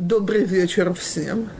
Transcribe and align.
Добрый 0.00 0.44
вечер 0.44 0.94
всем. 0.94 1.50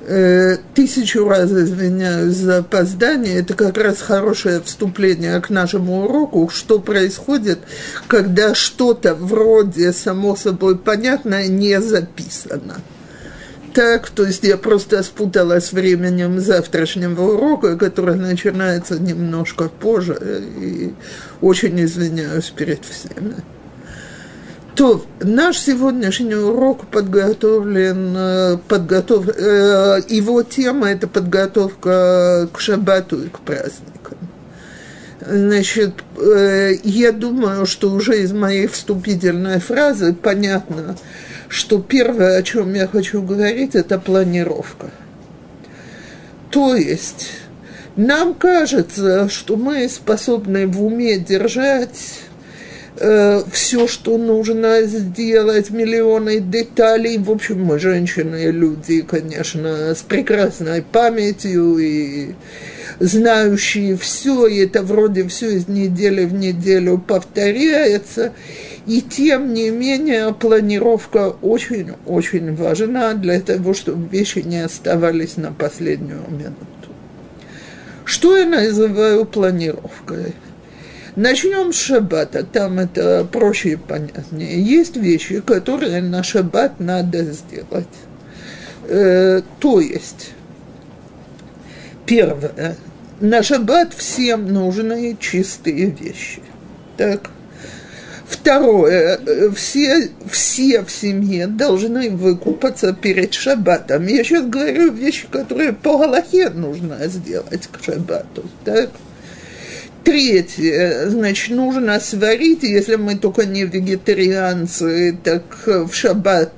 Э, 0.00 0.56
тысячу 0.74 1.28
раз 1.28 1.52
извиняюсь 1.52 2.34
за 2.34 2.58
опоздание. 2.58 3.38
Это 3.38 3.54
как 3.54 3.78
раз 3.78 4.02
хорошее 4.02 4.60
вступление 4.62 5.40
к 5.40 5.48
нашему 5.48 6.06
уроку, 6.06 6.50
что 6.52 6.80
происходит, 6.80 7.60
когда 8.08 8.52
что-то 8.56 9.14
вроде 9.14 9.92
само 9.92 10.34
собой 10.34 10.76
понятное 10.76 11.46
не 11.46 11.80
записано. 11.80 12.78
Так, 13.74 14.10
то 14.10 14.24
есть 14.24 14.42
я 14.42 14.56
просто 14.56 15.00
спуталась 15.04 15.72
временем 15.72 16.40
завтрашнего 16.40 17.34
урока, 17.34 17.76
который 17.76 18.16
начинается 18.16 18.98
немножко 18.98 19.68
позже, 19.68 20.18
и 20.60 20.94
очень 21.40 21.80
извиняюсь 21.80 22.50
перед 22.50 22.84
всеми. 22.84 23.36
То, 24.76 25.02
наш 25.20 25.58
сегодняшний 25.58 26.34
урок 26.34 26.86
подготовлен, 26.88 28.14
э, 28.14 28.58
подготов, 28.68 29.26
э, 29.26 30.02
его 30.06 30.42
тема– 30.42 30.90
это 30.90 31.08
подготовка 31.08 32.46
к 32.52 32.60
шаббату 32.60 33.24
и 33.24 33.28
к 33.28 33.40
праздникам. 33.40 34.18
Значит, 35.26 35.94
э, 36.18 36.74
я 36.84 37.12
думаю, 37.12 37.64
что 37.64 37.90
уже 37.90 38.20
из 38.20 38.32
моей 38.32 38.66
вступительной 38.66 39.60
фразы 39.60 40.12
понятно, 40.12 40.98
что 41.48 41.80
первое, 41.80 42.36
о 42.36 42.42
чем 42.42 42.74
я 42.74 42.86
хочу 42.86 43.22
говорить, 43.22 43.74
это 43.74 43.98
планировка. 43.98 44.90
То 46.50 46.76
есть, 46.76 47.30
нам 47.96 48.34
кажется, 48.34 49.30
что 49.30 49.56
мы 49.56 49.88
способны 49.88 50.66
в 50.66 50.84
уме 50.84 51.18
держать 51.18 52.25
э, 52.98 53.42
все, 53.50 53.86
что 53.86 54.18
нужно 54.18 54.82
сделать, 54.82 55.70
миллионы 55.70 56.40
деталей. 56.40 57.18
В 57.18 57.30
общем, 57.30 57.62
мы 57.62 57.78
женщины, 57.78 58.50
люди, 58.50 59.02
конечно, 59.02 59.94
с 59.94 60.02
прекрасной 60.02 60.82
памятью 60.82 61.78
и 61.78 62.34
знающие 63.00 63.96
все, 63.96 64.46
и 64.46 64.64
это 64.64 64.82
вроде 64.82 65.26
все 65.28 65.56
из 65.56 65.68
недели 65.68 66.24
в 66.24 66.34
неделю 66.34 66.98
повторяется. 66.98 68.32
И 68.86 69.00
тем 69.00 69.52
не 69.52 69.70
менее 69.70 70.32
планировка 70.32 71.34
очень-очень 71.42 72.54
важна 72.54 73.14
для 73.14 73.40
того, 73.40 73.74
чтобы 73.74 74.08
вещи 74.08 74.38
не 74.38 74.64
оставались 74.64 75.36
на 75.36 75.52
последнюю 75.52 76.22
минуту. 76.30 76.56
Что 78.04 78.36
я 78.36 78.46
называю 78.46 79.24
планировкой? 79.24 80.34
Начнем 81.16 81.72
с 81.72 81.76
шаббата, 81.76 82.44
там 82.44 82.78
это 82.78 83.24
проще 83.24 83.70
и 83.70 83.76
понятнее. 83.76 84.62
Есть 84.62 84.96
вещи, 84.96 85.40
которые 85.40 86.02
на 86.02 86.22
шаббат 86.22 86.78
надо 86.78 87.22
сделать. 87.32 87.88
Э, 88.84 89.40
то 89.58 89.80
есть, 89.80 90.32
первое, 92.04 92.76
на 93.20 93.42
шаббат 93.42 93.94
всем 93.94 94.52
нужны 94.52 95.16
чистые 95.18 95.86
вещи. 95.86 96.42
Так. 96.98 97.30
Второе, 98.28 99.18
все, 99.54 100.10
все 100.30 100.82
в 100.82 100.90
семье 100.90 101.46
должны 101.46 102.10
выкупаться 102.10 102.92
перед 102.92 103.32
шаббатом. 103.32 104.06
Я 104.06 104.22
сейчас 104.22 104.44
говорю 104.46 104.92
вещи, 104.92 105.28
которые 105.30 105.72
по 105.72 105.96
Галахе 105.96 106.50
нужно 106.50 107.06
сделать 107.06 107.68
к 107.68 107.82
шаббату. 107.82 108.44
Так? 108.64 108.90
Третье, 110.06 111.10
значит, 111.10 111.50
нужно 111.50 111.98
сварить, 111.98 112.62
если 112.62 112.94
мы 112.94 113.16
только 113.16 113.44
не 113.44 113.64
вегетарианцы, 113.64 115.18
так 115.24 115.42
в 115.66 115.92
шаббат 115.92 116.52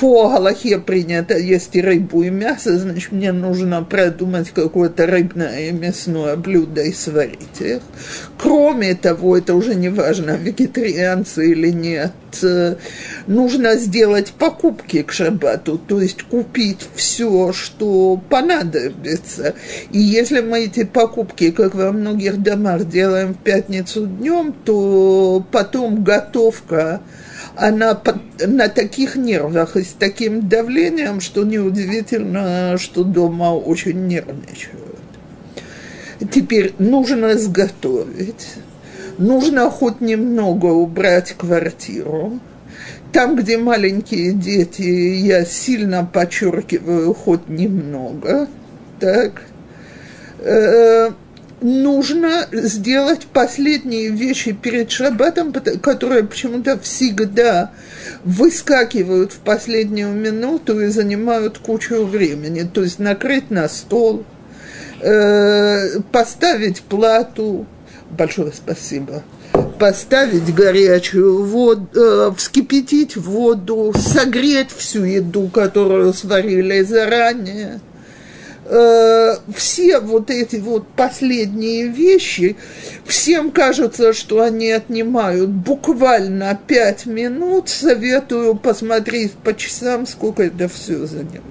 по 0.00 0.30
Галахе 0.30 0.78
принято 0.78 1.36
есть 1.36 1.76
и 1.76 1.82
рыбу, 1.82 2.22
и 2.22 2.30
мясо, 2.30 2.78
значит, 2.78 3.12
мне 3.12 3.32
нужно 3.32 3.82
продумать 3.84 4.50
какое-то 4.50 5.06
рыбное 5.06 5.68
и 5.68 5.72
мясное 5.72 6.36
блюдо 6.36 6.80
и 6.80 6.92
сварить 6.92 7.60
их. 7.60 7.82
Кроме 8.38 8.94
того, 8.94 9.36
это 9.36 9.54
уже 9.54 9.74
не 9.74 9.90
важно, 9.90 10.38
вегетарианцы 10.38 11.50
или 11.50 11.68
нет, 11.68 12.12
нужно 13.26 13.74
сделать 13.74 14.32
покупки 14.32 15.02
к 15.02 15.12
шаббату, 15.12 15.76
то 15.76 16.00
есть 16.00 16.22
купить 16.22 16.88
все, 16.94 17.52
что 17.52 18.18
понадобится. 18.30 19.54
И 19.90 19.98
если 19.98 20.40
мы 20.40 20.60
эти 20.60 20.84
покупки, 20.84 21.50
как 21.50 21.74
во 21.74 21.92
многих 21.92 22.42
домах, 22.42 22.88
делаем 22.88 23.34
в 23.34 23.38
пятницу 23.38 24.06
днем, 24.06 24.54
то 24.64 25.44
потом 25.52 26.02
готовка 26.02 27.02
она 27.56 28.00
на 28.46 28.68
таких 28.68 29.16
нервах 29.16 29.76
и 29.76 29.82
с 29.82 29.92
таким 29.98 30.48
давлением, 30.48 31.20
что 31.20 31.44
неудивительно, 31.44 32.76
что 32.78 33.04
дома 33.04 33.54
очень 33.54 34.06
нервничают. 34.06 34.98
Теперь 36.30 36.74
нужно 36.78 37.32
изготовить, 37.32 38.48
нужно 39.18 39.70
хоть 39.70 40.00
немного 40.00 40.66
убрать 40.66 41.32
квартиру. 41.32 42.40
Там, 43.12 43.36
где 43.36 43.58
маленькие 43.58 44.32
дети, 44.32 44.82
я 44.82 45.44
сильно 45.44 46.04
подчеркиваю 46.04 47.12
хоть 47.14 47.48
немного, 47.48 48.48
так. 49.00 49.42
Нужно 51.60 52.48
сделать 52.52 53.26
последние 53.26 54.08
вещи 54.08 54.52
перед 54.52 54.90
шаббатом, 54.90 55.52
которые 55.52 56.24
почему-то 56.24 56.78
всегда 56.78 57.72
выскакивают 58.24 59.32
в 59.32 59.38
последнюю 59.40 60.12
минуту 60.14 60.80
и 60.80 60.86
занимают 60.86 61.58
кучу 61.58 62.04
времени. 62.04 62.62
То 62.62 62.82
есть 62.82 62.98
накрыть 62.98 63.50
на 63.50 63.68
стол, 63.68 64.24
э, 65.00 66.00
поставить 66.12 66.80
плату. 66.82 67.66
Большое 68.10 68.52
спасибо 68.52 69.22
поставить 69.78 70.54
горячую 70.54 71.42
воду, 71.44 71.88
э, 71.94 72.32
вскипятить 72.36 73.16
воду, 73.16 73.94
согреть 73.96 74.70
всю 74.70 75.04
еду, 75.04 75.48
которую 75.48 76.12
сварили 76.12 76.82
заранее, 76.82 77.80
э, 78.70 79.36
все 79.54 80.00
вот 80.00 80.30
эти 80.30 80.56
вот 80.56 80.86
последние 80.88 81.88
вещи, 81.88 82.56
всем 83.04 83.50
кажется, 83.50 84.12
что 84.12 84.42
они 84.42 84.70
отнимают 84.70 85.50
буквально 85.50 86.58
пять 86.66 87.06
минут. 87.06 87.68
Советую 87.68 88.54
посмотреть 88.54 89.32
по 89.32 89.54
часам, 89.54 90.06
сколько 90.06 90.44
это 90.44 90.68
все 90.68 91.06
занимает. 91.06 91.44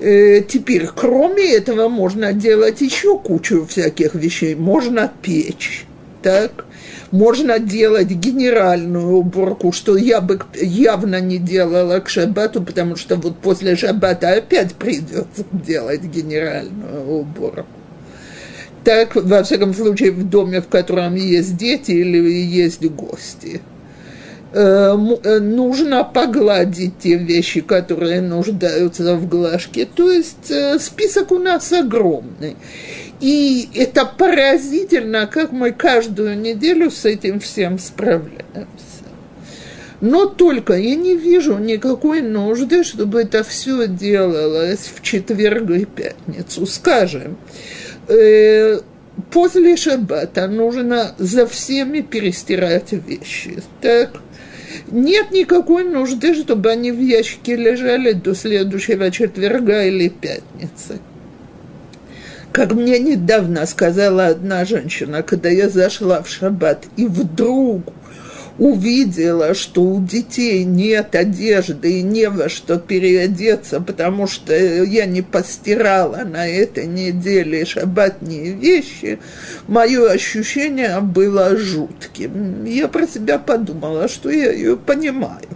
Э, 0.00 0.40
теперь, 0.42 0.86
кроме 0.86 1.54
этого, 1.54 1.88
можно 1.88 2.32
делать 2.32 2.80
еще 2.80 3.18
кучу 3.18 3.66
всяких 3.66 4.14
вещей. 4.14 4.54
Можно 4.54 5.12
печь, 5.22 5.86
так? 6.22 6.64
Можно 7.10 7.58
делать 7.58 8.08
генеральную 8.08 9.16
уборку, 9.16 9.72
что 9.72 9.96
я 9.96 10.20
бы 10.20 10.40
явно 10.54 11.20
не 11.20 11.38
делала 11.38 12.00
к 12.00 12.08
шаббату, 12.08 12.62
потому 12.62 12.96
что 12.96 13.16
вот 13.16 13.38
после 13.38 13.76
шаббата 13.76 14.32
опять 14.32 14.74
придется 14.74 15.44
делать 15.52 16.02
генеральную 16.02 17.08
уборку. 17.08 17.66
Так, 18.84 19.14
во 19.14 19.42
всяком 19.42 19.74
случае, 19.74 20.10
в 20.12 20.28
доме, 20.28 20.62
в 20.62 20.68
котором 20.68 21.14
есть 21.14 21.56
дети 21.56 21.90
или 21.90 22.18
есть 22.18 22.82
гости. 22.84 23.60
Э, 24.52 24.96
э, 25.22 25.38
нужно 25.38 26.02
погладить 26.02 26.98
те 26.98 27.14
вещи, 27.16 27.60
которые 27.60 28.20
нуждаются 28.20 29.14
в 29.14 29.28
глажке. 29.28 29.86
То 29.86 30.10
есть 30.10 30.50
э, 30.50 30.78
список 30.80 31.30
у 31.30 31.38
нас 31.38 31.72
огромный. 31.72 32.56
И 33.20 33.68
это 33.74 34.04
поразительно, 34.04 35.28
как 35.28 35.52
мы 35.52 35.70
каждую 35.70 36.36
неделю 36.36 36.90
с 36.90 37.04
этим 37.04 37.38
всем 37.38 37.78
справляемся. 37.78 38.66
Но 40.00 40.26
только 40.26 40.72
я 40.72 40.96
не 40.96 41.14
вижу 41.14 41.58
никакой 41.58 42.20
нужды, 42.20 42.82
чтобы 42.82 43.20
это 43.20 43.44
все 43.44 43.86
делалось 43.86 44.90
в 44.94 45.02
четверг 45.02 45.70
и 45.70 45.84
пятницу. 45.84 46.64
Скажем, 46.64 47.36
после 49.30 49.76
шаббата 49.76 50.48
нужно 50.48 51.14
за 51.18 51.46
всеми 51.46 52.00
перестирать 52.00 52.92
вещи. 52.92 53.62
Так? 53.82 54.22
Нет 54.90 55.30
никакой 55.30 55.84
нужды, 55.84 56.34
чтобы 56.34 56.70
они 56.70 56.92
в 56.92 57.00
ящике 57.00 57.56
лежали 57.56 58.12
до 58.12 58.34
следующего 58.34 59.10
четверга 59.10 59.84
или 59.84 60.08
пятницы. 60.08 61.00
Как 62.52 62.72
мне 62.72 62.98
недавно 62.98 63.64
сказала 63.66 64.26
одна 64.26 64.64
женщина, 64.64 65.22
когда 65.22 65.48
я 65.48 65.68
зашла 65.68 66.22
в 66.22 66.28
шаббат, 66.28 66.84
и 66.96 67.06
вдруг 67.06 67.92
увидела, 68.60 69.54
что 69.54 69.82
у 69.82 70.04
детей 70.04 70.64
нет 70.64 71.14
одежды 71.14 71.98
и 71.98 72.02
не 72.02 72.28
во 72.28 72.50
что 72.50 72.78
переодеться, 72.78 73.80
потому 73.80 74.26
что 74.26 74.54
я 74.54 75.06
не 75.06 75.22
постирала 75.22 76.24
на 76.24 76.46
этой 76.46 76.86
неделе 76.86 77.64
шаббатные 77.64 78.52
вещи, 78.52 79.18
мое 79.66 80.10
ощущение 80.10 81.00
было 81.00 81.56
жутким. 81.56 82.66
Я 82.66 82.88
про 82.88 83.06
себя 83.06 83.38
подумала, 83.38 84.08
что 84.08 84.28
я 84.28 84.52
ее 84.52 84.76
понимаю. 84.76 85.48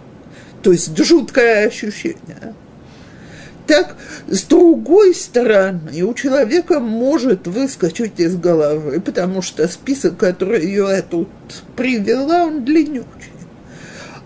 То 0.63 0.71
есть 0.71 0.97
жуткое 0.97 1.67
ощущение. 1.67 2.55
Так, 3.67 3.95
с 4.27 4.43
другой 4.43 5.15
стороны, 5.15 6.03
у 6.03 6.13
человека 6.13 6.79
может 6.79 7.47
выскочить 7.47 8.19
из 8.19 8.35
головы, 8.35 9.01
потому 9.01 9.41
что 9.41 9.67
список, 9.67 10.17
который 10.17 10.71
я 10.71 11.01
тут 11.01 11.29
привела, 11.75 12.43
он 12.43 12.63
длиннючий. 12.63 13.31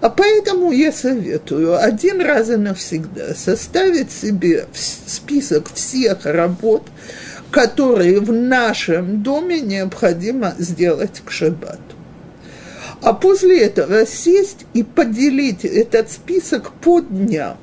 А 0.01 0.09
поэтому 0.09 0.71
я 0.71 0.91
советую 0.91 1.81
один 1.81 2.21
раз 2.21 2.49
и 2.49 2.55
навсегда 2.55 3.33
составить 3.35 4.11
себе 4.11 4.65
список 4.73 5.73
всех 5.73 6.25
работ, 6.25 6.83
которые 7.51 8.19
в 8.21 8.31
нашем 8.31 9.23
доме 9.23 9.59
необходимо 9.59 10.53
сделать 10.57 11.21
к 11.25 11.31
шаббату. 11.31 11.79
А 13.01 13.13
после 13.13 13.61
этого 13.61 14.05
сесть 14.05 14.65
и 14.73 14.83
поделить 14.83 15.65
этот 15.65 16.11
список 16.11 16.71
по 16.71 17.01
дням. 17.01 17.57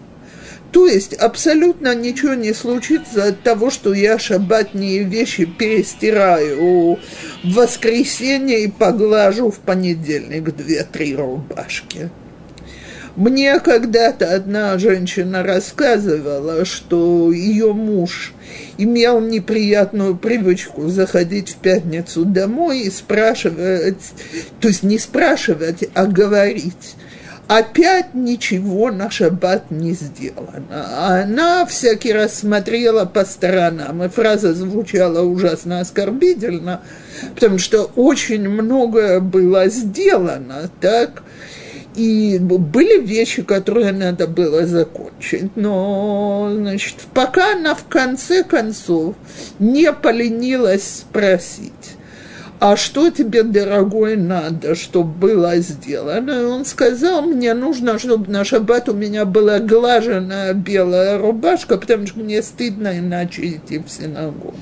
То 0.77 0.87
есть 0.87 1.15
абсолютно 1.15 1.95
ничего 1.95 2.35
не 2.35 2.53
случится 2.53 3.29
от 3.29 3.41
того, 3.41 3.71
что 3.71 3.95
я 3.95 4.19
шаббатные 4.19 5.05
вещи 5.05 5.47
перестираю 5.47 6.99
в 7.43 7.55
воскресенье 7.55 8.63
и 8.63 8.71
поглажу 8.71 9.51
в 9.51 9.59
понедельник 9.61 10.55
две-три 10.55 11.17
рубашки. 11.17 12.11
Мне 13.17 13.59
когда-то 13.61 14.35
одна 14.35 14.77
женщина 14.77 15.43
рассказывала, 15.43 16.67
что 16.67 17.33
ее 17.33 17.73
муж 17.73 18.35
имел 18.77 19.23
неприятную 19.23 20.15
привычку 20.15 20.89
заходить 20.89 21.53
в 21.53 21.57
пятницу 21.57 22.27
домой 22.27 22.81
и 22.81 22.91
спрашивать, 22.91 24.13
то 24.61 24.69
есть 24.69 24.83
не 24.83 24.99
спрашивать, 24.99 25.89
а 25.95 26.05
говорить, 26.05 26.97
опять 27.49 28.15
ничего 28.15 28.91
на 28.91 29.11
шаббат 29.11 29.71
не 29.71 29.93
сделано. 29.93 30.63
А 30.71 31.23
она 31.23 31.67
всякий 31.67 32.13
раз 32.13 32.41
смотрела 32.41 33.05
по 33.05 33.25
сторонам, 33.25 34.03
и 34.03 34.09
фраза 34.09 34.55
звучала 34.55 35.23
ужасно 35.23 35.81
оскорбительно, 35.81 36.81
потому 37.35 37.59
что 37.59 37.91
очень 37.97 38.49
многое 38.49 39.21
было 39.21 39.69
сделано, 39.69 40.71
так, 40.81 41.23
и 41.95 42.39
были 42.39 43.01
вещи, 43.01 43.43
которые 43.43 43.93
надо 43.93 44.27
было 44.27 44.67
закончить, 44.67 45.57
но, 45.57 46.53
значит, 46.55 46.97
пока 47.15 47.55
она 47.55 47.75
в 47.75 47.87
конце 47.87 48.45
концов 48.45 49.15
не 49.59 49.91
поленилась 49.93 50.99
спросить, 51.01 51.96
а 52.59 52.77
что 52.77 53.11
тебе, 53.11 53.43
дорогой, 53.43 54.17
надо, 54.17 54.75
чтобы 54.75 55.13
было 55.13 55.57
сделано? 55.57 56.31
И 56.31 56.45
он 56.45 56.65
сказал, 56.65 57.23
мне 57.23 57.53
нужно, 57.53 57.99
чтобы 57.99 58.31
на 58.31 58.45
шаббат 58.45 58.89
у 58.89 58.95
меня 58.95 59.27
была 59.27 59.59
глаженная 59.59 60.55
белая 60.55 61.19
рубашка, 61.19 61.77
потому 61.77 62.07
что 62.07 62.21
мне 62.21 62.43
стыдно 62.43 62.99
иначе 62.99 63.47
идти 63.47 63.79
в 63.79 63.91
синагогу. 63.91 64.55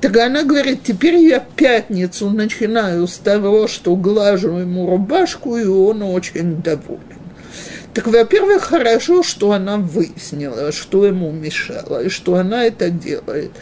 Так 0.00 0.16
она 0.18 0.44
говорит, 0.44 0.84
теперь 0.84 1.16
я 1.16 1.40
пятницу 1.40 2.30
начинаю 2.30 3.08
с 3.08 3.16
того, 3.16 3.66
что 3.66 3.96
глажу 3.96 4.58
ему 4.58 4.88
рубашку, 4.88 5.56
и 5.56 5.64
он 5.64 6.02
очень 6.02 6.62
доволен. 6.62 7.23
Так, 7.94 8.08
во-первых, 8.08 8.64
хорошо, 8.64 9.22
что 9.22 9.52
она 9.52 9.76
выяснила, 9.76 10.72
что 10.72 11.06
ему 11.06 11.30
мешало, 11.30 12.02
и 12.02 12.08
что 12.08 12.34
она 12.34 12.64
это 12.64 12.90
делает. 12.90 13.52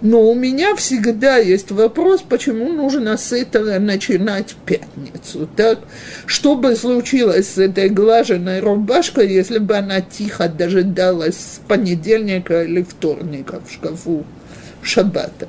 Но 0.00 0.22
у 0.22 0.34
меня 0.34 0.74
всегда 0.76 1.36
есть 1.36 1.70
вопрос, 1.70 2.22
почему 2.26 2.72
нужно 2.72 3.18
с 3.18 3.32
этого 3.32 3.78
начинать 3.78 4.56
пятницу. 4.64 5.46
Так, 5.56 5.80
что 6.24 6.56
бы 6.56 6.74
случилось 6.74 7.50
с 7.50 7.58
этой 7.58 7.90
глаженной 7.90 8.60
рубашкой, 8.60 9.30
если 9.30 9.58
бы 9.58 9.76
она 9.76 10.00
тихо 10.00 10.48
дожидалась 10.48 11.36
с 11.36 11.60
понедельника 11.68 12.62
или 12.62 12.82
вторника 12.82 13.60
в 13.60 13.70
шкафу 13.70 14.24
шаббата? 14.80 15.48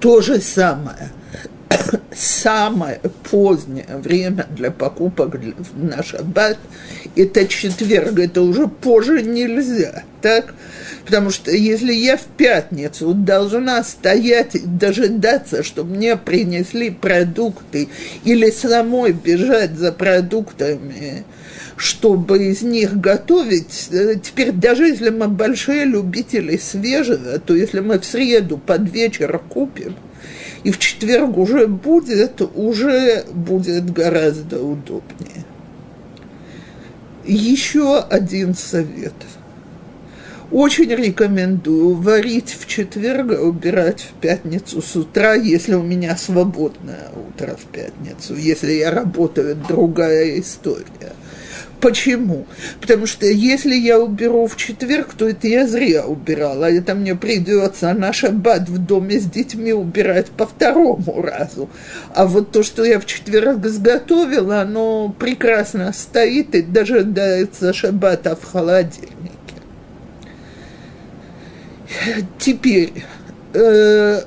То 0.00 0.22
же 0.22 0.40
самое. 0.40 1.10
Самое 2.12 3.00
позднее 3.30 3.86
время 4.02 4.46
для 4.50 4.72
покупок 4.72 5.36
на 5.74 6.02
шаббат– 6.02 6.58
это 7.16 7.46
четверг, 7.46 8.18
это 8.18 8.42
уже 8.42 8.66
позже 8.66 9.22
нельзя, 9.22 10.02
так? 10.20 10.54
Потому 11.04 11.30
что 11.30 11.52
если 11.52 11.92
я 11.92 12.16
в 12.16 12.24
пятницу 12.24 13.14
должна 13.14 13.84
стоять 13.84 14.56
и 14.56 14.60
дожидаться, 14.60 15.62
чтобы 15.62 15.94
мне 15.94 16.16
принесли 16.16 16.90
продукты, 16.90 17.88
или 18.24 18.50
самой 18.50 19.12
бежать 19.12 19.76
за 19.76 19.92
продуктами, 19.92 21.24
чтобы 21.80 22.48
из 22.48 22.60
них 22.60 23.00
готовить. 23.00 23.88
Э, 23.90 24.14
теперь 24.22 24.52
даже 24.52 24.86
если 24.86 25.08
мы 25.08 25.28
большие 25.28 25.86
любители 25.86 26.58
свежего, 26.58 27.38
то 27.38 27.54
если 27.54 27.80
мы 27.80 27.98
в 27.98 28.04
среду 28.04 28.58
под 28.58 28.90
вечер 28.90 29.40
купим, 29.48 29.96
и 30.64 30.70
в 30.70 30.78
четверг 30.78 31.36
уже 31.38 31.66
будет, 31.66 32.42
уже 32.54 33.24
будет 33.32 33.90
гораздо 33.92 34.62
удобнее. 34.62 35.44
Еще 37.24 37.98
один 37.98 38.54
совет. 38.54 39.14
Очень 40.50 40.90
рекомендую 40.90 41.94
варить 41.94 42.56
в 42.58 42.66
четверг, 42.66 43.30
а 43.38 43.42
убирать 43.42 44.00
в 44.00 44.20
пятницу 44.20 44.82
с 44.82 44.96
утра, 44.96 45.34
если 45.34 45.74
у 45.74 45.82
меня 45.82 46.16
свободное 46.16 47.08
утро 47.14 47.56
в 47.56 47.66
пятницу, 47.66 48.34
если 48.34 48.72
я 48.72 48.90
работаю, 48.90 49.54
другая 49.54 50.40
история. 50.40 51.12
Почему? 51.80 52.46
Потому 52.80 53.06
что 53.06 53.26
если 53.26 53.74
я 53.74 53.98
уберу 53.98 54.46
в 54.46 54.56
четверг, 54.56 55.14
то 55.14 55.28
это 55.28 55.48
я 55.48 55.66
зря 55.66 56.04
убирала. 56.04 56.70
Это 56.70 56.94
мне 56.94 57.14
придется 57.14 57.92
на 57.94 58.12
шаббат 58.12 58.68
в 58.68 58.78
доме 58.78 59.18
с 59.18 59.24
детьми 59.24 59.72
убирать 59.72 60.26
по 60.30 60.46
второму 60.46 61.22
разу. 61.22 61.70
А 62.14 62.26
вот 62.26 62.52
то, 62.52 62.62
что 62.62 62.84
я 62.84 63.00
в 63.00 63.06
четверг 63.06 63.64
сготовила, 63.66 64.60
оно 64.60 65.14
прекрасно 65.18 65.92
стоит 65.92 66.54
и 66.54 66.62
дожидается 66.62 67.72
шаббата 67.72 68.36
в 68.36 68.44
холодильнике. 68.44 69.10
Теперь, 72.38 73.04
э, 73.54 74.22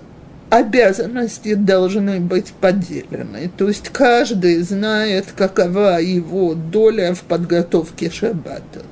обязанности 0.58 1.56
должны 1.56 2.20
быть 2.20 2.54
поделены. 2.54 3.50
То 3.58 3.68
есть 3.68 3.90
каждый 3.90 4.62
знает, 4.62 5.34
какова 5.36 6.00
его 6.00 6.54
доля 6.54 7.16
в 7.16 7.22
подготовке 7.22 8.12
шаббата. 8.12 8.84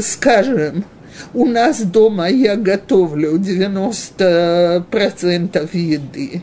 Скажем, 0.00 0.86
у 1.34 1.44
нас 1.44 1.82
дома 1.82 2.28
я 2.28 2.56
готовлю 2.56 3.38
90% 3.38 5.76
еды. 5.76 6.42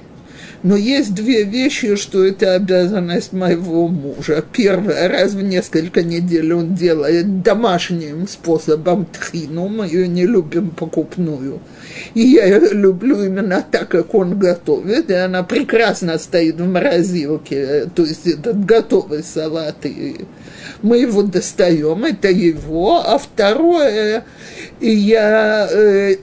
Но 0.63 0.77
есть 0.77 1.13
две 1.13 1.43
вещи, 1.43 1.97
что 1.97 2.23
это 2.23 2.55
обязанность 2.55 3.33
моего 3.33 3.89
мужа. 3.89 4.43
Первое, 4.53 5.09
раз 5.09 5.33
в 5.33 5.43
несколько 5.43 6.03
недель 6.03 6.53
он 6.53 6.73
делает 6.73 7.43
домашним 7.43 8.29
способом 8.29 9.05
тхину, 9.05 9.67
мы 9.67 9.85
ее 9.87 10.07
не 10.07 10.25
любим 10.25 10.69
покупную. 10.69 11.59
И 12.13 12.21
я 12.21 12.45
ее 12.45 12.69
люблю 12.71 13.23
именно 13.23 13.63
так, 13.69 13.89
как 13.89 14.15
он 14.15 14.39
готовит, 14.39 15.11
и 15.11 15.13
она 15.13 15.43
прекрасно 15.43 16.17
стоит 16.17 16.55
в 16.55 16.65
морозилке, 16.65 17.89
то 17.93 18.03
есть 18.03 18.25
этот 18.25 18.65
готовый 18.65 19.21
салат, 19.23 19.85
и 19.85 20.25
мы 20.81 20.99
его 20.99 21.23
достаем, 21.23 22.05
это 22.05 22.29
его, 22.29 23.03
а 23.05 23.17
второе, 23.17 24.23
я 24.79 25.67
э, 25.69 26.15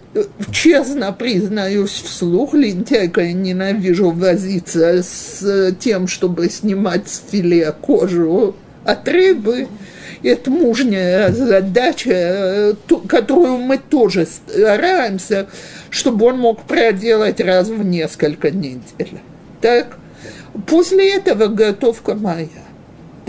честно 0.53 1.13
признаюсь 1.13 1.91
вслух, 1.91 2.55
лентяйка, 2.55 3.23
я 3.23 3.33
ненавижу 3.33 4.11
возиться 4.11 5.03
с 5.03 5.73
тем, 5.79 6.09
чтобы 6.09 6.49
снимать 6.49 7.09
с 7.09 7.23
филе 7.31 7.73
кожу 7.73 8.57
от 8.85 9.09
рыбы. 9.09 9.69
Это 10.23 10.51
мужняя 10.51 11.33
задача, 11.33 12.77
которую 13.09 13.59
мы 13.59 13.79
тоже 13.79 14.27
стараемся, 14.27 15.47
чтобы 15.89 16.27
он 16.27 16.39
мог 16.39 16.65
проделать 16.65 17.41
раз 17.41 17.69
в 17.69 17.85
несколько 17.85 18.51
недель. 18.51 19.21
Так, 19.63 19.97
после 20.67 21.15
этого 21.15 21.47
готовка 21.47 22.15
моя 22.15 22.49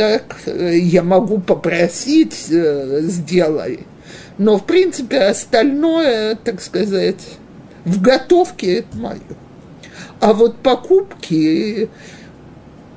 так 0.01 0.37
я 0.45 1.03
могу 1.03 1.39
попросить, 1.39 2.47
э, 2.49 3.01
сделай. 3.03 3.81
Но, 4.41 4.57
в 4.57 4.65
принципе, 4.65 5.19
остальное, 5.19 6.33
так 6.33 6.61
сказать, 6.61 7.21
в 7.85 8.01
готовке 8.01 8.77
это 8.77 8.97
мое. 8.97 9.19
А 10.19 10.33
вот 10.33 10.57
покупки 10.63 11.91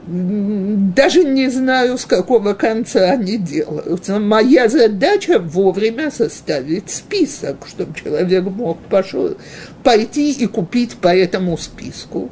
даже 0.06 1.24
не 1.24 1.48
знаю, 1.48 1.96
с 1.96 2.04
какого 2.04 2.52
конца 2.52 3.10
они 3.10 3.38
делаются. 3.38 4.18
Моя 4.20 4.68
задача 4.68 5.38
вовремя 5.38 6.10
составить 6.10 6.90
список, 6.90 7.66
чтобы 7.66 7.98
человек 7.98 8.44
мог 8.44 8.78
пошел, 8.90 9.36
пойти 9.82 10.32
и 10.32 10.46
купить 10.46 10.96
по 10.96 11.08
этому 11.08 11.56
списку. 11.56 12.30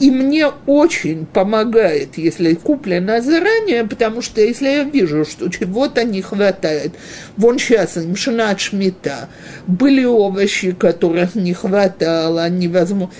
И 0.00 0.10
мне 0.10 0.48
очень 0.66 1.24
помогает, 1.24 2.18
если 2.18 2.54
куплено 2.54 3.22
заранее, 3.22 3.84
потому 3.84 4.20
что 4.20 4.42
если 4.42 4.66
я 4.66 4.84
вижу, 4.84 5.24
что 5.24 5.48
чего-то 5.48 6.04
не 6.04 6.20
хватает, 6.20 6.92
вон 7.38 7.58
сейчас 7.58 7.96
им 7.96 8.16
шнат 8.16 8.60
шмита, 8.60 9.30
были 9.66 10.04
овощи, 10.04 10.72
которых 10.72 11.34
не 11.34 11.54
хватало, 11.54 12.48
невозможно 12.50 13.10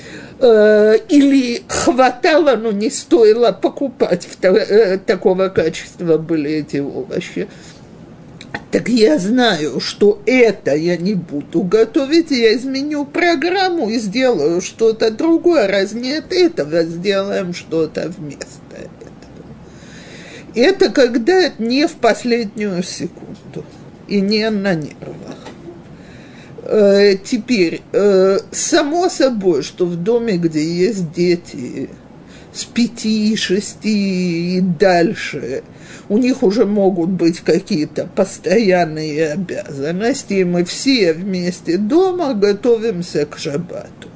Э, 0.41 0.97
или 1.09 1.62
хватало, 1.69 2.57
но 2.57 2.73
не 2.73 2.91
стоило 2.91 3.53
покупать 3.53 4.26
в 4.26 4.45
э, 4.45 4.99
такого 4.99 5.49
качества 5.49 6.19
были 6.19 6.50
эти 6.50 6.79
овощи. 6.79 7.47
Так 8.73 8.88
я 8.88 9.19
знаю, 9.19 9.79
что 9.79 10.21
это 10.26 10.75
я 10.75 10.97
не 10.97 11.14
буду 11.14 11.62
готовить, 11.62 12.33
я 12.33 12.57
изменю 12.57 13.05
программу 13.05 13.88
и 13.88 13.99
сделаю 13.99 14.61
что-то 14.61 15.12
другое. 15.12 15.69
Раз 15.69 15.93
нет 15.93 16.33
этого, 16.33 16.83
сделаем 16.83 17.55
что-то 17.55 18.12
вместо 18.17 18.75
этого. 18.75 18.91
Это 20.57 20.91
когда 20.91 21.53
не 21.59 21.87
в 21.87 21.93
последнюю 21.93 22.83
секунду 22.83 23.64
и 24.09 24.21
не 24.21 24.50
на 24.50 24.75
нервах. 24.75 25.44
Э, 26.66 27.16
теперь, 27.23 27.83
э, 27.92 28.38
само 28.50 29.11
собой, 29.11 29.62
что 29.62 29.85
в 29.85 29.97
доме, 29.97 30.38
где 30.38 30.64
есть 30.64 31.12
дети 31.12 31.90
с 32.54 32.64
пяти, 32.64 33.37
шести 33.37 34.56
и 34.56 34.61
дальше, 34.61 35.62
у 36.09 36.16
них 36.16 36.42
уже 36.42 36.64
могут 36.64 37.11
быть 37.11 37.40
какие-то 37.40 38.06
постоянные 38.06 39.33
обязанности, 39.33 40.35
и 40.35 40.44
мы 40.44 40.64
все 40.64 41.12
вместе 41.12 41.76
дома 41.76 42.33
готовимся 42.33 43.26
к 43.26 43.37
шаббату. 43.38 44.09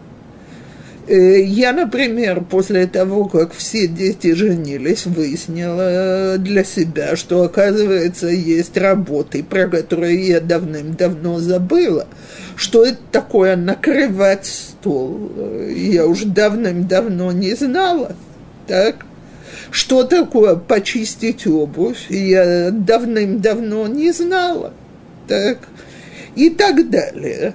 Э, 1.09 1.41
я, 1.41 1.73
например, 1.73 2.43
после 2.43 2.87
того, 2.87 3.25
как 3.25 3.55
все 3.55 3.87
дети 3.87 4.35
женились, 4.35 5.07
выяснила 5.07 6.37
для 6.37 6.65
себя, 6.65 7.17
что, 7.17 7.45
оказывается, 7.45 8.27
есть 8.27 8.77
работы, 8.77 9.43
про 9.43 9.69
которые 9.69 10.29
я 10.29 10.41
давным-давно 10.41 11.39
забыла. 11.39 12.07
Что 12.57 12.85
это 12.85 12.99
такое 13.11 13.57
накрывать 13.57 14.45
стол? 14.45 15.33
Я 15.75 16.07
уже 16.07 16.27
давным-давно 16.27 17.33
не 17.33 17.55
знала. 17.55 18.15
Так? 18.67 19.07
Что 19.71 20.03
такое 20.03 20.57
почистить 20.57 21.47
обувь? 21.47 22.11
Я 22.11 22.71
давным-давно 22.71 23.87
не 23.87 24.13
знала. 24.13 24.75
Так? 25.27 25.59
И 26.37 26.51
так 26.51 26.91
далее. 26.91 27.55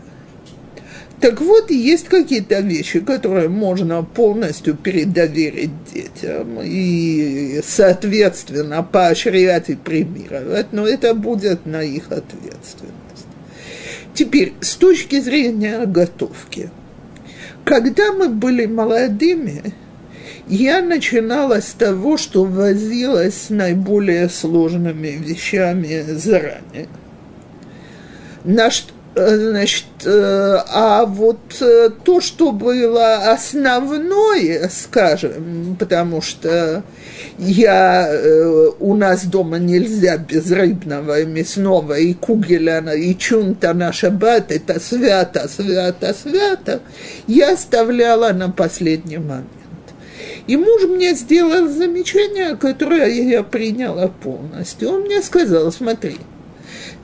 Так 1.23 1.39
вот, 1.39 1.71
есть 1.71 2.09
какие-то 2.09 2.59
вещи, 2.59 2.99
которые 2.99 3.47
можно 3.47 4.03
полностью 4.03 4.75
передоверить 4.75 5.71
детям 5.93 6.59
и, 6.61 7.61
соответственно, 7.65 8.83
поощрять 8.83 9.69
и 9.69 9.75
премировать, 9.75 10.73
но 10.73 10.85
это 10.85 11.13
будет 11.13 11.65
на 11.65 11.81
их 11.81 12.11
ответственность. 12.11 13.25
Теперь, 14.13 14.51
с 14.59 14.75
точки 14.75 15.21
зрения 15.21 15.85
готовки. 15.85 16.69
Когда 17.63 18.11
мы 18.11 18.27
были 18.27 18.65
молодыми, 18.65 19.73
я 20.49 20.81
начинала 20.81 21.61
с 21.61 21.71
того, 21.71 22.17
что 22.17 22.43
возилась 22.43 23.43
с 23.43 23.49
наиболее 23.49 24.27
сложными 24.27 25.07
вещами 25.07 26.03
заранее. 26.05 26.89
На 28.43 28.69
что 28.69 28.91
Значит, 29.15 29.85
э, 30.05 30.57
а 30.69 31.05
вот 31.05 31.61
э, 31.61 31.91
то, 32.03 32.19
что 32.19 32.51
было 32.51 33.31
основное, 33.31 34.67
скажем, 34.69 35.75
потому 35.79 36.19
что 36.19 36.81
я, 37.37 38.07
э, 38.09 38.69
у 38.79 38.95
нас 38.95 39.25
дома 39.25 39.59
нельзя 39.59 40.17
без 40.17 40.49
рыбного 40.51 41.19
и 41.19 41.25
мясного, 41.27 41.93
и 41.93 42.15
кугеля, 42.15 42.79
и 42.95 43.15
чунта 43.15 43.75
на 43.75 43.93
шаббат, 43.93 44.51
это 44.51 44.79
свято, 44.79 45.47
свято, 45.47 46.15
свято, 46.15 46.81
я 47.27 47.53
оставляла 47.53 48.33
на 48.33 48.49
последний 48.49 49.19
момент. 49.19 49.47
И 50.47 50.57
муж 50.57 50.85
мне 50.89 51.13
сделал 51.13 51.67
замечание, 51.67 52.57
которое 52.57 53.09
я 53.09 53.43
приняла 53.43 54.07
полностью. 54.07 54.89
Он 54.89 55.01
мне 55.01 55.21
сказал, 55.21 55.71
смотри– 55.71 56.17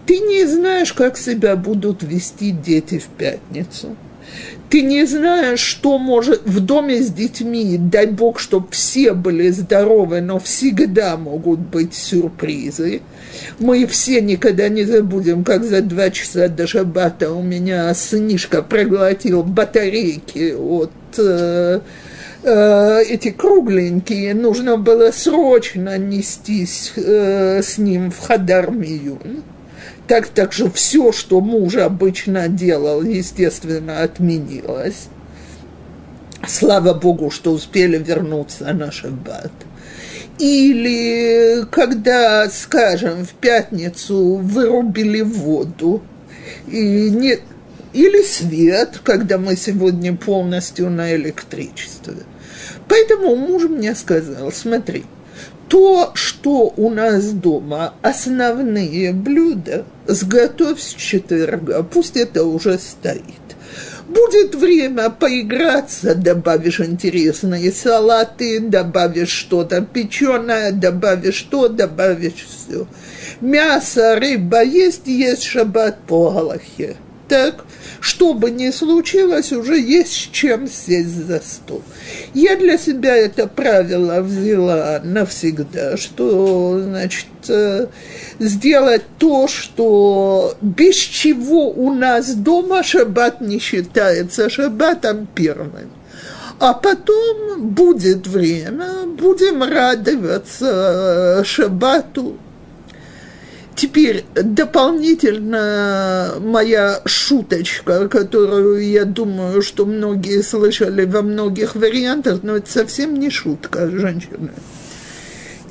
ты 0.10 0.22
не 0.22 0.44
знаешь, 0.48 0.92
как 0.94 1.20
себя 1.20 1.56
будут 1.56 2.02
вести 2.02 2.50
дети 2.50 2.98
в 2.98 3.06
пятницу. 3.10 3.96
Ты 4.68 4.82
не 4.82 5.06
знаешь, 5.06 5.60
что 5.60 6.00
может 6.00 6.48
в 6.48 6.62
доме 6.62 7.04
с 7.04 7.12
детьми, 7.12 7.78
дай 7.78 8.08
бог, 8.08 8.40
чтобы 8.40 8.70
все 8.72 9.14
были 9.14 9.52
здоровы, 9.52 10.22
но 10.22 10.40
всегда 10.40 11.16
могут 11.16 11.60
быть 11.60 11.94
сюрпризы. 11.94 13.02
Мы 13.60 13.86
все 13.86 14.20
никогда 14.20 14.68
не 14.68 14.84
забудем, 14.84 15.44
как 15.44 15.64
за 15.64 15.84
два 15.84 16.10
часа 16.10 16.48
до 16.48 16.66
шаббата 16.66 17.32
у 17.32 17.44
меня 17.44 17.94
сынишка 17.94 18.64
проглотил 18.64 19.44
батарейки 19.44 20.54
от 20.54 20.92
э, 21.20 21.82
э, 22.42 23.02
эти 23.08 23.30
кругленькие, 23.30 24.34
нужно 24.34 24.78
было 24.78 25.12
срочно 25.12 26.00
нестись 26.00 26.94
э, 26.96 27.62
с 27.62 27.78
ним 27.78 28.10
в 28.10 28.18
Хадар 28.18 28.72
Миюн 28.72 29.44
так, 30.08 30.28
так 30.28 30.54
же 30.54 30.70
все, 30.72 31.12
что 31.12 31.42
муж 31.42 31.76
обычно 31.76 32.48
делал, 32.48 33.04
естественно, 33.04 34.02
отменилось. 34.02 35.08
Слава 36.48 36.94
Богу, 36.94 37.30
что 37.32 37.52
успели 37.52 37.98
вернуться 37.98 38.74
на 38.74 38.92
шаббат. 38.92 39.52
Или 40.40 41.66
когда, 41.70 42.50
скажем, 42.50 43.26
в 43.26 43.34
пятницу 43.34 44.36
вырубили 44.36 45.22
воду, 45.22 46.02
и 46.68 47.10
нет, 47.10 47.42
или 47.94 48.24
свет, 48.24 49.02
когда 49.04 49.38
мы 49.38 49.56
сегодня 49.56 50.16
полностью 50.16 50.90
на 50.90 51.14
электричестве. 51.16 52.24
Поэтому 52.88 53.36
муж 53.36 53.64
мне 53.64 53.94
сказал, 53.96 54.52
смотри, 54.52 55.04
то, 55.70 56.12
что 56.16 56.74
у 56.76 56.90
нас 56.90 57.26
дома 57.26 57.94
основные 58.02 59.14
блюда, 59.14 59.86
сготовь 60.08 60.82
с 60.82 60.96
четверга, 60.96 61.84
пусть 61.84 62.18
это 62.18 62.44
уже 62.44 62.78
стоит. 62.80 63.24
Будет 64.08 64.56
время 64.56 65.12
поиграться, 65.12 66.16
добавишь 66.16 66.80
интересные 66.80 67.72
салаты, 67.72 68.60
добавишь 68.60 69.30
что-то 69.30 69.82
печеное, 69.82 70.72
добавишь 70.72 71.36
что, 71.36 71.68
добавишь 71.68 72.48
все. 72.48 72.88
Мясо, 73.40 74.16
рыба 74.20 74.64
есть, 74.64 75.06
есть 75.06 75.44
шаббат 75.44 76.00
по 76.08 76.32
Галахе. 76.32 76.96
Так, 77.28 77.66
что 78.00 78.34
бы 78.34 78.52
ни 78.52 78.70
случилось, 78.72 79.52
уже 79.52 79.80
есть 79.80 80.14
с 80.14 80.30
чем 80.32 80.68
сесть 80.68 81.28
за 81.28 81.40
стол. 81.40 81.82
Я 82.34 82.56
для 82.56 82.78
себя 82.78 83.16
это 83.16 83.48
правило 83.48 84.22
взяла 84.22 85.02
навсегда, 85.04 85.98
что, 85.98 86.82
значит, 86.84 87.28
э, 87.48 87.88
сделать 88.40 89.04
то, 89.18 89.48
что 89.48 90.56
без 90.62 90.96
чего 90.96 91.70
у 91.70 91.94
нас 91.94 92.34
дома 92.34 92.84
шаббат 92.84 93.42
не 93.42 93.60
считается 93.60 94.50
шаббатом 94.50 95.28
первым. 95.34 95.92
А 96.60 96.74
потом 96.74 97.70
будет 97.70 98.28
время, 98.28 99.06
будем 99.06 99.64
радоваться 99.64 101.42
шаббату, 101.46 102.38
Теперь 103.80 104.26
дополнительно 104.36 106.34
моя 106.42 107.02
шуточка, 107.06 108.10
которую 108.10 108.86
я 108.86 109.06
думаю, 109.06 109.62
что 109.62 109.86
многие 109.86 110.42
слышали 110.44 111.06
во 111.06 111.22
многих 111.22 111.76
вариантах, 111.76 112.44
но 112.44 112.58
это 112.58 112.70
совсем 112.70 113.18
не 113.18 113.30
шутка, 113.30 113.90
женщины. 113.90 114.52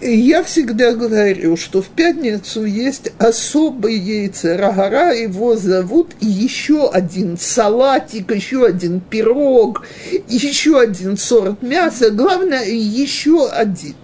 Я 0.01 0.43
всегда 0.43 0.95
говорю, 0.95 1.59
что 1.59 1.83
в 1.83 1.89
пятницу 1.89 2.65
есть 2.65 3.13
особый 3.19 3.99
яйца 3.99 4.57
рагара, 4.57 5.15
его 5.15 5.55
зовут 5.57 6.13
еще 6.19 6.89
один 6.89 7.37
салатик, 7.37 8.35
еще 8.35 8.65
один 8.65 9.01
пирог, 9.01 9.85
еще 10.29 10.81
один 10.81 11.19
сорт 11.19 11.61
мяса, 11.61 12.11
главное, 12.11 12.65
еще 12.65 13.51
один. 13.51 13.97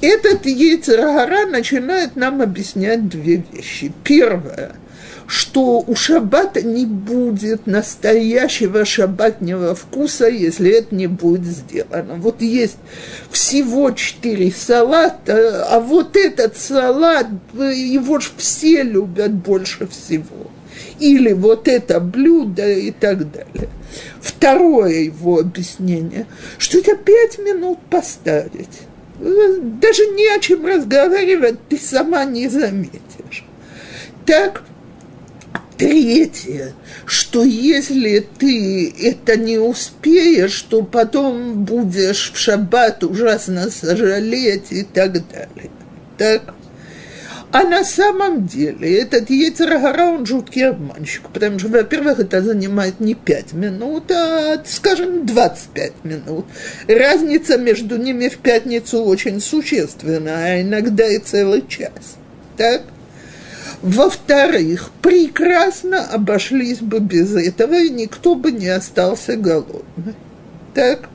Этот 0.00 0.44
Ейцерагара 0.44 1.46
начинает 1.46 2.16
нам 2.16 2.42
объяснять 2.42 3.08
две 3.08 3.42
вещи. 3.52 3.92
Первое, 4.04 4.72
что 5.26 5.82
у 5.86 5.94
шаббата 5.96 6.62
не 6.62 6.84
будет 6.84 7.66
настоящего 7.66 8.84
шаббатнего 8.84 9.74
вкуса, 9.74 10.28
если 10.28 10.70
это 10.70 10.94
не 10.94 11.06
будет 11.06 11.46
сделано. 11.46 12.14
Вот 12.16 12.42
есть 12.42 12.76
всего 13.30 13.90
четыре 13.90 14.52
салата, 14.52 15.66
а 15.70 15.80
вот 15.80 16.16
этот 16.16 16.56
салат, 16.56 17.28
его 17.54 18.20
же 18.20 18.28
все 18.36 18.82
любят 18.82 19.32
больше 19.32 19.86
всего. 19.86 20.50
Или 21.00 21.32
вот 21.32 21.68
это 21.68 22.00
блюдо 22.00 22.70
и 22.70 22.90
так 22.90 23.30
далее. 23.30 23.70
Второе 24.20 25.04
его 25.04 25.38
объяснение, 25.38 26.26
что 26.58 26.78
это 26.78 26.96
пять 26.96 27.38
минут 27.38 27.78
поставить. 27.88 28.82
Даже 29.18 30.06
не 30.08 30.28
о 30.34 30.38
чем 30.40 30.66
разговаривать, 30.66 31.68
ты 31.68 31.78
сама 31.78 32.24
не 32.24 32.48
заметишь. 32.48 33.44
Так, 34.24 34.62
Третье, 35.78 36.72
что 37.04 37.44
если 37.44 38.26
ты 38.38 38.90
это 38.98 39.36
не 39.36 39.58
успеешь, 39.58 40.62
то 40.62 40.82
потом 40.82 41.64
будешь 41.64 42.32
в 42.32 42.38
шаббат 42.38 43.04
ужасно 43.04 43.70
сожалеть 43.70 44.72
и 44.72 44.84
так 44.84 45.12
далее. 45.28 45.70
Так? 46.16 46.54
А 47.56 47.62
на 47.62 47.84
самом 47.84 48.46
деле 48.46 49.00
этот 49.00 49.30
Ецарагара, 49.30 50.04
он 50.04 50.26
жуткий 50.26 50.68
обманщик, 50.68 51.30
потому 51.30 51.58
что, 51.58 51.68
во-первых, 51.68 52.20
это 52.20 52.42
занимает 52.42 53.00
не 53.00 53.14
5 53.14 53.54
минут, 53.54 54.10
а, 54.12 54.62
скажем, 54.66 55.24
25 55.24 56.04
минут. 56.04 56.44
Разница 56.86 57.56
между 57.56 57.96
ними 57.96 58.28
в 58.28 58.36
пятницу 58.36 59.02
очень 59.02 59.40
существенна, 59.40 60.32
а 60.36 60.60
иногда 60.60 61.08
и 61.08 61.18
целый 61.18 61.66
час. 61.66 62.18
Так? 62.58 62.82
Во-вторых, 63.80 64.90
прекрасно 65.00 66.04
обошлись 66.04 66.80
бы 66.80 66.98
без 67.00 67.34
этого, 67.34 67.80
и 67.80 67.88
никто 67.88 68.34
бы 68.34 68.52
не 68.52 68.68
остался 68.68 69.34
голодным. 69.34 70.14
Так? 70.74 71.08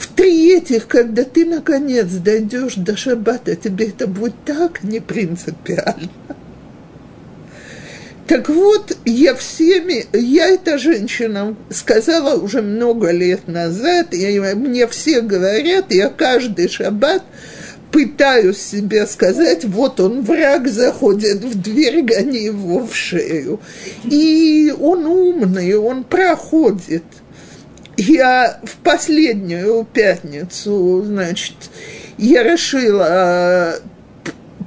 В-третьих, 0.00 0.88
когда 0.88 1.24
ты 1.24 1.44
наконец 1.44 2.08
дойдешь 2.08 2.76
до 2.76 2.96
шаббата, 2.96 3.54
тебе 3.54 3.88
это 3.88 4.06
будет 4.06 4.34
так 4.46 4.82
не 4.82 4.98
принципиально. 4.98 6.08
Так 8.26 8.48
вот, 8.48 8.96
я 9.04 9.34
всеми, 9.34 10.06
я 10.16 10.46
эта 10.46 10.78
женщина 10.78 11.54
сказала 11.68 12.40
уже 12.40 12.62
много 12.62 13.10
лет 13.10 13.46
назад, 13.46 14.14
и 14.14 14.40
мне 14.54 14.86
все 14.86 15.20
говорят, 15.20 15.92
я 15.92 16.08
каждый 16.08 16.68
шаббат 16.68 17.22
пытаюсь 17.92 18.62
себе 18.62 19.06
сказать, 19.06 19.66
вот 19.66 20.00
он, 20.00 20.22
враг 20.22 20.66
заходит 20.68 21.44
в 21.44 21.60
дверь, 21.60 22.00
гони 22.02 22.44
его 22.44 22.86
в 22.86 22.94
шею. 22.94 23.60
И 24.04 24.72
он 24.80 25.04
умный, 25.04 25.74
он 25.74 26.04
проходит. 26.04 27.04
Я 28.00 28.58
в 28.64 28.76
последнюю 28.78 29.84
пятницу, 29.84 31.02
значит, 31.04 31.54
я 32.16 32.42
решила 32.42 33.74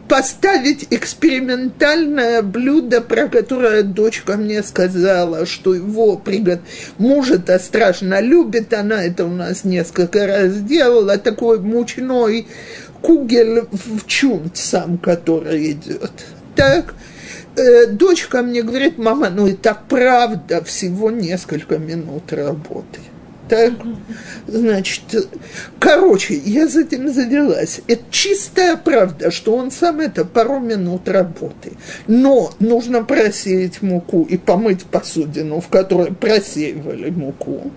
поставить 0.07 0.85
экспериментальное 0.91 2.43
блюдо, 2.43 3.01
про 3.01 3.27
которое 3.27 3.81
дочка 3.81 4.37
мне 4.37 4.61
сказала, 4.61 5.47
что 5.47 5.73
его 5.73 6.15
пригод... 6.15 6.59
муж 6.99 7.31
это 7.31 7.57
страшно 7.57 8.21
любит, 8.21 8.71
она 8.71 9.03
это 9.03 9.25
у 9.25 9.33
нас 9.33 9.63
несколько 9.63 10.27
раз 10.27 10.57
делала, 10.57 11.17
такой 11.17 11.59
мучной 11.59 12.45
кугель 13.01 13.63
в 13.71 14.05
чунт 14.05 14.57
сам, 14.57 14.99
который 14.99 15.71
идет. 15.71 16.11
Так, 16.55 16.93
э, 17.55 17.87
дочка 17.87 18.43
мне 18.43 18.61
говорит, 18.61 18.99
мама, 18.99 19.31
ну 19.31 19.47
это 19.47 19.75
правда, 19.89 20.63
всего 20.63 21.09
несколько 21.09 21.79
минут 21.79 22.31
работы. 22.31 22.99
Так, 23.53 23.73
значит, 24.47 25.29
короче, 25.77 26.33
я 26.33 26.67
за 26.67 26.81
этим 26.81 27.13
завелась. 27.13 27.81
Это 27.85 28.01
чистая 28.09 28.77
правда, 28.77 29.29
что 29.29 29.55
он 29.55 29.69
сам 29.69 29.99
это 29.99 30.25
пару 30.25 30.57
минут 30.57 31.07
работы. 31.07 31.73
Но 32.07 32.51
нужно 32.57 33.03
просеять 33.03 33.83
муку 33.83 34.23
и 34.27 34.37
помыть 34.37 34.85
посудину, 34.85 35.61
в 35.61 35.67
которой 35.67 36.15
просеивали 36.15 37.11
муку. 37.11 37.69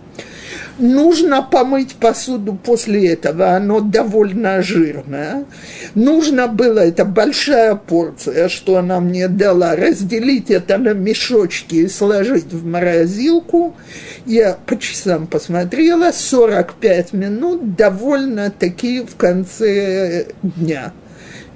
Нужно 0.79 1.43
помыть 1.43 1.95
посуду 1.95 2.55
после 2.55 3.09
этого, 3.13 3.51
оно 3.51 3.81
довольно 3.81 4.63
жирное. 4.63 5.45
Нужно 5.95 6.49
было, 6.49 6.81
это 6.81 7.05
большая 7.05 7.75
порция, 7.77 8.49
что 8.49 8.77
она 8.77 9.01
мне 9.01 9.29
дала, 9.29 9.75
разделить 9.75 10.51
это 10.51 10.79
на 10.79 10.93
мешочки 10.93 11.77
и 11.77 11.89
сложить 11.89 12.53
в 12.53 12.67
морозилку. 12.67 13.75
Я 14.27 14.59
по 14.67 14.79
часам 14.79 15.27
посмотрела, 15.27 16.13
45 16.13 17.13
минут, 17.13 17.75
довольно-таки 17.77 19.01
в 19.01 19.17
конце 19.17 20.27
дня 20.43 20.93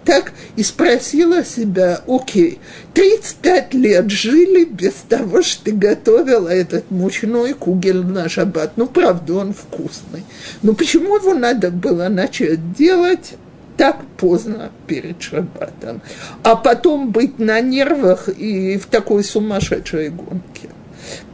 так 0.04 0.32
и 0.56 0.62
спросила 0.62 1.44
себя, 1.44 2.00
окей, 2.06 2.58
35 2.94 3.74
лет 3.74 4.10
жили 4.10 4.64
без 4.64 4.94
того, 5.08 5.42
что 5.42 5.64
ты 5.64 5.72
готовила 5.72 6.48
этот 6.48 6.90
мучной 6.90 7.54
кугель 7.54 8.04
на 8.04 8.28
шаббат. 8.28 8.72
Ну, 8.76 8.86
правда, 8.86 9.34
он 9.34 9.52
вкусный. 9.52 10.24
Но 10.62 10.74
почему 10.74 11.16
его 11.16 11.34
надо 11.34 11.70
было 11.70 12.08
начать 12.08 12.72
делать 12.72 13.34
так 13.76 14.04
поздно 14.16 14.70
перед 14.86 15.22
шаббатом, 15.22 16.02
а 16.42 16.56
потом 16.56 17.12
быть 17.12 17.38
на 17.38 17.60
нервах 17.60 18.28
и 18.28 18.76
в 18.76 18.86
такой 18.86 19.24
сумасшедшей 19.24 20.10
гонке? 20.10 20.68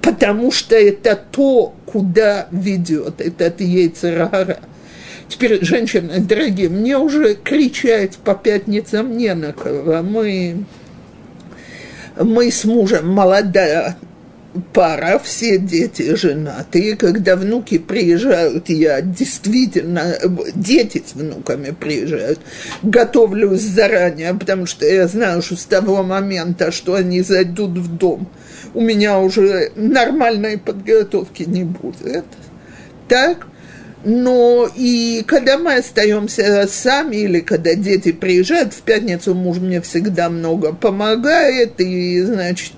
Потому 0.00 0.52
что 0.52 0.76
это 0.76 1.20
то, 1.30 1.74
куда 1.86 2.46
ведет 2.52 3.20
этот 3.20 3.60
яйцерара– 3.60 4.60
Теперь, 5.28 5.64
женщины, 5.64 6.20
дорогие, 6.20 6.68
мне 6.68 6.96
уже 6.98 7.34
кричать 7.34 8.16
по 8.18 8.34
пятницам 8.34 9.16
не 9.16 9.34
на 9.34 9.52
кого. 9.52 10.02
Мы, 10.02 10.64
мы 12.16 12.50
с 12.50 12.64
мужем 12.64 13.10
молодая 13.10 13.96
пара, 14.72 15.18
все 15.18 15.58
дети 15.58 16.14
женатые. 16.14 16.96
Когда 16.96 17.36
внуки 17.36 17.78
приезжают, 17.78 18.68
я 18.68 19.00
действительно, 19.00 20.14
дети 20.54 21.02
с 21.04 21.14
внуками 21.14 21.74
приезжают, 21.78 22.38
готовлюсь 22.82 23.62
заранее, 23.62 24.34
потому 24.34 24.66
что 24.66 24.86
я 24.86 25.08
знаю, 25.08 25.42
что 25.42 25.56
с 25.56 25.64
того 25.64 26.02
момента, 26.02 26.72
что 26.72 26.94
они 26.94 27.22
зайдут 27.22 27.78
в 27.78 27.96
дом, 27.96 28.28
у 28.74 28.80
меня 28.80 29.18
уже 29.18 29.72
нормальной 29.74 30.58
подготовки 30.58 31.42
не 31.42 31.64
будет. 31.64 32.24
Так? 33.08 33.46
Но 34.08 34.70
и 34.72 35.24
когда 35.26 35.58
мы 35.58 35.74
остаемся 35.74 36.68
сами, 36.70 37.16
или 37.16 37.40
когда 37.40 37.74
дети 37.74 38.12
приезжают, 38.12 38.72
в 38.72 38.82
пятницу 38.82 39.34
муж 39.34 39.56
мне 39.58 39.80
всегда 39.80 40.30
много 40.30 40.72
помогает, 40.72 41.80
и, 41.80 42.22
значит, 42.22 42.74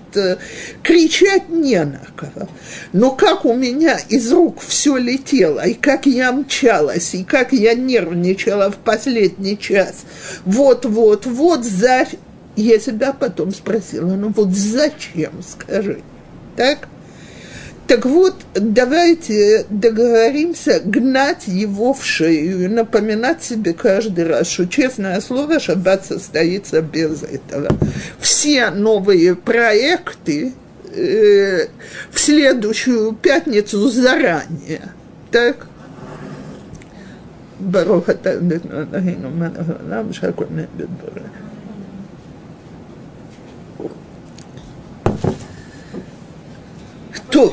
кричать 0.83 1.51
не 1.51 1.85
на 1.85 2.01
кого. 2.17 2.49
Но 2.95 3.11
как 3.11 3.45
у 3.45 3.53
меня 3.53 3.99
из 4.09 4.33
рук 4.33 4.63
все 4.67 4.97
летело, 4.97 5.61
и 5.67 5.75
как 5.75 6.07
я 6.07 6.33
мчалась, 6.33 7.15
и 7.15 7.25
как 7.25 7.53
я 7.53 7.75
нервничала 7.75 8.71
в 8.71 8.77
последний 8.77 9.59
час. 9.59 10.07
Вот-вот, 10.47 11.27
вот 11.27 11.63
за... 11.63 12.07
Я 12.57 12.81
себя 12.81 13.13
потом 13.13 13.53
спросила, 13.53 14.15
ну 14.15 14.33
вот 14.35 14.53
зачем, 14.53 15.43
скажи, 15.47 15.99
так? 16.57 16.89
Так 17.88 18.06
вот, 18.06 18.36
давайте 18.56 19.66
договоримся 19.70 20.82
гнать 20.84 21.48
его 21.48 21.94
в 21.94 22.04
шею 22.06 22.64
и 22.64 22.68
напоминать 22.68 23.44
себе 23.44 23.74
каждый 23.74 24.26
раз, 24.26 24.48
что, 24.48 24.68
честное 24.68 25.20
слово, 25.20 25.60
шаббат 25.60 26.06
состоится 26.06 26.82
без 26.82 27.24
этого. 27.24 27.68
Все 28.20 28.70
новые 28.70 29.36
проекты 29.36 30.54
э, 30.96 31.68
в 32.12 32.20
следующую 32.20 33.14
пятницу 33.14 33.90
заранее. 33.90 34.82
Так? 35.32 35.68
ברוך 37.60 38.10
אתה 38.10 38.32
אלוהינו 38.32 39.30
מלך 39.30 39.70
העולם 39.70 40.14
שהכל 40.14 40.46
נגד 40.52 40.88
ברוך 41.02 41.28
То. 47.34 47.52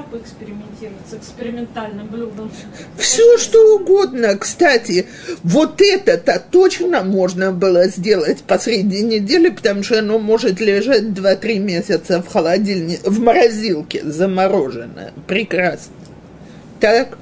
Нельзя 0.00 0.02
поэкспериментировать 0.10 1.06
с 1.10 1.14
экспериментальным 1.14 2.06
блюдом. 2.06 2.50
Все 2.96 3.38
что 3.38 3.76
угодно. 3.76 4.36
Кстати, 4.36 5.06
вот 5.42 5.80
это-то 5.80 6.42
точно 6.50 7.02
можно 7.02 7.52
было 7.52 7.86
сделать 7.88 8.42
посреди 8.42 9.02
недели, 9.02 9.50
потому 9.50 9.82
что 9.82 9.98
оно 9.98 10.18
может 10.18 10.60
лежать 10.60 11.04
2-3 11.04 11.58
месяца 11.58 12.22
в 12.22 12.28
холодильнике, 12.28 13.00
в 13.04 13.20
морозилке 13.20 14.02
замороженное. 14.04 15.12
Прекрасно. 15.26 15.94
Так? 16.80 17.18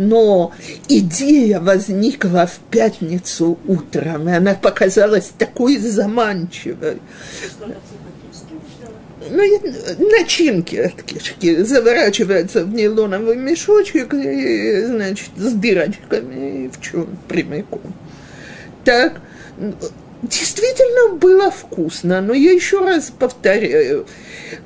но 0.00 0.52
идея 0.88 1.58
возникла 1.58 2.46
в 2.46 2.60
пятницу 2.70 3.58
утром, 3.66 4.28
и 4.28 4.32
она 4.32 4.54
показалась 4.54 5.32
такой 5.36 5.76
заманчивой. 5.76 6.98
Ну, 9.30 10.08
начинки 10.10 10.76
от 10.76 11.02
кишки 11.02 11.62
заворачиваются 11.62 12.64
в 12.64 12.72
нейлоновый 12.72 13.36
мешочек, 13.36 14.14
и, 14.14 14.84
значит, 14.84 15.30
с 15.36 15.52
дырочками 15.52 16.64
и 16.64 16.68
в 16.68 16.80
чем 16.80 17.18
прямиком. 17.28 17.94
Так, 18.84 19.20
действительно 20.22 21.16
было 21.16 21.50
вкусно, 21.50 22.20
но 22.20 22.34
я 22.34 22.52
еще 22.52 22.80
раз 22.80 23.12
повторяю, 23.16 24.06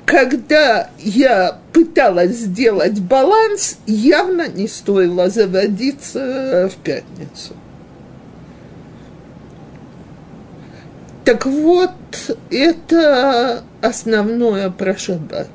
когда 0.05 0.89
я 0.99 1.59
пыталась 1.71 2.31
сделать 2.31 2.99
баланс, 2.99 3.77
явно 3.85 4.47
не 4.47 4.67
стоило 4.67 5.29
заводиться 5.29 6.69
в 6.71 6.83
пятницу. 6.83 7.55
Так 11.25 11.45
вот, 11.45 11.91
это 12.51 13.63
основное 13.81 14.69
про 14.69 14.97
шаббат. 14.97 15.47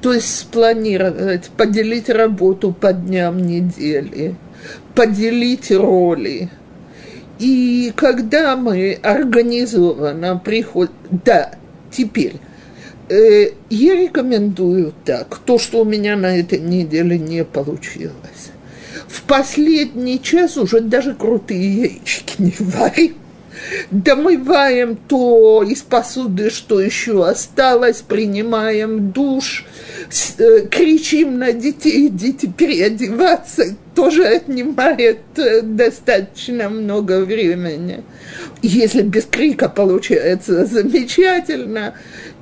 То 0.00 0.14
есть 0.14 0.38
спланировать, 0.38 1.50
поделить 1.50 2.08
работу 2.08 2.72
по 2.72 2.94
дням 2.94 3.38
недели, 3.38 4.36
поделить 4.94 5.70
роли. 5.70 6.50
И 7.38 7.92
когда 7.94 8.56
мы 8.56 8.98
организованно 9.02 10.40
приходим... 10.42 10.94
Да, 11.24 11.52
теперь, 11.90 12.36
э, 13.10 13.50
я 13.68 13.94
рекомендую 13.94 14.94
так, 15.04 15.38
то, 15.44 15.58
что 15.58 15.82
у 15.82 15.84
меня 15.84 16.16
на 16.16 16.38
этой 16.38 16.60
неделе 16.60 17.18
не 17.18 17.44
получилось. 17.44 18.50
В 19.08 19.22
последний 19.24 20.22
час 20.22 20.56
уже 20.56 20.80
даже 20.80 21.14
крутые 21.14 21.82
яички 21.82 22.40
не 22.40 22.54
варим 22.58 23.16
домываем 23.90 24.96
то 24.96 25.62
из 25.62 25.82
посуды, 25.82 26.50
что 26.50 26.80
еще 26.80 27.26
осталось, 27.26 28.02
принимаем 28.02 29.10
душ, 29.10 29.64
э, 30.38 30.66
кричим 30.70 31.38
на 31.38 31.52
детей, 31.52 32.08
идите 32.08 32.48
переодеваться, 32.48 33.76
тоже 33.94 34.24
отнимает 34.24 35.20
э, 35.36 35.62
достаточно 35.62 36.68
много 36.68 37.24
времени. 37.24 38.04
Если 38.62 39.02
без 39.02 39.24
крика 39.24 39.68
получается 39.68 40.66
замечательно, 40.66 41.94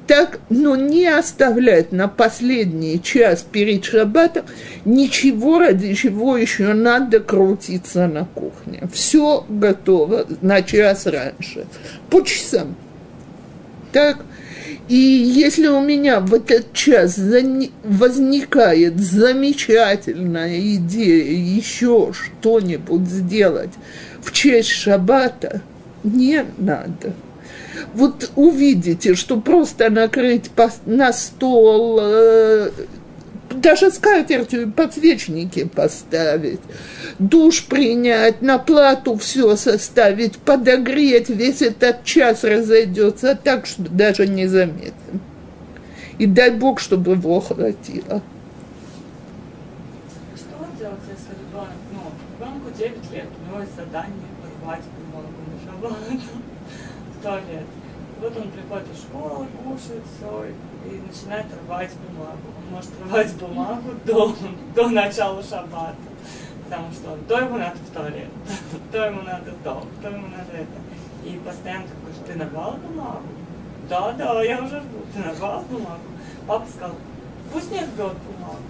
так, 0.06 0.40
но 0.50 0.76
не 0.76 1.06
оставлять 1.06 1.92
на 1.92 2.08
последний 2.08 3.00
час 3.02 3.44
перед 3.50 3.84
шаббатом 3.84 4.44
ничего, 4.84 5.58
ради 5.58 5.94
чего 5.94 6.36
еще 6.36 6.74
надо 6.74 7.20
крутиться 7.20 8.06
на 8.06 8.24
кухне. 8.24 8.82
Все 8.92 9.44
готово 9.48 10.26
на 10.42 10.62
час 10.62 11.06
раньше, 11.06 11.66
по 12.10 12.22
часам. 12.22 12.76
Так, 13.92 14.24
и 14.88 14.96
если 14.96 15.68
у 15.68 15.80
меня 15.80 16.20
в 16.20 16.34
этот 16.34 16.72
час 16.74 17.18
возникает 17.84 19.00
замечательная 19.00 20.60
идея 20.76 21.32
еще 21.32 22.12
что-нибудь 22.12 23.08
сделать 23.08 23.72
в 24.20 24.32
честь 24.32 24.68
шаббата, 24.68 25.62
не 26.02 26.44
надо 26.58 27.14
вот 27.94 28.30
увидите, 28.36 29.14
что 29.14 29.40
просто 29.40 29.90
накрыть 29.90 30.50
на 30.86 31.12
стол, 31.12 31.98
э, 32.00 32.70
даже 33.50 33.90
скатертью 33.90 34.72
подсвечники 34.72 35.64
поставить, 35.64 36.60
душ 37.18 37.64
принять, 37.66 38.42
на 38.42 38.58
плату 38.58 39.16
все 39.16 39.56
составить, 39.56 40.38
подогреть, 40.38 41.28
весь 41.28 41.62
этот 41.62 42.04
час 42.04 42.44
разойдется 42.44 43.38
так, 43.42 43.66
что 43.66 43.82
даже 43.82 44.26
не 44.26 44.46
заметим. 44.46 45.20
И 46.18 46.26
дай 46.26 46.50
Бог, 46.50 46.80
чтобы 46.80 47.12
его 47.12 47.40
хватило. 47.40 48.22
Что 50.36 50.66
делать, 50.78 51.00
если 51.10 51.34
ребенок, 51.40 51.74
ну, 51.92 52.00
ребенку 52.38 52.70
9 52.76 53.12
лет, 53.12 53.26
у 53.40 53.50
него 53.50 53.60
есть 53.60 53.74
задание 53.76 54.28
порвать 54.40 54.84
бумагу 54.96 55.32
на 55.50 55.58
шаббат 55.64 55.98
туалет. 57.24 57.66
Вот 58.20 58.36
он 58.36 58.50
приходит 58.50 58.88
в 58.88 58.96
школу, 58.96 59.46
кушает 59.64 60.02
все 60.16 60.44
и 60.86 61.00
начинает 61.00 61.46
рвать 61.66 61.90
бумагу. 62.06 62.38
Он 62.58 62.74
может 62.74 62.90
рвать 63.02 63.34
бумагу 63.34 63.90
до, 64.04 64.34
до 64.74 64.88
начала 64.90 65.42
шаббата, 65.42 65.96
потому 66.64 66.92
что 66.92 67.16
то 67.26 67.38
ему 67.38 67.58
надо 67.58 67.76
в 67.76 67.90
туалет, 67.90 68.28
то 68.92 69.06
ему 69.06 69.22
надо 69.22 69.52
то, 69.64 69.86
то 70.02 70.08
ему 70.08 70.28
надо 70.28 70.52
это. 70.52 71.28
И 71.28 71.38
постоянно 71.38 71.84
такой, 71.84 72.26
ты 72.26 72.34
нарвал 72.38 72.76
бумагу? 72.76 73.26
Да, 73.88 74.12
да, 74.12 74.42
я 74.42 74.62
уже 74.62 74.80
жду. 74.80 74.98
Ты 75.14 75.20
нарвал 75.20 75.62
бумагу? 75.62 76.04
Папа 76.46 76.66
сказал, 76.68 76.96
пусть 77.52 77.70
не 77.70 77.78
рвет 77.78 77.88
бумагу, 77.96 78.62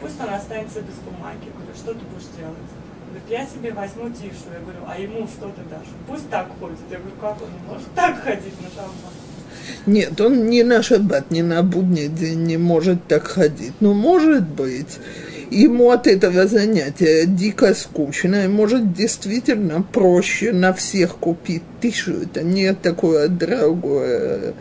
пусть 0.00 0.20
она 0.20 0.36
останется 0.36 0.82
без 0.82 0.96
бумаги. 0.96 1.46
Я 1.46 1.52
говорю, 1.52 1.74
что 1.74 1.94
ты 1.94 2.00
будешь 2.00 2.28
делать? 2.36 2.71
Говорит, 3.12 3.28
я 3.28 3.46
себе 3.46 3.72
возьму 3.74 4.08
тишу. 4.08 4.48
Я 4.50 4.60
говорю, 4.60 4.78
а 4.86 4.98
ему 4.98 5.26
что 5.26 5.48
ты 5.48 5.60
дашь? 5.68 5.86
Пусть 6.08 6.30
так 6.30 6.48
ходит. 6.58 6.78
Я 6.90 6.96
говорю, 6.96 7.14
как 7.20 7.36
он 7.42 7.50
может 7.68 7.86
так 7.94 8.22
ходить 8.22 8.58
на 8.62 8.68
шаббат? 8.70 9.12
Нет, 9.84 10.18
он 10.18 10.48
не 10.48 10.62
на 10.62 10.82
шаббат, 10.82 11.30
не 11.30 11.42
на 11.42 11.62
будний 11.62 12.08
день 12.08 12.44
не 12.44 12.56
может 12.56 13.06
так 13.08 13.26
ходить. 13.26 13.74
Но 13.80 13.92
может 13.92 14.48
быть, 14.48 14.98
ему 15.50 15.90
от 15.90 16.06
этого 16.06 16.46
занятия 16.46 17.26
дико 17.26 17.74
скучно, 17.74 18.46
и 18.46 18.48
может 18.48 18.94
действительно 18.94 19.82
проще 19.82 20.52
на 20.52 20.72
всех 20.72 21.16
купить 21.16 21.64
тишу. 21.82 22.22
Это 22.22 22.42
не 22.42 22.72
такое 22.72 23.28
дорогое 23.28 24.54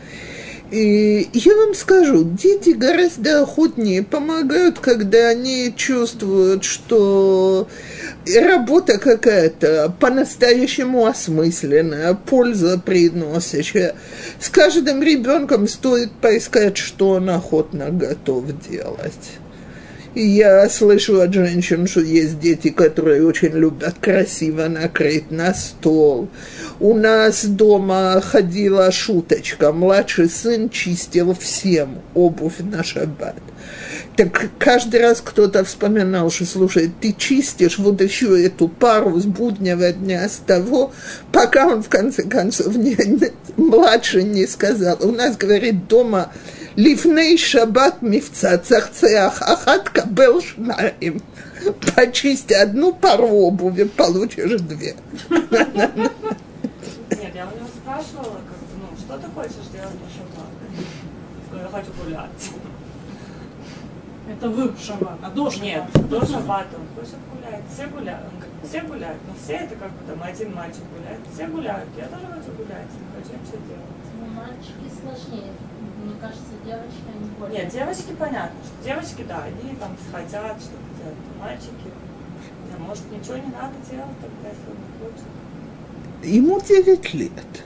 и 0.72 1.30
я 1.34 1.56
вам 1.58 1.76
скажу, 1.76 2.24
дети 2.24 2.70
гораздо 2.70 3.42
охотнее 3.42 4.04
помогают, 4.04 4.80
когда 4.80 5.28
они 5.28 5.74
чувствуют, 5.76 6.64
что 6.64 7.68
работа 8.26 8.98
какая-то 8.98 9.94
по-настоящему 10.00 11.06
осмысленная, 11.06 12.14
польза 12.14 12.80
приносящая. 12.80 13.96
С 14.40 14.48
каждым 14.48 15.04
ребенком 15.04 15.68
стоит 15.68 16.14
поискать, 16.14 16.78
что 16.78 17.10
он 17.10 17.30
охотно 17.30 17.90
готов 17.90 18.46
делать. 18.70 19.40
Я 20.14 20.68
слышу 20.68 21.22
от 21.22 21.34
женщин, 21.34 21.88
что 21.88 22.02
есть 22.02 22.38
дети, 22.38 22.70
которые 22.70 23.26
очень 23.26 23.54
любят 23.54 23.96
красиво 24.02 24.68
накрыть 24.68 25.32
на 25.32 25.54
стол. 25.54 26.28
У 26.82 26.94
нас 26.94 27.46
дома 27.46 28.20
ходила 28.20 28.92
шуточка. 28.92 29.72
Младший 29.72 30.30
сын 30.30 30.70
чистил 30.70 31.34
всем 31.34 32.02
обувь 32.14 32.60
на 32.60 32.84
шаббат. 32.84 33.38
Так 34.18 34.50
каждый 34.60 35.00
раз 35.00 35.22
кто-то 35.24 35.64
вспоминал, 35.64 36.30
что, 36.30 36.46
слушай, 36.46 36.92
ты 37.00 37.16
чистишь 37.18 37.78
вот 37.78 38.02
еще 38.02 38.46
эту 38.46 38.68
пару 38.68 39.18
с 39.18 39.26
буднего 39.26 39.94
дня, 39.94 40.28
с 40.28 40.42
того, 40.46 40.92
пока 41.32 41.68
он 41.68 41.84
в 41.84 41.88
конце 41.88 42.24
концов 42.24 42.76
не, 42.76 42.98
младший 43.56 44.24
не 44.24 44.46
сказал. 44.46 44.98
У 45.00 45.12
нас, 45.14 45.38
говорит, 45.38 45.88
дома 45.88 46.34
Лифней 46.82 47.38
шаббат 47.38 48.02
мифца 48.02 48.58
цахцеах 48.58 49.40
ахат 49.44 49.90
кабел 49.90 50.42
шнаем. 50.42 51.22
Почисти 51.96 52.54
одну 52.54 52.92
пару 52.92 53.28
обуви, 53.28 53.84
получишь 53.84 54.60
две. 54.62 54.96
Нет, 55.30 55.52
я 57.36 57.46
у 57.46 57.56
него 57.56 57.70
спрашивала, 57.78 58.40
как, 58.50 58.60
ну, 58.80 58.88
что 58.98 59.14
ты 59.20 59.28
хочешь 59.30 59.68
делать 59.72 59.98
на 60.02 60.10
шаббат? 60.10 60.52
Я 61.54 61.70
хочу 61.70 61.92
гулять. 62.04 62.44
Это 64.28 64.50
вы 64.50 64.74
шаббат, 64.84 65.20
а 65.22 65.30
до 65.30 65.52
шаббат. 65.52 65.64
Нет, 65.64 65.84
до 66.10 66.26
шаббата 66.26 66.76
он 66.78 66.88
хочет 66.96 67.20
гулять, 67.32 67.64
все 67.72 67.86
гуляют, 67.86 68.34
все 68.68 68.82
гуляют, 68.82 69.22
но 69.28 69.34
все 69.44 69.54
это 69.66 69.76
как 69.76 69.92
бы 69.92 70.04
там 70.08 70.24
один 70.24 70.56
мальчик 70.56 70.82
гуляет, 70.98 71.20
все 71.32 71.46
гуляют, 71.46 71.90
я 71.96 72.06
тоже 72.06 72.26
хочу 72.26 72.52
гулять, 72.58 72.90
хочу 73.14 73.38
что 73.46 73.58
делать. 73.70 74.02
Но 74.20 74.26
мальчики 74.34 74.90
сложнее 75.00 75.54
мне 76.04 76.16
кажется, 76.20 76.54
девочки, 76.66 77.06
они 77.14 77.30
более... 77.40 77.64
Нет, 77.64 77.74
девочки 77.74 78.14
понятно, 78.18 78.58
что 78.64 78.84
девочки, 78.84 79.26
да, 79.28 79.44
они 79.44 79.76
там 79.76 79.96
хотят 80.12 80.58
что-то 80.60 80.90
делать, 80.98 81.18
мальчики, 81.40 81.90
да, 82.72 82.84
может, 82.84 83.04
ничего 83.12 83.36
не 83.36 83.52
надо 83.54 83.76
делать 83.90 84.18
тогда, 84.22 84.50
если 84.50 84.70
он 84.70 84.78
хочет. 85.00 85.26
Ему 86.24 86.60
9 86.60 87.14
лет. 87.14 87.64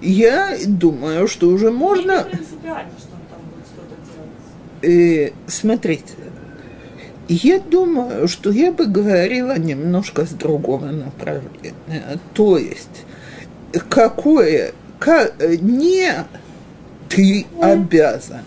Я 0.00 0.56
думаю, 0.66 1.28
что 1.28 1.48
уже 1.48 1.70
можно... 1.70 2.24
Не 2.24 2.30
принципиально, 2.30 2.92
что 2.98 3.14
он 3.14 3.22
там 3.30 3.40
будет 3.50 3.66
что-то 3.66 3.96
делать. 4.12 5.32
Э, 5.32 5.32
смотрите, 5.46 6.14
я 7.28 7.58
думаю, 7.58 8.28
что 8.28 8.50
я 8.50 8.70
бы 8.70 8.86
говорила 8.86 9.58
немножко 9.58 10.26
с 10.26 10.30
другого 10.30 10.86
направления. 10.86 11.74
То 12.34 12.58
есть, 12.58 13.04
какое, 13.88 14.72
как, 14.98 15.34
не 15.60 16.12
ты 17.14 17.46
обязан. 17.60 18.44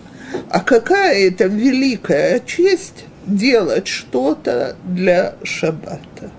А 0.49 0.59
какая 0.59 1.27
это 1.27 1.45
великая 1.45 2.39
честь 2.41 3.05
делать 3.25 3.87
что-то 3.87 4.75
для 4.85 5.35
шаббата. 5.43 6.31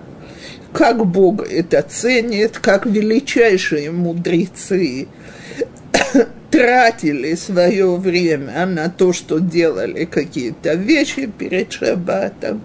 Как 0.73 1.05
Бог 1.05 1.47
это 1.49 1.81
ценит, 1.81 2.59
как 2.59 2.85
величайшие 2.85 3.91
мудрецы 3.91 5.07
тратили 6.51 7.35
свое 7.35 7.95
время 7.95 8.65
на 8.67 8.89
то, 8.89 9.13
что 9.13 9.39
делали 9.39 10.05
какие-то 10.05 10.73
вещи 10.73 11.25
перед 11.25 11.71
шаббатом. 11.71 12.61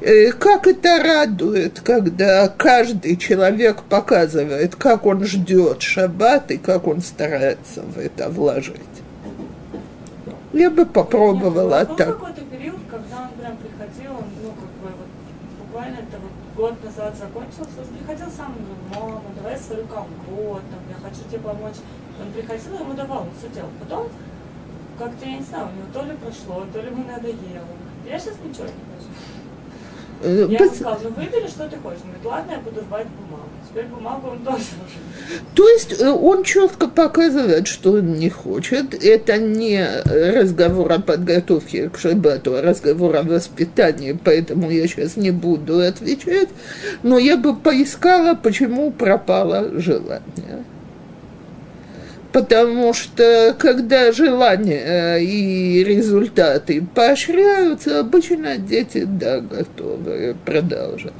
Э, 0.00 0.30
Как 0.32 0.66
это 0.66 1.02
радует, 1.02 1.80
когда 1.80 2.48
каждый 2.48 3.16
человек 3.16 3.82
показывает, 3.82 4.76
как 4.76 5.06
он 5.06 5.24
ждет 5.24 5.82
шаббат 5.82 6.50
и 6.52 6.58
как 6.58 6.86
он 6.86 7.00
старается 7.00 7.82
в 7.82 7.98
это 7.98 8.28
вложить. 8.28 8.76
Я 10.52 10.70
бы 10.70 10.86
попробовала 10.86 11.84
Был 11.84 11.96
так. 11.96 12.08
какой-то 12.18 12.40
период, 12.42 12.78
когда 12.90 13.22
он 13.22 13.28
прям 13.38 13.56
приходил, 13.56 14.12
он, 14.12 14.24
ну, 14.42 14.50
как 14.50 14.70
бы, 14.80 14.96
вот, 14.96 15.66
буквально 15.66 15.96
это 15.96 16.16
вот 16.22 16.30
год 16.56 16.84
назад 16.84 17.14
закончился, 17.18 17.78
он 17.78 17.96
приходил 17.98 18.26
сам, 18.34 18.54
говорил, 18.54 19.12
мама, 19.12 19.22
давай 19.36 19.52
я 19.52 19.58
сварю 19.58 19.86
компот, 19.86 20.62
там, 20.70 20.80
я 20.88 20.96
хочу 21.02 21.22
тебе 21.28 21.40
помочь. 21.40 21.76
Он 22.20 22.32
приходил, 22.32 22.74
ему 22.80 22.94
давал, 22.94 23.22
он 23.22 23.30
все 23.38 23.48
делал. 23.54 23.70
Потом, 23.80 24.08
как-то, 24.98 25.26
я 25.26 25.36
не 25.36 25.44
знаю, 25.44 25.68
у 25.68 25.76
него 25.76 25.86
то 25.92 26.02
ли 26.02 26.16
прошло, 26.16 26.66
то 26.72 26.80
ли 26.80 26.86
ему 26.86 27.04
надоело. 27.04 27.74
Я 28.08 28.18
сейчас 28.18 28.34
ничего 28.42 28.64
не 28.64 28.82
хочу. 28.88 29.10
Э, 30.22 30.46
Я 30.50 30.58
пос- 30.58 30.74
сказала, 30.74 30.98
ну 31.04 31.10
выбери, 31.10 31.46
что 31.48 31.68
ты 31.68 31.76
хочешь. 31.76 32.00
Он 32.02 32.10
говорит, 32.10 32.24
ладно, 32.24 32.50
я 32.52 32.58
буду 32.58 32.80
рвать 32.80 33.06
бумагу. 33.06 33.48
Теперь 33.68 33.84
бумагу 33.86 34.28
он 34.28 34.38
тоже 34.38 34.56
уже. 34.56 35.40
То 35.54 35.68
есть 35.68 36.00
э, 36.00 36.08
он 36.10 36.42
четко 36.42 36.88
показывает, 36.88 37.66
что 37.68 37.92
он 37.92 38.14
не 38.14 38.28
хочет. 38.30 38.94
Это 39.04 39.36
не 39.38 39.84
разговор 40.04 40.92
о 40.92 41.00
подготовке 41.00 41.88
к 41.90 41.98
шаббату, 41.98 42.54
а 42.56 42.62
разговор 42.62 43.16
о 43.16 43.22
воспитании, 43.22 44.18
поэтому 44.24 44.70
я 44.70 44.86
сейчас 44.88 45.16
не 45.16 45.30
буду 45.30 45.80
отвечать. 45.80 46.48
Но 47.02 47.18
я 47.18 47.36
бы 47.36 47.54
поискала, 47.54 48.34
почему 48.34 48.90
пропало 48.90 49.78
желание. 49.80 50.57
Потому 52.38 52.94
что 52.94 53.56
когда 53.58 54.12
желания 54.12 55.16
э, 55.16 55.22
и 55.24 55.82
результаты 55.82 56.86
поощряются, 56.94 57.98
обычно 57.98 58.58
дети, 58.58 59.02
да, 59.04 59.40
готовы 59.40 60.36
продолжать. 60.44 61.12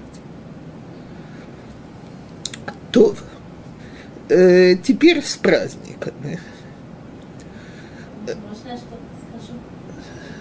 То 2.93 3.17
э, 4.29 4.77
теперь 4.77 5.21
с 5.21 5.35
праздниками. 5.35 6.39
Можно 8.25 8.69
я 8.69 8.77
что-то 8.77 9.11
скажу? 9.27 9.59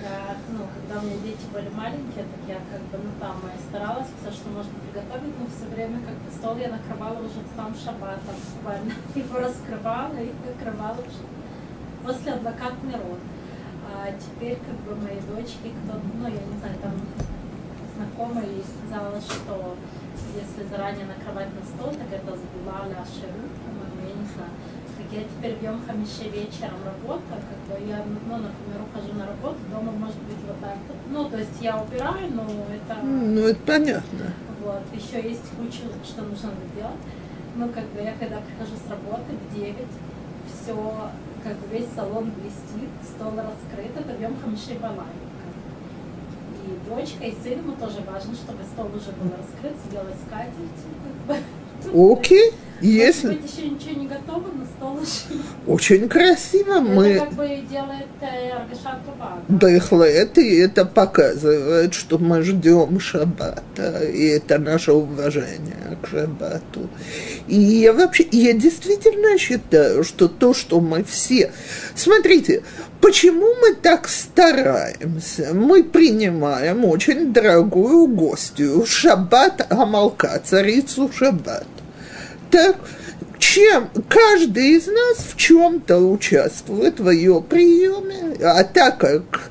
Я, 0.03 0.37
ну, 0.53 0.59
когда 0.77 1.01
у 1.01 1.05
меня 1.05 1.17
дети 1.23 1.45
были 1.51 1.69
маленькие, 1.75 2.23
так 2.23 2.41
я 2.47 2.61
как 2.71 2.81
бы, 2.91 3.03
ну, 3.03 3.09
там, 3.19 3.41
я 3.45 3.59
старалась 3.67 4.07
все, 4.21 4.31
что 4.31 4.49
можно 4.49 4.73
приготовить, 4.85 5.33
но 5.39 5.47
все 5.47 5.73
время 5.73 6.01
как 6.05 6.13
бы 6.13 6.36
стол 6.47 6.57
я 6.57 6.69
накрывала 6.69 7.19
уже 7.19 7.43
сам 7.55 7.75
шаббат, 7.75 8.19
буквально 8.55 8.93
его 9.15 9.39
раскрывала 9.39 10.15
и 10.15 10.31
накрывала 10.47 10.99
уже 11.03 11.23
после 12.05 12.33
адвокат 12.33 12.73
народ. 12.83 13.19
А 13.91 14.07
теперь 14.15 14.57
как 14.57 14.77
бы 14.85 14.95
мои 14.95 15.19
дочки, 15.27 15.71
кто, 15.75 15.99
ну, 16.19 16.27
я 16.27 16.43
не 16.43 16.57
знаю, 16.59 16.75
там 16.81 16.93
знакомая 17.95 18.45
ей 18.45 18.63
сказала, 18.63 19.19
что 19.19 19.75
если 20.35 20.69
заранее 20.69 21.05
накрывать 21.05 21.49
на 21.51 21.63
стол, 21.67 21.91
так 21.91 22.07
это 22.11 22.31
забивали 22.31 22.93
ашеру, 22.93 23.43
по-моему, 23.63 23.99
я 24.07 24.13
не 24.15 24.27
знаю. 24.31 24.51
Так 24.97 25.07
я 25.11 25.23
теперь 25.23 25.55
в 25.55 25.63
Йом 25.63 25.81
Хамише 25.85 26.29
вечером 26.29 26.79
работаю, 26.85 27.41
как 27.43 27.59
бы 27.67 27.87
я, 27.87 28.03
ну, 28.27 28.37
например, 28.37 28.79
ухожу 28.87 29.13
на 29.19 29.27
работу, 29.27 29.57
дома 29.71 29.91
может 29.91 30.19
быть 30.23 30.41
вот 30.47 30.59
так. 30.61 30.77
Ну, 31.09 31.29
то 31.29 31.37
есть 31.37 31.59
я 31.61 31.77
убираю, 31.77 32.31
но 32.31 32.43
это... 32.43 33.01
Ну, 33.03 33.41
это 33.41 33.59
понятно. 33.65 34.33
Вот, 34.63 34.81
еще 34.93 35.21
есть 35.21 35.49
куча, 35.57 35.83
что 36.03 36.23
нужно 36.23 36.51
делать. 36.75 36.97
Ну, 37.55 37.69
как 37.69 37.85
бы 37.85 38.01
я 38.01 38.13
когда 38.13 38.37
прихожу 38.41 38.75
с 38.75 38.89
работы 38.89 39.33
в 39.33 39.55
9, 39.55 39.75
все, 40.47 41.11
как 41.43 41.57
бы 41.57 41.67
весь 41.71 41.87
салон 41.95 42.31
блестит, 42.31 42.89
стол 43.03 43.33
раскрыт, 43.35 43.95
это 43.95 44.21
Йом 44.21 44.35
Хамише 44.41 44.79
Балай. 44.79 45.15
И 46.65 46.89
дочка, 46.89 47.23
и 47.23 47.31
сын, 47.41 47.59
ему 47.59 47.73
тоже 47.75 48.01
важно, 48.05 48.35
чтобы 48.35 48.63
стол 48.63 48.87
уже 48.87 49.11
был 49.13 49.31
раскрыт, 49.31 49.77
сделать 49.87 50.15
скатерть. 50.25 50.81
Как 51.27 51.37
бы. 51.37 51.43
Окей, 51.93 52.51
Может 52.51 52.81
если 52.81 53.27
быть, 53.29 53.51
еще 53.57 53.69
ничего 53.69 54.01
не 54.01 54.07
готово, 54.07 54.43
но 54.53 54.65
стол 54.65 54.93
уже. 54.95 55.41
очень 55.65 56.07
красиво 56.09 56.79
мы... 56.79 57.07
Это 57.07 57.25
как 57.25 57.33
бы 57.33 57.47
делает 57.69 58.05
э, 58.21 58.49
Аргашат 58.51 59.05
Туба. 59.05 59.39
Бехлет, 59.47 60.37
и 60.37 60.57
это 60.57 60.85
показывает, 60.85 61.93
что 61.93 62.17
мы 62.17 62.41
ждем 62.43 62.99
шаббата, 62.99 64.03
и 64.03 64.27
это 64.27 64.59
наше 64.59 64.91
уважение 64.91 65.97
к 66.01 66.07
шаббату. 66.07 66.89
И 67.47 67.55
я 67.55 67.93
вообще, 67.93 68.27
я 68.31 68.53
действительно 68.53 69.37
считаю, 69.37 70.03
что 70.03 70.27
то, 70.27 70.53
что 70.53 70.79
мы 70.79 71.03
все... 71.03 71.51
Смотрите, 71.97 72.61
почему 73.01 73.55
мы 73.55 73.73
так 73.73 74.07
стараемся? 74.07 75.49
Мы 75.53 75.83
принимаем 75.83 76.85
очень 76.85 77.33
дорогую 77.33 78.05
гостью, 78.05 78.85
шаббат 78.85 79.65
Амалка, 79.71 80.39
царицу 80.45 81.11
шаббат. 81.11 81.65
Так, 82.51 82.75
чем 83.39 83.89
каждый 84.07 84.75
из 84.75 84.85
нас 84.85 85.25
в 85.27 85.37
чем-то 85.37 85.97
участвует 85.97 86.99
в 86.99 87.09
ее 87.09 87.41
приеме, 87.41 88.37
а 88.43 88.63
так 88.63 88.99
как 88.99 89.49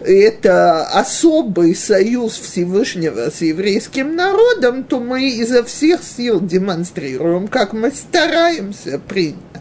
это 0.00 0.84
особый 0.84 1.74
союз 1.74 2.38
Всевышнего 2.38 3.28
с 3.28 3.40
еврейским 3.40 4.14
народом, 4.14 4.84
то 4.84 5.00
мы 5.00 5.28
изо 5.30 5.64
всех 5.64 6.04
сил 6.04 6.40
демонстрируем, 6.40 7.48
как 7.48 7.72
мы 7.72 7.90
стараемся 7.90 9.00
принять. 9.00 9.51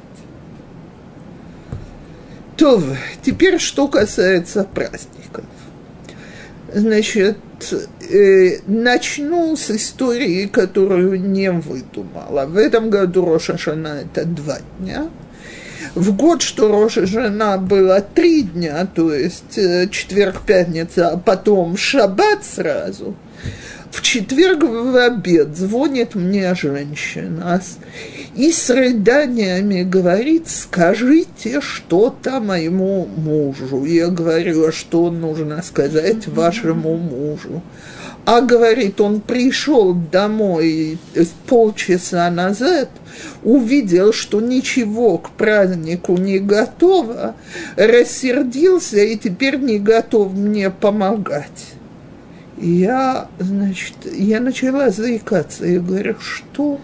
То, 2.61 2.79
теперь 3.23 3.57
что 3.57 3.87
касается 3.87 4.63
праздников. 4.63 5.45
Значит, 6.71 7.39
э, 8.07 8.59
начну 8.67 9.55
с 9.57 9.71
истории, 9.71 10.45
которую 10.45 11.19
не 11.19 11.49
выдумала. 11.49 12.45
В 12.45 12.57
этом 12.57 12.91
году 12.91 13.25
Роша 13.25 13.57
Шана 13.57 14.03
это 14.03 14.25
два 14.25 14.59
дня. 14.77 15.09
В 15.95 16.15
год, 16.15 16.43
что 16.43 16.71
Роша 16.71 17.07
Жена 17.07 17.57
было 17.57 17.99
три 17.99 18.43
дня, 18.43 18.85
то 18.85 19.11
есть 19.11 19.57
э, 19.57 19.87
четверг, 19.89 20.43
пятница, 20.45 21.09
а 21.09 21.17
потом 21.17 21.75
шаббат 21.77 22.45
сразу. 22.45 23.15
В 23.89 24.03
четверг 24.03 24.61
в 24.61 24.95
обед 24.95 25.57
звонит 25.57 26.13
мне 26.13 26.53
женщина 26.53 27.59
и 28.35 28.51
с 28.51 28.69
рыданиями 28.69 29.83
говорит, 29.83 30.47
скажите 30.47 31.59
что-то 31.59 32.39
моему 32.39 33.05
мужу. 33.17 33.83
Я 33.83 34.07
говорю, 34.07 34.67
а 34.67 34.71
что 34.71 35.11
нужно 35.11 35.61
сказать 35.61 36.27
вашему 36.27 36.97
мужу? 36.97 37.61
А 38.23 38.41
говорит, 38.41 39.01
он 39.01 39.19
пришел 39.19 39.93
домой 39.93 40.99
полчаса 41.47 42.29
назад, 42.29 42.89
увидел, 43.43 44.13
что 44.13 44.39
ничего 44.39 45.17
к 45.17 45.31
празднику 45.31 46.17
не 46.17 46.37
готово, 46.37 47.35
рассердился 47.75 48.99
и 48.99 49.17
теперь 49.17 49.57
не 49.57 49.79
готов 49.79 50.33
мне 50.33 50.69
помогать. 50.69 51.73
Я, 52.57 53.27
значит, 53.39 53.95
я 54.13 54.39
начала 54.39 54.91
заикаться. 54.91 55.65
Я 55.65 55.79
говорю, 55.79 56.15
что? 56.19 56.79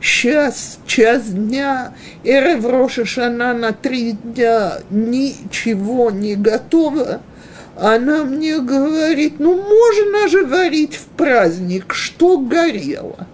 Сейчас, 0.00 0.78
час 0.86 1.24
дня, 1.30 1.94
Эрев 2.24 2.90
Шана 3.08 3.54
на 3.54 3.72
три 3.72 4.12
дня, 4.12 4.78
ничего 4.90 6.10
не 6.10 6.36
готово. 6.36 7.20
Она 7.76 8.24
мне 8.24 8.58
говорит, 8.58 9.34
ну 9.38 9.54
можно 9.54 10.28
же 10.28 10.44
варить 10.44 10.96
в 10.96 11.06
праздник, 11.16 11.94
что 11.94 12.38
горело. 12.38 13.26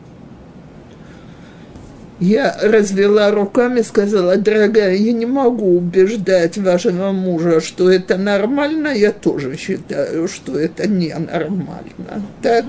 Я 2.21 2.57
развела 2.63 3.31
руками, 3.33 3.81
сказала, 3.83 4.37
дорогая, 4.37 4.95
я 4.95 5.13
не 5.13 5.27
могу 5.27 5.77
убеждать 5.77 6.57
вашего 6.59 7.11
мужа, 7.11 7.61
что 7.61 7.91
это 7.91 8.17
нормально, 8.17 8.89
я 8.89 9.13
тоже 9.13 9.57
считаю, 9.57 10.29
что 10.29 10.59
это 10.59 10.89
ненормально. 10.89 12.23
Так? 12.41 12.65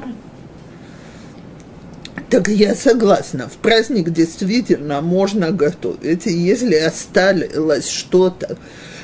Так 2.29 2.47
я 2.47 2.73
согласна, 2.73 3.47
в 3.47 3.57
праздник 3.57 4.09
действительно 4.09 5.01
можно 5.01 5.51
готовить, 5.51 6.25
и 6.25 6.33
если 6.33 6.75
осталось 6.75 7.87
что-то, 7.87 8.57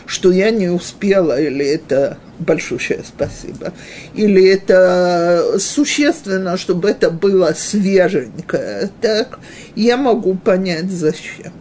что 0.08 0.32
я 0.32 0.50
не 0.50 0.70
успела, 0.70 1.40
или 1.40 1.66
это 1.66 2.18
большое 2.40 3.04
спасибо, 3.06 3.74
или 4.16 4.50
это 4.50 5.60
существенно, 5.60 6.58
чтобы 6.58 6.90
это 6.90 7.12
было 7.12 7.54
свеженькое, 7.56 8.90
так 9.02 9.40
я 9.76 9.98
могу 9.98 10.34
понять, 10.34 10.90
зачем. 10.90 11.54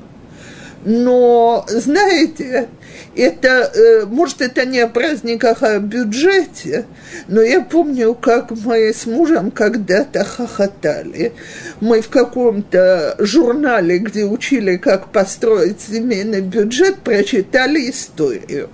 Но, 0.87 1.67
знаете, 1.69 2.69
это, 3.17 3.71
э, 3.75 4.07
может, 4.07 4.41
это 4.41 4.65
не 4.65 4.81
о 4.81 4.89
праздниках, 4.89 5.63
а 5.63 5.75
о 5.75 5.79
бюджете, 5.79 6.87
но 7.29 7.41
я 7.43 7.61
помню, 7.61 8.15
как 8.15 8.51
мы 8.51 8.93
с 8.93 9.07
мужем 9.07 9.51
когда-то 9.51 10.25
хохотали. 10.25 11.33
Мы 11.81 12.01
в 12.01 12.09
каком-то 12.09 13.17
журнале, 13.19 13.99
где 13.99 14.25
учили, 14.25 14.77
как 14.77 15.13
построить 15.13 15.81
семейный 15.81 16.41
бюджет, 16.41 16.99
прочитали 16.99 17.91
историю. 17.91 18.71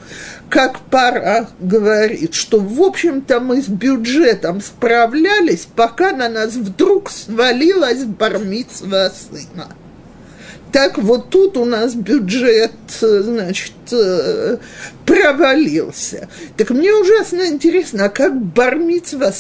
Как 0.49 0.81
пара 0.91 1.49
говорит, 1.59 2.35
что, 2.35 2.61
в 2.61 2.81
общем-то, 2.81 3.41
мы 3.41 3.63
с 3.63 3.69
бюджетом 3.69 4.61
справлялись, 4.61 5.67
пока 5.75 6.13
на 6.13 6.29
нас 6.29 6.55
вдруг 6.55 7.11
свалилась 7.11 8.05
бармицва 8.05 9.11
сына 9.11 9.69
так 10.73 10.99
вот 10.99 11.31
тут 11.31 11.57
у 11.57 11.65
нас 11.65 11.95
бюджет, 11.95 12.73
значит, 13.01 13.73
э, 13.93 14.59
провалился. 15.05 16.29
Так 16.57 16.71
мне 16.71 16.93
ужасно 16.93 17.47
интересно, 17.47 18.07
а 18.07 18.09
как 18.09 18.37
Бармицва 18.41 19.31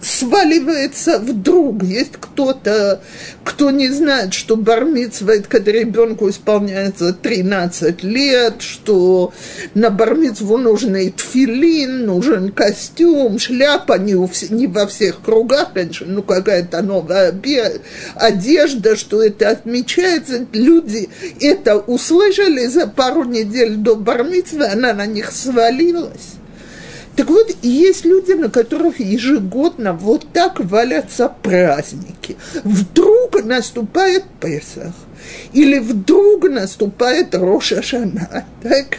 сваливается 0.00 1.18
вдруг. 1.18 1.82
Есть 1.82 2.12
кто-то, 2.20 3.00
кто 3.44 3.70
не 3.70 3.88
знает, 3.88 4.34
что 4.34 4.56
бармицва 4.56 5.32
это 5.32 5.48
когда 5.48 5.72
ребенку 5.72 6.28
исполняется 6.28 7.12
13 7.12 8.02
лет, 8.02 8.60
что 8.60 9.32
на 9.74 9.90
бармицву 9.90 10.58
нужен 10.58 10.96
и 10.96 11.10
тфилин, 11.10 12.04
нужен 12.04 12.52
костюм, 12.52 13.38
шляпа, 13.38 13.98
не, 13.98 14.14
у, 14.14 14.30
не 14.50 14.66
во 14.66 14.86
всех 14.86 15.22
кругах, 15.22 15.72
конечно, 15.72 16.06
ну 16.06 16.22
какая-то 16.22 16.82
новая 16.82 17.34
одежда, 18.14 18.96
что 18.96 19.22
это 19.22 19.50
отмечается. 19.50 20.46
Люди 20.52 21.08
это 21.40 21.78
услышали 21.78 22.66
за 22.66 22.86
пару 22.86 23.24
недель 23.24 23.76
до 23.76 23.96
бармицвы, 23.96 24.66
она 24.66 24.92
на 24.92 25.06
них 25.06 25.32
свалилась. 25.32 26.36
Так 27.16 27.30
вот, 27.30 27.56
есть 27.62 28.04
люди, 28.04 28.32
на 28.32 28.50
которых 28.50 29.00
ежегодно 29.00 29.94
вот 29.94 30.26
так 30.34 30.60
валятся 30.60 31.32
праздники. 31.42 32.36
Вдруг 32.62 33.42
наступает 33.42 34.24
Песах, 34.38 34.92
или 35.54 35.78
вдруг 35.78 36.48
наступает 36.50 37.34
Роша 37.34 37.80
Шана, 37.82 38.44
так? 38.62 38.98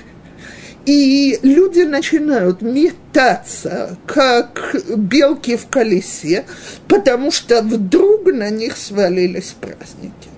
И 0.87 1.37
люди 1.43 1.81
начинают 1.81 2.61
метаться, 2.61 3.97
как 4.07 4.75
белки 4.95 5.55
в 5.55 5.67
колесе, 5.67 6.45
потому 6.87 7.29
что 7.29 7.61
вдруг 7.61 8.25
на 8.27 8.49
них 8.49 8.77
свалились 8.77 9.53
праздники. 9.59 10.29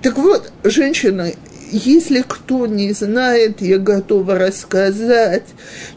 Так 0.00 0.18
вот, 0.18 0.50
женщины, 0.64 1.36
если 1.72 2.22
кто 2.26 2.66
не 2.66 2.92
знает, 2.92 3.62
я 3.62 3.78
готова 3.78 4.38
рассказать. 4.38 5.46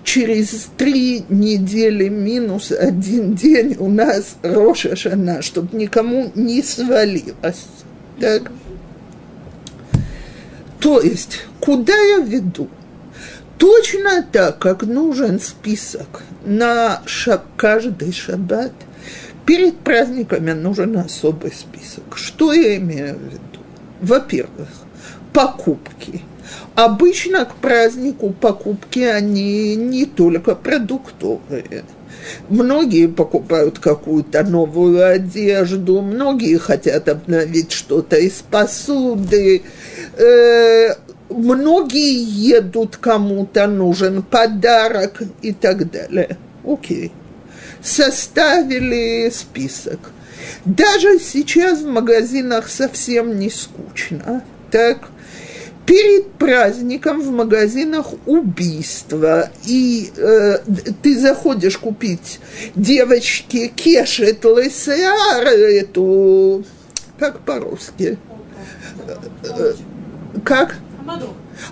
Через 0.03 0.67
три 0.77 1.25
недели 1.27 2.07
минус 2.07 2.71
один 2.71 3.35
день 3.35 3.75
у 3.77 3.89
нас 3.89 4.37
Роша 4.41 4.95
Шана, 4.95 5.41
чтобы 5.41 5.77
никому 5.77 6.31
не 6.33 6.63
свалилось. 6.63 7.65
Так? 8.19 8.51
То 10.79 11.01
есть, 11.01 11.41
куда 11.59 11.93
я 11.93 12.19
веду? 12.19 12.69
Точно 13.57 14.23
так, 14.23 14.59
как 14.59 14.83
нужен 14.83 15.39
список 15.41 16.23
на 16.45 17.01
шаб, 17.05 17.43
каждый 17.57 18.13
шаббат, 18.13 18.71
перед 19.45 19.77
праздниками 19.79 20.51
нужен 20.51 20.97
особый 20.97 21.51
список. 21.51 22.15
Что 22.15 22.53
я 22.53 22.77
имею 22.77 23.15
в 23.15 23.23
виду? 23.23 23.59
Во-первых, 24.01 24.69
покупки. 25.35 26.21
Обычно 26.75 27.45
к 27.45 27.55
празднику 27.55 28.29
покупки, 28.31 28.99
они 28.99 29.75
не 29.75 30.05
только 30.05 30.55
продуктовые. 30.55 31.83
Многие 32.49 33.07
покупают 33.07 33.79
какую-то 33.79 34.43
новую 34.43 35.05
одежду, 35.05 36.01
многие 36.01 36.57
хотят 36.57 37.09
обновить 37.09 37.71
что-то 37.71 38.17
из 38.17 38.43
посуды, 38.49 39.63
э, 40.17 40.95
многие 41.29 42.23
едут, 42.23 42.95
кому-то 42.95 43.67
нужен 43.67 44.23
подарок 44.23 45.21
и 45.41 45.51
так 45.51 45.91
далее. 45.91 46.37
Окей. 46.65 47.11
Составили 47.83 49.29
список. 49.29 49.99
Даже 50.63 51.19
сейчас 51.19 51.81
в 51.81 51.87
магазинах 51.87 52.69
совсем 52.69 53.37
не 53.37 53.49
скучно. 53.49 54.43
Так, 54.71 55.09
перед 55.85 56.31
праздником 56.33 57.21
в 57.21 57.31
магазинах 57.31 58.07
убийства, 58.25 59.49
и 59.65 60.11
э, 60.17 60.57
ты 61.01 61.19
заходишь 61.19 61.77
купить 61.77 62.39
девочке 62.75 63.67
кешет 63.67 64.43
лысеар, 64.43 65.45
эту, 65.45 66.63
как 67.19 67.39
по-русски? 67.41 68.17
Как? 70.43 70.75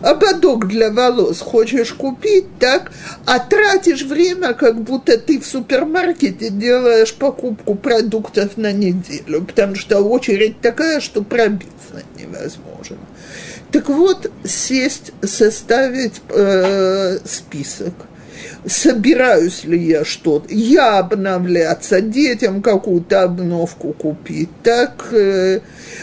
Ободок 0.01 0.67
для 0.67 0.91
волос 0.91 1.39
хочешь 1.39 1.93
купить, 1.93 2.45
так, 2.59 2.91
а 3.25 3.39
тратишь 3.39 4.03
время, 4.03 4.53
как 4.53 4.81
будто 4.81 5.17
ты 5.17 5.39
в 5.39 5.45
супермаркете 5.45 6.49
делаешь 6.49 7.13
покупку 7.13 7.75
продуктов 7.75 8.57
на 8.57 8.71
неделю, 8.71 9.43
потому 9.43 9.75
что 9.75 9.99
очередь 9.99 10.61
такая, 10.61 10.99
что 10.99 11.23
пробиться 11.23 12.03
невозможно. 12.17 12.97
Так 13.71 13.89
вот, 13.89 14.31
сесть, 14.45 15.11
составить 15.23 16.21
э, 16.29 17.17
список. 17.25 17.93
Собираюсь 18.65 19.63
ли 19.65 19.77
я 19.77 20.05
что-то? 20.05 20.47
Я 20.53 20.99
обновляться, 20.99 22.01
детям 22.01 22.61
какую-то 22.61 23.23
обновку 23.23 23.93
купить, 23.93 24.49
так 24.63 25.07
э, 25.11 25.59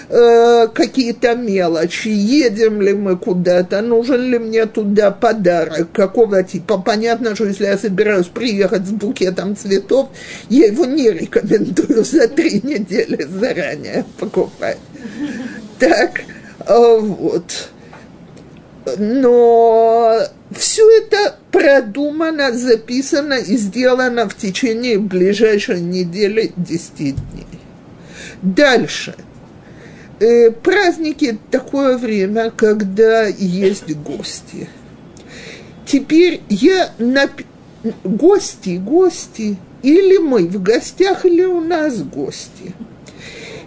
э, 0.09 0.69
какие-то 0.75 1.35
мелочи, 1.35 2.09
едем 2.09 2.83
ли 2.83 2.93
мы 2.93 3.17
куда-то, 3.17 3.81
нужен 3.81 4.21
ли 4.31 4.39
мне 4.39 4.67
туда 4.67 5.11
подарок, 5.11 5.93
какого 5.93 6.43
типа. 6.43 6.79
Понятно, 6.79 7.35
что 7.35 7.47
если 7.47 7.65
я 7.65 7.79
собираюсь 7.79 8.27
приехать 8.27 8.87
с 8.87 8.91
букетом 8.91 9.57
цветов, 9.57 10.11
я 10.49 10.67
его 10.67 10.85
не 10.85 11.11
рекомендую 11.11 12.05
за 12.05 12.29
три 12.29 12.61
недели 12.63 13.25
заранее 13.25 14.05
покупать. 14.19 14.79
Так, 15.79 16.23
а, 16.67 16.99
вот. 16.99 17.71
Но 18.99 20.19
все 20.51 20.89
это 20.99 21.37
продумано, 21.51 22.53
записано 22.53 23.35
и 23.35 23.57
сделано 23.57 24.29
в 24.29 24.37
течение 24.37 24.99
ближайшей 24.99 25.81
недели 25.81 26.53
10 26.57 26.97
дней. 26.97 27.47
Дальше. 28.43 29.15
Э, 30.21 30.51
праздники– 30.51 31.39
такое 31.51 31.97
время, 31.97 32.51
когда 32.51 33.27
есть 33.27 33.95
гости. 33.97 34.69
Теперь 35.87 36.43
я 36.49 36.93
на 36.99 37.29
гости, 38.05 38.77
гости, 38.77 39.57
или 39.83 40.19
мы 40.19 40.47
в 40.47 40.63
гостях, 40.63 41.25
или 41.25 41.43
у 41.43 41.61
нас 41.61 42.03
гости. 42.03 42.75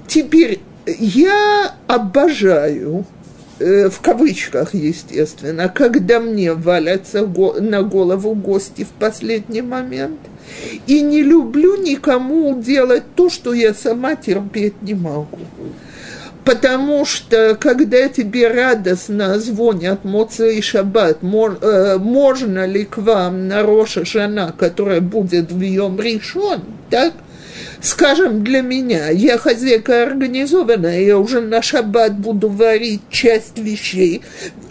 Теперь 0.08 0.60
я 0.86 1.76
обожаю, 1.88 3.06
э, 3.60 3.90
в 3.90 4.00
кавычках, 4.00 4.74
естественно, 4.74 5.70
когда 5.70 6.20
мне 6.20 6.54
валятся 6.54 7.22
на 7.22 7.84
голову 7.84 8.36
гости 8.36 8.84
в 8.84 9.00
последний 9.00 9.62
момент, 9.62 10.20
и 10.88 11.02
не 11.02 11.22
люблю 11.22 11.78
никому 11.78 12.62
делать 12.62 13.04
то, 13.16 13.30
что 13.30 13.54
я 13.54 13.74
сама 13.74 14.16
терпеть 14.16 14.82
не 14.82 14.94
могу. 14.94 15.40
Потому 16.44 17.06
что, 17.06 17.56
когда 17.58 18.10
тебе 18.10 18.50
радостно 18.50 19.40
звонят 19.40 20.04
Моца 20.04 20.46
и 20.46 20.60
Шаббат, 20.62 21.24
мож, 21.24 21.54
э, 21.62 21.98
можно 21.98 22.66
ли 22.66 22.84
к 22.84 22.98
вам 22.98 23.48
на 23.48 23.64
Роша 23.64 24.04
Жана, 24.04 24.54
которая 24.58 25.00
будет 25.00 25.52
в 25.52 25.62
Йом 25.62 26.00
Ришон, 26.02 26.62
так? 26.90 27.14
Скажем, 27.84 28.46
для 28.46 28.62
меня, 28.62 29.10
я 29.10 29.38
хозяйка 29.38 30.04
организованная, 30.04 31.02
я 31.02 31.20
уже 31.20 31.42
на 31.42 31.62
шаббат 31.62 32.18
буду 32.18 32.48
варить 32.48 33.02
часть 33.10 33.60
вещей, 33.60 34.22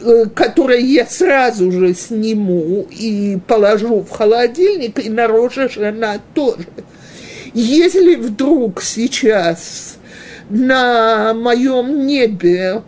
э, 0.01 0.25
которые 0.35 0.81
я 0.81 1.05
сразу 1.05 1.71
же 1.71 1.93
сниму 1.93 2.87
и 2.91 3.37
положу 3.47 4.01
в 4.01 4.09
холодильник, 4.09 4.99
и 5.05 5.11
на 5.11 5.29
Жана 5.29 6.23
тоже. 6.33 6.67
Если 7.53 8.15
вдруг 8.15 8.83
сейчас 8.83 9.99
на 10.49 11.35
моем 11.35 12.07
небе 12.07 12.81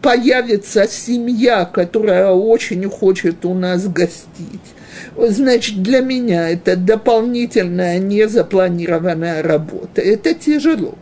появится 0.00 0.86
семья, 0.86 1.64
которая 1.64 2.30
очень 2.30 2.88
хочет 2.88 3.44
у 3.44 3.54
нас 3.54 3.88
гостить, 3.88 4.77
значит, 5.16 5.82
для 5.82 6.00
меня 6.00 6.50
это 6.50 6.76
дополнительная 6.76 7.98
незапланированная 7.98 9.42
работа. 9.42 10.00
Это 10.00 10.34
тяжело. 10.34 10.96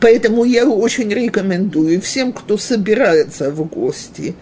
Поэтому 0.00 0.44
я 0.44 0.68
очень 0.68 1.12
рекомендую 1.12 2.00
всем, 2.00 2.32
кто 2.32 2.56
собирается 2.56 3.50
в 3.50 3.64
гости, 3.68 4.36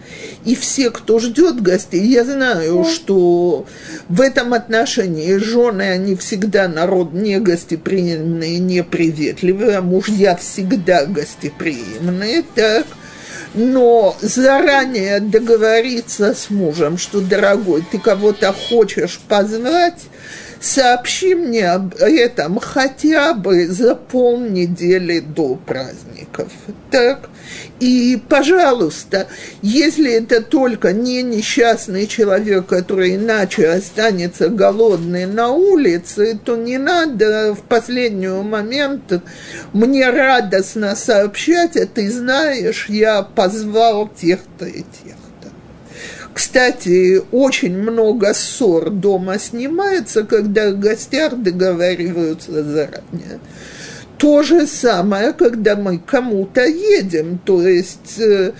и 0.45 0.55
все, 0.55 0.91
кто 0.91 1.17
ждет 1.17 1.61
гостей, 1.61 2.05
я 2.05 2.23
знаю, 2.23 2.85
что 2.85 3.65
в 4.07 4.21
этом 4.21 4.53
отношении 4.53 5.35
жены, 5.37 5.81
они 5.81 6.15
всегда 6.15 6.67
народ 6.67 7.13
не 7.13 7.39
гостеприимные, 7.39 8.59
не 8.59 8.83
приветливые, 8.83 9.77
а 9.77 9.81
мужья 9.81 10.35
всегда 10.35 11.05
гостеприимные, 11.05 12.43
так– 12.53 12.85
но 13.57 14.15
заранее 14.21 15.19
договориться 15.19 16.33
с 16.35 16.49
мужем, 16.49 16.97
что, 16.97 17.21
дорогой, 17.21 17.83
ты 17.91 17.97
кого-то 17.97 18.53
хочешь 18.53 19.19
позвать, 19.27 20.03
сообщи 20.61 21.33
мне 21.33 21.67
об 21.69 21.95
этом 21.95 22.59
хотя 22.59 23.33
бы 23.33 23.67
за 23.67 23.95
полнедели 23.95 25.19
до 25.19 25.55
праздников. 25.55 26.51
Так? 26.91 27.29
И, 27.79 28.19
пожалуйста, 28.27 29.27
если 29.61 30.11
это 30.11 30.41
только 30.41 30.93
не 30.93 31.21
несчастный 31.21 32.07
человек, 32.07 32.65
который 32.65 33.15
иначе 33.15 33.67
останется 33.67 34.49
голодный 34.49 35.27
на 35.27 35.49
улице, 35.51 36.39
то 36.43 36.55
не 36.55 36.77
надо 36.77 37.53
в 37.53 37.61
последний 37.61 38.27
момент 38.27 39.21
мне 39.73 40.09
радостно 40.09 40.95
сообщать, 40.95 41.77
а 41.77 41.85
ты 41.85 42.09
знаешь, 42.11 42.87
я 42.89 43.21
позвал 43.21 44.09
тех-то 44.09 44.65
и 44.65 44.81
тех. 44.81 45.15
Кстати, 46.37 47.19
очень 47.31 47.75
много 47.75 48.31
ссор 48.35 48.91
дома 48.91 49.39
снимается, 49.39 50.23
когда 50.23 50.69
в 50.69 50.79
гостях 50.79 51.35
договариваются 51.35 52.63
заранее. 52.63 53.39
То 54.17 54.41
же 54.41 54.65
самое, 54.65 55.31
когда 55.33 55.75
мы 55.75 55.99
кому-то 55.99 56.65
едем, 56.65 57.37
то 57.37 57.61
есть 57.67 58.17
э, 58.19 58.53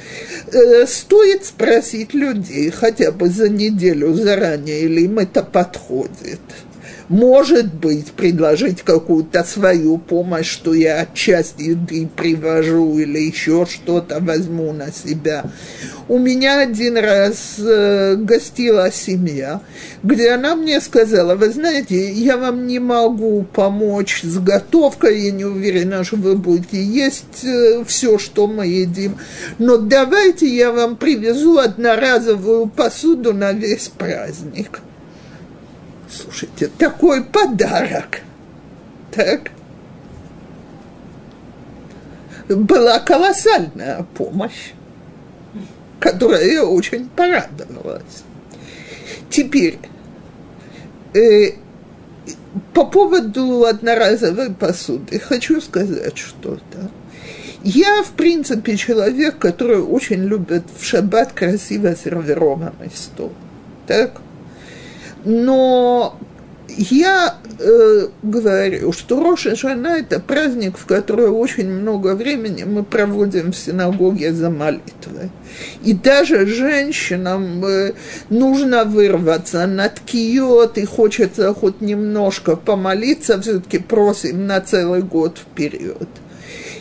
э, 0.51 0.85
стоит 0.85 1.45
спросить 1.45 2.13
людей 2.13 2.69
хотя 2.69 3.11
бы 3.11 3.27
за 3.29 3.49
неделю 3.49 4.13
заранее, 4.13 4.81
или 4.81 5.01
им 5.01 5.17
это 5.17 5.41
подходит 5.41 6.39
может 7.09 7.73
быть, 7.73 8.11
предложить 8.11 8.81
какую-то 8.81 9.43
свою 9.43 9.97
помощь, 9.97 10.47
что 10.49 10.73
я 10.73 11.07
часть 11.13 11.59
еды 11.59 12.07
привожу 12.13 12.97
или 12.97 13.19
еще 13.19 13.65
что-то 13.65 14.19
возьму 14.19 14.73
на 14.73 14.91
себя. 14.91 15.49
У 16.09 16.17
меня 16.17 16.59
один 16.59 16.97
раз 16.97 17.55
э, 17.59 18.15
гостила 18.15 18.91
семья, 18.91 19.61
где 20.03 20.31
она 20.31 20.55
мне 20.55 20.79
сказала, 20.79 21.35
вы 21.35 21.49
знаете, 21.49 22.11
я 22.11 22.37
вам 22.37 22.65
не 22.65 22.79
могу 22.79 23.43
помочь 23.43 24.21
с 24.23 24.37
готовкой, 24.39 25.19
я 25.19 25.31
не 25.31 25.45
уверена, 25.45 26.03
что 26.03 26.17
вы 26.17 26.35
будете 26.35 26.81
есть 26.81 27.43
э, 27.43 27.83
все, 27.85 28.17
что 28.17 28.47
мы 28.47 28.67
едим, 28.67 29.17
но 29.59 29.77
давайте 29.77 30.47
я 30.47 30.71
вам 30.71 30.95
привезу 30.95 31.57
одноразовую 31.57 32.67
посуду 32.67 33.33
на 33.33 33.51
весь 33.51 33.89
праздник. 33.89 34.81
Слушайте, 36.09 36.67
такой 36.67 37.23
подарок. 37.23 38.21
Так. 39.11 39.51
Была 42.47 42.99
колоссальная 42.99 44.05
помощь, 44.15 44.71
которая 45.99 46.45
я 46.45 46.65
очень 46.65 47.09
порадовалась. 47.09 48.23
Теперь, 49.29 49.79
э, 51.13 51.51
по 52.73 52.85
поводу 52.85 53.65
одноразовой 53.65 54.53
посуды 54.53 55.19
хочу 55.19 55.59
сказать 55.59 56.17
что-то. 56.17 56.89
Я, 57.63 58.03
в 58.03 58.11
принципе, 58.11 58.77
человек, 58.77 59.39
который 59.39 59.81
очень 59.81 60.23
любит 60.23 60.63
в 60.77 60.85
шаббат 60.85 61.33
красиво 61.33 61.95
сервированный 61.95 62.91
стол. 62.95 63.33
Так? 63.87 64.21
Но 65.27 66.17
я 66.69 67.35
э, 67.59 68.07
говорю, 68.23 68.93
что 68.93 69.21
Роша 69.21 69.57
Шана– 69.57 69.87
это 69.99 70.21
праздник, 70.21 70.77
в 70.77 70.85
который 70.85 71.27
очень 71.27 71.69
много 71.69 72.15
времени 72.15 72.63
мы 72.63 72.83
проводим 72.83 73.51
в 73.51 73.57
синагоге 73.57 74.31
за 74.31 74.49
молитвой. 74.49 75.29
И 75.83 75.93
даже 75.93 76.45
женщинам 76.45 77.65
э, 77.65 77.91
нужно 78.29 78.85
вырваться 78.85 79.67
на 79.67 79.89
ткиот, 79.89 80.77
и 80.77 80.85
хочется 80.85 81.53
хоть 81.53 81.81
немножко 81.81 82.55
помолиться, 82.55 83.41
все-таки 83.41 83.79
просим 83.79 84.47
на 84.47 84.61
целый 84.61 85.01
год 85.01 85.39
вперед. 85.39 86.07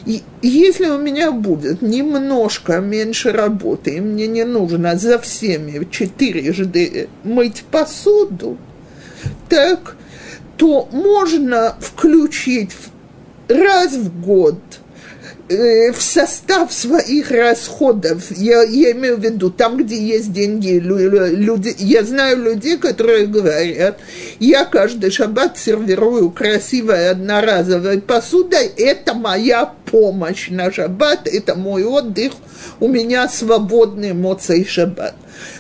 И 0.06 0.22
если 0.40 0.86
у 0.86 0.98
меня 0.98 1.32
будет 1.32 1.82
немножко 1.82 2.78
меньше 2.78 3.32
работы, 3.32 3.96
и 3.96 4.00
мне 4.00 4.28
не 4.28 4.44
нужно 4.44 4.96
за 4.96 5.18
всеми 5.18 5.86
четырежды 5.90 7.08
мыть 7.24 7.64
посуду, 7.70 8.56
так, 9.48 9.96
то 10.56 10.88
можно 10.92 11.76
включить 11.80 12.70
раз 13.48 13.94
в 13.94 14.24
год– 14.24 14.58
в 15.48 16.00
состав 16.00 16.72
своих 16.72 17.30
расходов, 17.30 18.30
я, 18.36 18.62
я 18.62 18.92
имею 18.92 19.16
в 19.16 19.20
виду, 19.20 19.50
там, 19.50 19.76
где 19.76 19.96
есть 19.96 20.32
деньги, 20.32 20.80
люди, 20.80 21.74
я 21.78 22.02
знаю 22.02 22.42
людей, 22.42 22.78
которые 22.78 23.26
говорят, 23.26 23.98
я 24.40 24.64
каждый 24.64 25.10
шаббат 25.10 25.56
сервирую 25.56 26.30
красивой 26.30 27.10
одноразовой 27.10 28.00
посудой, 28.00 28.66
это 28.76 29.14
моя 29.14 29.72
помощь 29.90 30.48
на 30.48 30.72
шаббат, 30.72 31.28
это 31.28 31.54
мой 31.54 31.84
отдых, 31.84 32.32
у 32.80 32.88
меня 32.88 33.28
свободный 33.28 34.14
моцей 34.14 34.64
шаббат. 34.64 35.14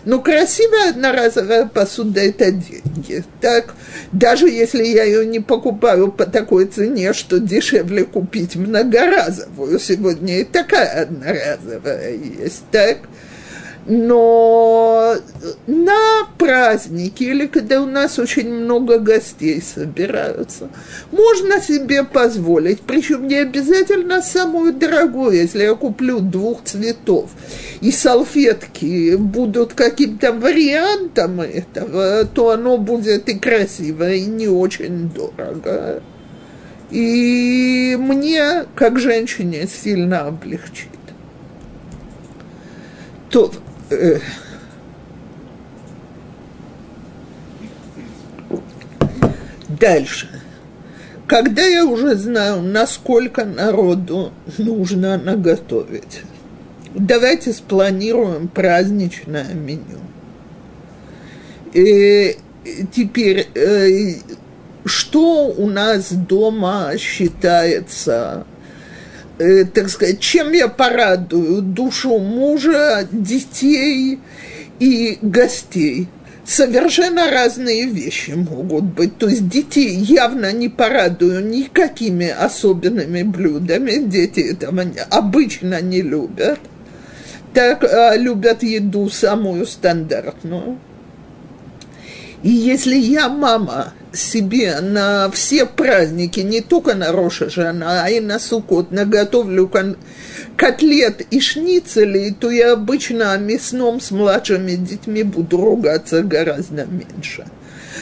Но 0.04 0.20
красивая 0.20 0.90
одноразовая 0.90 1.66
посуда– 1.66 2.20
это 2.22 2.50
деньги. 2.50 3.24
Так, 3.40 3.74
даже 4.12 4.48
если 4.48 4.84
я 4.84 5.04
ее 5.04 5.26
не 5.26 5.40
покупаю 5.40 6.12
по 6.12 6.26
такой 6.26 6.66
цене, 6.66 7.12
что 7.12 7.38
дешевле 7.38 8.04
купить 8.04 8.56
многоразовую, 8.56 9.78
сегодня 9.78 10.40
и 10.40 10.44
такая 10.44 11.02
одноразовая 11.02 12.12
есть, 12.12 12.62
так– 12.70 12.98
но 13.88 15.14
на 15.68 16.26
праздники 16.38 17.22
или 17.22 17.46
когда 17.46 17.80
у 17.80 17.86
нас 17.86 18.18
очень 18.18 18.52
много 18.52 18.98
гостей 18.98 19.62
собираются, 19.62 20.70
можно 21.12 21.60
себе 21.60 22.02
позволить, 22.02 22.80
причем 22.80 23.28
не 23.28 23.36
обязательно 23.36 24.22
самую 24.22 24.72
дорогую, 24.72 25.36
если 25.36 25.62
я 25.62 25.74
куплю 25.74 26.18
двух 26.18 26.64
цветов, 26.64 27.30
и 27.80 27.92
салфетки 27.92 29.14
будут 29.14 29.74
каким-то 29.74 30.32
вариантом 30.32 31.40
этого, 31.40 32.24
то 32.24 32.50
оно 32.50 32.78
будет 32.78 33.28
и 33.28 33.38
красиво, 33.38 34.12
и 34.12 34.22
не 34.22 34.48
очень 34.48 35.10
дорого. 35.10 36.02
И 36.90 37.96
мне, 37.98 38.64
как 38.74 38.98
женщине, 38.98 39.68
сильно 39.68 40.26
облегчит. 40.26 40.88
То 43.30 43.52
Э, 43.52 43.65
дальше. 49.68 50.28
Когда 51.26 51.66
я 51.66 51.84
уже 51.84 52.14
знаю, 52.14 52.62
насколько 52.62 53.44
народу 53.44 54.32
нужно 54.58 55.16
наготовить, 55.18 56.22
давайте 56.94 57.52
спланируем 57.52 58.48
праздничное 58.48 59.52
меню. 59.54 59.98
И 61.72 62.36
теперь, 62.94 63.48
э, 63.54 64.14
что 64.84 65.48
у 65.48 65.68
нас 65.68 66.12
дома 66.12 66.92
считается 66.96 68.46
э, 69.38 69.64
так 69.64 69.88
сказать, 69.88 70.20
чем 70.20 70.52
я 70.52 70.68
порадую 70.68 71.62
душу 71.62 72.18
мужа, 72.18 73.06
детей 73.10 74.18
и 74.78 75.18
гостей. 75.22 76.08
Совершенно 76.44 77.28
разные 77.30 77.86
вещи 77.86 78.30
могут 78.30 78.84
быть. 78.84 79.18
То 79.18 79.28
есть 79.28 79.48
детей 79.48 79.96
явно 79.96 80.52
не 80.52 80.68
порадую 80.68 81.44
никакими 81.44 82.28
особенными 82.28 83.24
блюдами. 83.24 84.08
Дети 84.08 84.52
этого 84.52 84.84
обычно 85.10 85.80
не 85.80 86.02
любят. 86.02 86.60
Так 87.52 87.82
а, 87.82 88.14
любят 88.16 88.62
еду 88.62 89.10
самую 89.10 89.66
стандартную. 89.66 90.78
И 92.44 92.50
если 92.50 92.94
я 92.94 93.28
мама 93.28 93.92
себе 94.16 94.80
на 94.80 95.30
все 95.30 95.66
праздники, 95.66 96.40
не 96.40 96.60
только 96.60 96.94
на 96.94 97.12
Роша 97.12 97.48
Жана, 97.48 98.04
а 98.04 98.10
и 98.10 98.20
на 98.20 98.38
Сукот, 98.38 98.90
наготовлю 98.90 99.70
котлет 100.56 101.20
и 101.30 101.40
шницели, 101.40 102.34
то 102.38 102.50
я 102.50 102.72
обычно 102.72 103.36
мясном 103.38 104.00
с 104.00 104.10
младшими 104.10 104.72
детьми 104.72 105.22
буду 105.22 105.58
ругаться 105.58 106.22
гораздо 106.22 106.86
меньше. 106.86 107.46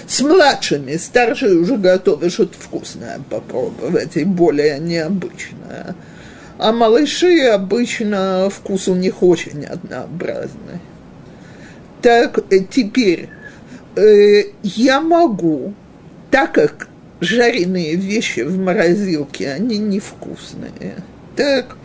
С 0.06 0.20
младшими, 0.20 0.96
старшие 0.96 1.54
уже 1.56 1.76
готовы 1.76 2.30
что-то 2.30 2.58
вкусное 2.58 3.20
попробовать 3.30 4.16
и 4.16 4.24
более 4.24 4.78
необычное. 4.78 5.94
А 6.58 6.72
малыши 6.72 7.40
обычно 7.46 8.48
вкус 8.50 8.88
у 8.88 8.94
них 8.94 9.22
очень 9.22 9.64
однообразный. 9.64 10.80
Так, 12.00 12.38
э, 12.50 12.60
теперь 12.70 13.28
э, 13.96 14.44
я 14.62 15.00
могу, 15.00 15.74
так 16.34 16.52
как 16.52 16.88
жареные 17.20 17.94
вещи 17.94 18.40
в 18.40 18.58
морозилке, 18.58 19.52
они 19.52 19.78
невкусные, 19.78 20.96
так, 21.36 21.76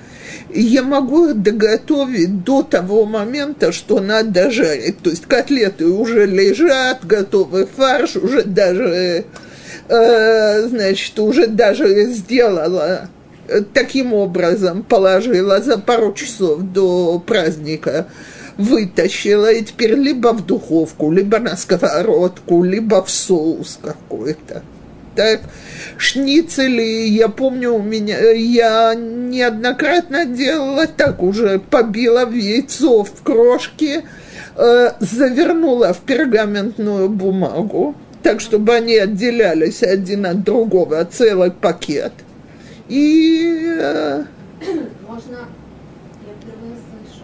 я 0.49 0.81
могу 0.81 1.35
доготовить 1.35 2.43
до 2.43 2.63
того 2.63 3.05
момента, 3.05 3.71
что 3.71 3.99
надо 3.99 4.49
жарить. 4.49 5.03
То 5.03 5.11
есть 5.11 5.27
котлеты 5.27 5.85
уже 5.85 6.25
лежат, 6.25 7.05
готовый 7.05 7.67
фарш, 7.67 8.15
уже 8.15 8.41
даже, 8.41 9.25
э, 9.87 10.61
значит, 10.67 11.19
уже 11.19 11.45
даже 11.45 12.05
сделала 12.05 13.07
э, 13.47 13.61
таким 13.71 14.15
образом, 14.15 14.81
положила 14.81 15.61
за 15.61 15.77
пару 15.77 16.11
часов 16.13 16.61
до 16.61 17.19
праздника, 17.19 18.07
вытащила, 18.59 19.51
и 19.51 19.63
теперь 19.63 19.95
либо 19.95 20.33
в 20.33 20.45
духовку, 20.45 21.11
либо 21.11 21.39
на 21.39 21.55
сковородку, 21.55 22.63
либо 22.63 23.03
в 23.03 23.09
соус 23.09 23.79
какой-то. 23.81 24.61
Так, 25.15 25.41
шницели, 25.97 27.07
я 27.07 27.29
помню, 27.29 27.73
у 27.73 27.81
меня, 27.81 28.19
я 28.31 28.93
неоднократно 28.95 30.25
делала 30.25 30.87
так, 30.87 31.23
уже 31.23 31.59
побила 31.59 32.25
в 32.25 32.33
яйцо 32.33 33.03
в 33.03 33.23
крошки, 33.23 34.03
э, 34.55 34.91
завернула 34.99 35.93
в 35.93 35.99
пергаментную 35.99 37.09
бумагу, 37.09 37.95
так, 38.23 38.39
чтобы 38.39 38.75
они 38.75 38.95
отделялись 38.97 39.83
один 39.83 40.25
от 40.25 40.43
другого, 40.43 41.03
целый 41.05 41.51
пакет. 41.51 42.13
И... 42.87 43.75
Э, 43.79 44.23
Можно, 45.07 45.37
я 46.25 46.33
впервые 46.41 46.75
слышу, 46.75 47.23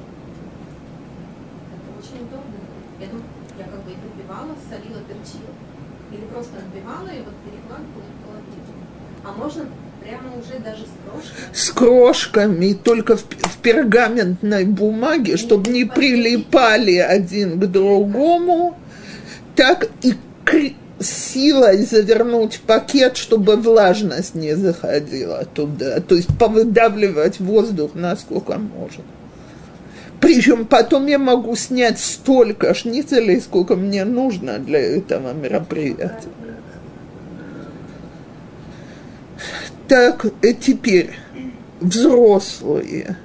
это 1.71 1.94
очень 2.05 2.23
удобно. 2.23 2.59
Я, 2.99 3.07
думаю, 3.07 3.25
я 3.57 3.65
как 3.65 3.83
бы 3.83 3.91
и 3.91 3.95
набивала, 3.95 4.55
солила, 4.69 5.01
перчила. 5.07 5.53
Или 6.11 6.25
просто 6.31 6.53
набивала 6.55 7.07
и 7.07 7.19
вот 7.19 7.33
перекладывала 7.43 8.05
в 8.13 8.25
холодильник. 8.25 8.75
А 9.23 9.31
можно 9.33 9.65
прямо 10.01 10.37
уже 10.37 10.59
даже 10.59 10.83
с 10.83 10.93
крошкой. 11.03 11.45
с 11.53 11.71
крошками, 11.71 12.73
только 12.73 13.17
в, 13.17 13.23
в 13.23 13.57
пергаментной 13.57 14.65
бумаге, 14.65 15.37
чтобы 15.37 15.71
не 15.71 15.85
прилипали 15.85 16.97
один 16.97 17.59
к 17.59 17.65
другому, 17.65 18.77
так 19.55 19.89
и 20.03 20.13
силой 20.99 21.85
завернуть 21.85 22.61
пакет, 22.61 23.17
чтобы 23.17 23.55
влажность 23.57 24.35
не 24.35 24.55
заходила 24.55 25.45
туда, 25.45 25.99
то 25.99 26.15
есть 26.15 26.29
повыдавливать 26.37 27.39
воздух 27.39 27.91
насколько 27.95 28.57
можно. 28.57 29.03
Причем 30.26 30.65
потом 30.65 31.05
я 31.05 31.19
могу 31.19 31.55
снять 31.55 31.99
столько 31.99 32.73
шницелей, 32.73 33.39
сколько 33.39 33.76
мне 33.76 34.03
нужно 34.05 34.57
для 34.57 34.80
этого 34.80 35.34
мероприятия. 35.34 36.30
Так, 39.88 40.26
э, 40.41 40.53
теперь 40.53 41.11
взрослые. 41.80 43.17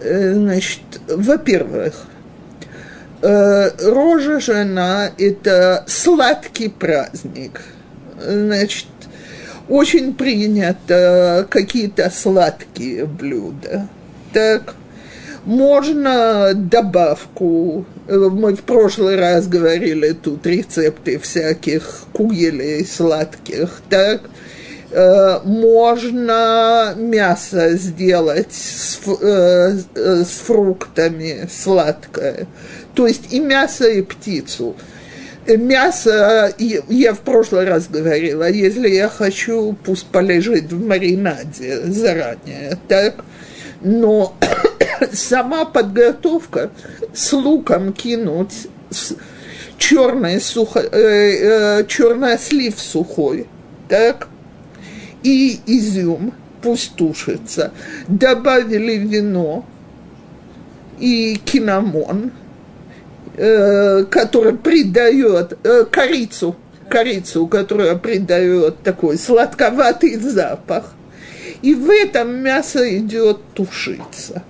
Э, 0.00 0.32
Значит, 0.32 0.80
во-первых, 1.08 2.06
э, 3.20 3.70
рожа 3.90 4.40
жена– 4.40 5.10
это 5.18 5.84
сладкий 5.86 6.70
праздник. 6.70 7.60
Значит, 8.18 8.86
очень 9.68 10.14
принято 10.14 11.46
какие-то 11.50 12.08
сладкие 12.08 13.04
блюда. 13.04 13.88
Так, 14.32 14.74
можно 15.48 16.52
добавку. 16.54 17.84
Э, 18.06 18.16
Мы 18.16 18.54
в 18.54 18.62
прошлый 18.62 19.16
раз 19.16 19.48
говорили 19.48 20.12
тут 20.12 20.46
рецепты 20.46 21.18
всяких 21.18 22.04
кугелей 22.12 22.84
сладких. 22.86 23.80
Так, 23.88 24.22
Э, 24.90 25.40
можно 25.44 26.94
мясо 26.96 27.76
сделать 27.76 28.52
с, 28.52 28.98
э, 29.20 29.76
с 29.94 30.30
фруктами 30.46 31.46
сладкое. 31.52 32.46
То 32.94 33.06
есть 33.06 33.32
и 33.32 33.40
мясо, 33.40 33.86
и 33.86 34.00
птицу. 34.00 34.76
Мясо, 35.46 36.52
я 36.58 37.14
в 37.14 37.20
прошлый 37.20 37.64
раз 37.64 37.88
говорила, 37.88 38.50
если 38.50 38.88
я 38.88 39.08
хочу, 39.08 39.76
пусть 39.84 40.06
полежит 40.06 40.72
в 40.72 40.86
маринаде 40.86 41.80
заранее, 41.86 42.78
так? 42.86 43.24
Но 43.80 44.34
сама 45.12 45.64
подготовка 45.64 46.70
с 47.12 47.32
луком 47.32 47.92
кинуть, 47.92 48.68
черный, 49.76 50.40
сухо, 50.40 50.80
э, 50.80 51.80
э, 51.80 51.84
черный 51.86 52.38
слив 52.38 52.78
сухой, 52.78 53.46
так? 53.88 54.28
и 55.22 55.60
изюм, 55.66 56.32
пусть 56.62 56.94
тушится. 56.94 57.72
Добавили 58.06 58.96
вино 58.96 59.64
и 60.98 61.40
кинамон, 61.44 62.32
э, 63.36 64.04
который 64.04 64.54
придает 64.54 65.58
э, 65.62 65.84
корицу, 65.90 66.56
корицу, 66.88 67.46
которая 67.46 67.96
придает 67.96 68.82
такой 68.82 69.18
сладковатый 69.18 70.16
запах. 70.16 70.94
И 71.62 71.74
в 71.74 71.90
этом 71.90 72.36
мясо 72.36 72.98
идет 72.98 73.38
тушиться. 73.54 74.42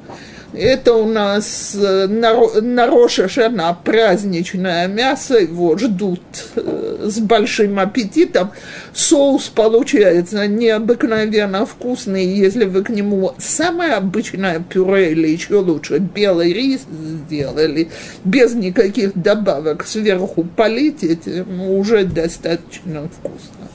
Это 0.54 0.94
у 0.94 1.06
нас 1.06 1.76
э, 1.78 2.06
на, 2.06 2.32
Ро- 2.32 2.60
на 2.62 2.86
Роша 2.86 3.28
Шана 3.28 3.76
праздничное 3.84 4.88
мясо, 4.88 5.36
его 5.38 5.76
ждут 5.76 6.22
э, 6.56 7.06
с 7.06 7.18
большим 7.18 7.78
аппетитом. 7.78 8.52
Соус 8.94 9.48
получается 9.48 10.46
необыкновенно 10.46 11.66
вкусный, 11.66 12.24
если 12.24 12.64
вы 12.64 12.82
к 12.82 12.88
нему 12.88 13.34
самое 13.38 13.92
обычное 13.92 14.60
пюре 14.60 15.12
или 15.12 15.28
еще 15.28 15.56
лучше 15.56 15.98
белый 15.98 16.54
рис 16.54 16.80
сделали, 17.28 17.90
без 18.24 18.54
никаких 18.54 19.12
добавок 19.20 19.86
сверху 19.86 20.44
полетите, 20.44 21.44
ну, 21.46 21.78
уже 21.78 22.04
достаточно 22.04 23.10
вкусно. 23.10 23.68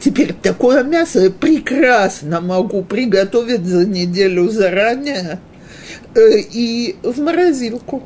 Теперь 0.00 0.32
такое 0.32 0.82
мясо 0.82 1.20
я 1.20 1.30
прекрасно 1.30 2.40
могу 2.40 2.82
приготовить 2.82 3.64
за 3.64 3.86
неделю 3.86 4.48
заранее 4.48 5.38
э, 6.14 6.38
и 6.38 6.96
в 7.02 7.20
морозилку. 7.20 8.02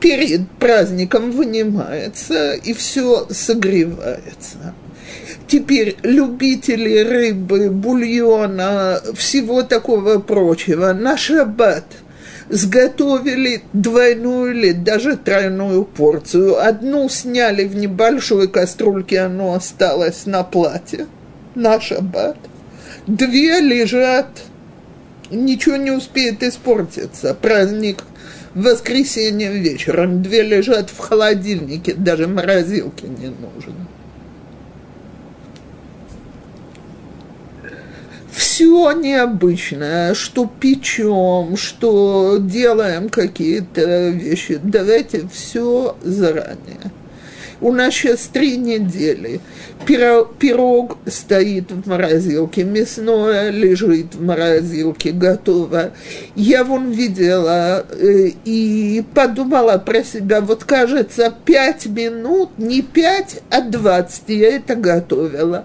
Перед 0.00 0.48
праздником 0.50 1.32
вынимается 1.32 2.52
и 2.52 2.72
все 2.72 3.26
согревается. 3.30 4.74
Теперь 5.48 5.96
любители 6.02 6.98
рыбы, 6.98 7.70
бульона, 7.70 9.00
всего 9.14 9.62
такого 9.62 10.18
прочего 10.18 10.92
на 10.92 11.16
шаббат 11.16 11.84
сготовили 12.48 13.62
двойную 13.72 14.52
или 14.52 14.72
даже 14.72 15.16
тройную 15.16 15.84
порцию. 15.84 16.64
Одну 16.64 17.08
сняли 17.08 17.64
в 17.64 17.76
небольшой 17.76 18.48
кастрюльке, 18.48 19.20
оно 19.20 19.54
осталось 19.54 20.26
на 20.26 20.42
плате 20.42 21.06
на 21.54 21.80
шаббат. 21.80 22.38
Две 23.06 23.60
лежат, 23.60 24.28
ничего 25.30 25.76
не 25.76 25.90
успеет 25.90 26.42
испортиться. 26.42 27.34
Праздник 27.34 28.04
воскресенье 28.54 29.52
вечером. 29.52 30.22
Две 30.22 30.42
лежат 30.42 30.90
в 30.90 30.98
холодильнике, 30.98 31.94
даже 31.94 32.26
морозилки 32.26 33.06
не 33.06 33.28
нужно. 33.28 33.87
Все 38.38 38.92
необычное, 38.92 40.14
что 40.14 40.48
печем, 40.60 41.56
что 41.56 42.36
делаем 42.38 43.08
какие-то 43.08 44.10
вещи, 44.10 44.60
давайте 44.62 45.28
все 45.32 45.96
заранее. 46.04 46.92
У 47.60 47.72
нас 47.72 47.92
сейчас 47.92 48.28
три 48.32 48.56
недели. 48.56 49.40
Пирог, 49.84 50.98
стоит 51.06 51.72
в 51.72 51.88
морозилке, 51.88 52.62
мясное 52.62 53.50
лежит 53.50 54.14
в 54.14 54.22
морозилке, 54.22 55.10
готово. 55.10 55.90
Я 56.36 56.62
вон 56.62 56.92
видела 56.92 57.84
э, 57.90 58.28
и 58.44 59.04
подумала 59.14 59.78
про 59.78 60.04
себя, 60.04 60.40
вот 60.40 60.62
кажется, 60.62 61.34
пять 61.44 61.86
минут, 61.86 62.50
не 62.58 62.82
пять, 62.82 63.40
а 63.50 63.62
двадцать 63.62 64.28
я 64.28 64.54
это 64.54 64.76
готовила. 64.76 65.64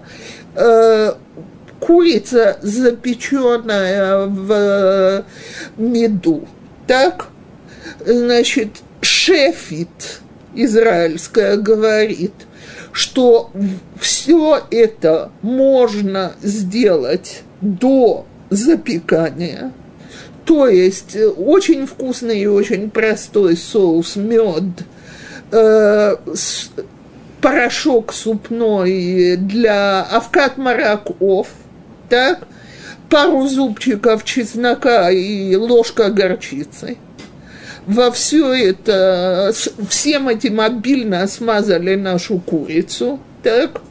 Курица, 1.84 2.56
запеченная 2.62 4.24
в 4.24 4.50
э, 4.50 5.22
меду, 5.76 6.48
так, 6.86 7.26
значит, 8.06 8.70
шефит 9.02 10.22
израильская 10.54 11.58
говорит, 11.58 12.32
что 12.92 13.50
все 14.00 14.62
это 14.70 15.30
можно 15.42 16.32
сделать 16.40 17.42
до 17.60 18.24
запекания. 18.48 19.70
То 20.46 20.66
есть 20.68 21.14
э, 21.14 21.28
очень 21.28 21.86
вкусный 21.86 22.40
и 22.40 22.46
очень 22.46 22.88
простой 22.88 23.58
соус, 23.58 24.16
мед, 24.16 24.86
э, 25.52 26.16
порошок 27.42 28.14
супной 28.14 29.36
для 29.36 30.00
авкат 30.00 30.56
мараков, 30.56 31.48
так, 32.08 32.46
пару 33.10 33.46
зубчиков 33.46 34.24
чеснока 34.24 35.10
и 35.10 35.54
ложка 35.56 36.10
горчицы. 36.10 36.96
Во 37.86 38.10
все 38.10 38.52
это, 38.52 39.52
всем 39.88 40.28
этим 40.28 40.60
обильно 40.60 41.26
смазали 41.26 41.96
нашу 41.96 42.38
курицу, 42.38 43.20
так, 43.42 43.82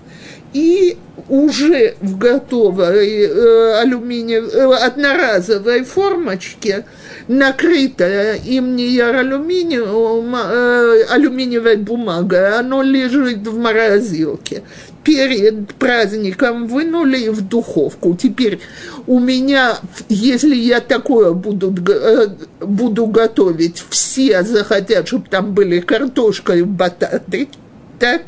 и 0.52 0.98
уже 1.30 1.96
в 2.02 2.18
готовой 2.18 3.22
э, 3.22 3.80
алюминиевой, 3.82 4.50
э, 4.50 4.86
одноразовой 4.86 5.84
формочке, 5.84 6.86
накрытая 7.28 8.36
им 8.36 8.76
не 8.76 9.00
алюминием, 9.00 10.36
э, 10.36 11.04
алюминиевой 11.10 11.78
бумагой, 11.78 12.58
оно 12.58 12.82
лежит 12.82 13.48
в 13.48 13.58
морозилке. 13.58 14.64
Перед 15.04 15.74
праздником 15.76 16.68
вынули 16.68 17.28
в 17.28 17.42
духовку. 17.42 18.16
Теперь 18.16 18.60
у 19.06 19.20
меня, 19.20 19.78
если 20.08 20.56
я 20.56 20.80
такое 20.80 21.34
буду, 21.34 21.76
э, 21.92 22.28
буду 22.62 23.08
готовить, 23.08 23.84
все 23.90 24.44
захотят, 24.44 25.08
чтобы 25.08 25.28
там 25.30 25.54
были 25.54 25.80
картошка 25.80 26.54
и 26.56 26.64
бататы– 26.64 27.50
так, 28.00 28.24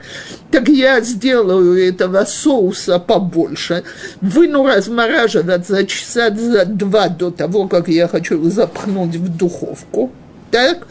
так 0.52 0.70
я 0.70 1.02
сделаю 1.02 1.88
этого 1.88 2.26
соуса 2.26 3.00
побольше, 3.00 3.84
выну 4.22 4.66
размораживать 4.66 5.68
за 5.68 5.86
часа 5.86 6.34
за 6.34 6.66
два 6.66 7.10
до 7.10 7.32
того, 7.32 7.68
как 7.68 7.88
я 7.88 8.08
хочу 8.08 8.50
запхнуть 8.50 9.16
в 9.16 9.38
духовку, 9.38 10.12
так, 10.52 10.88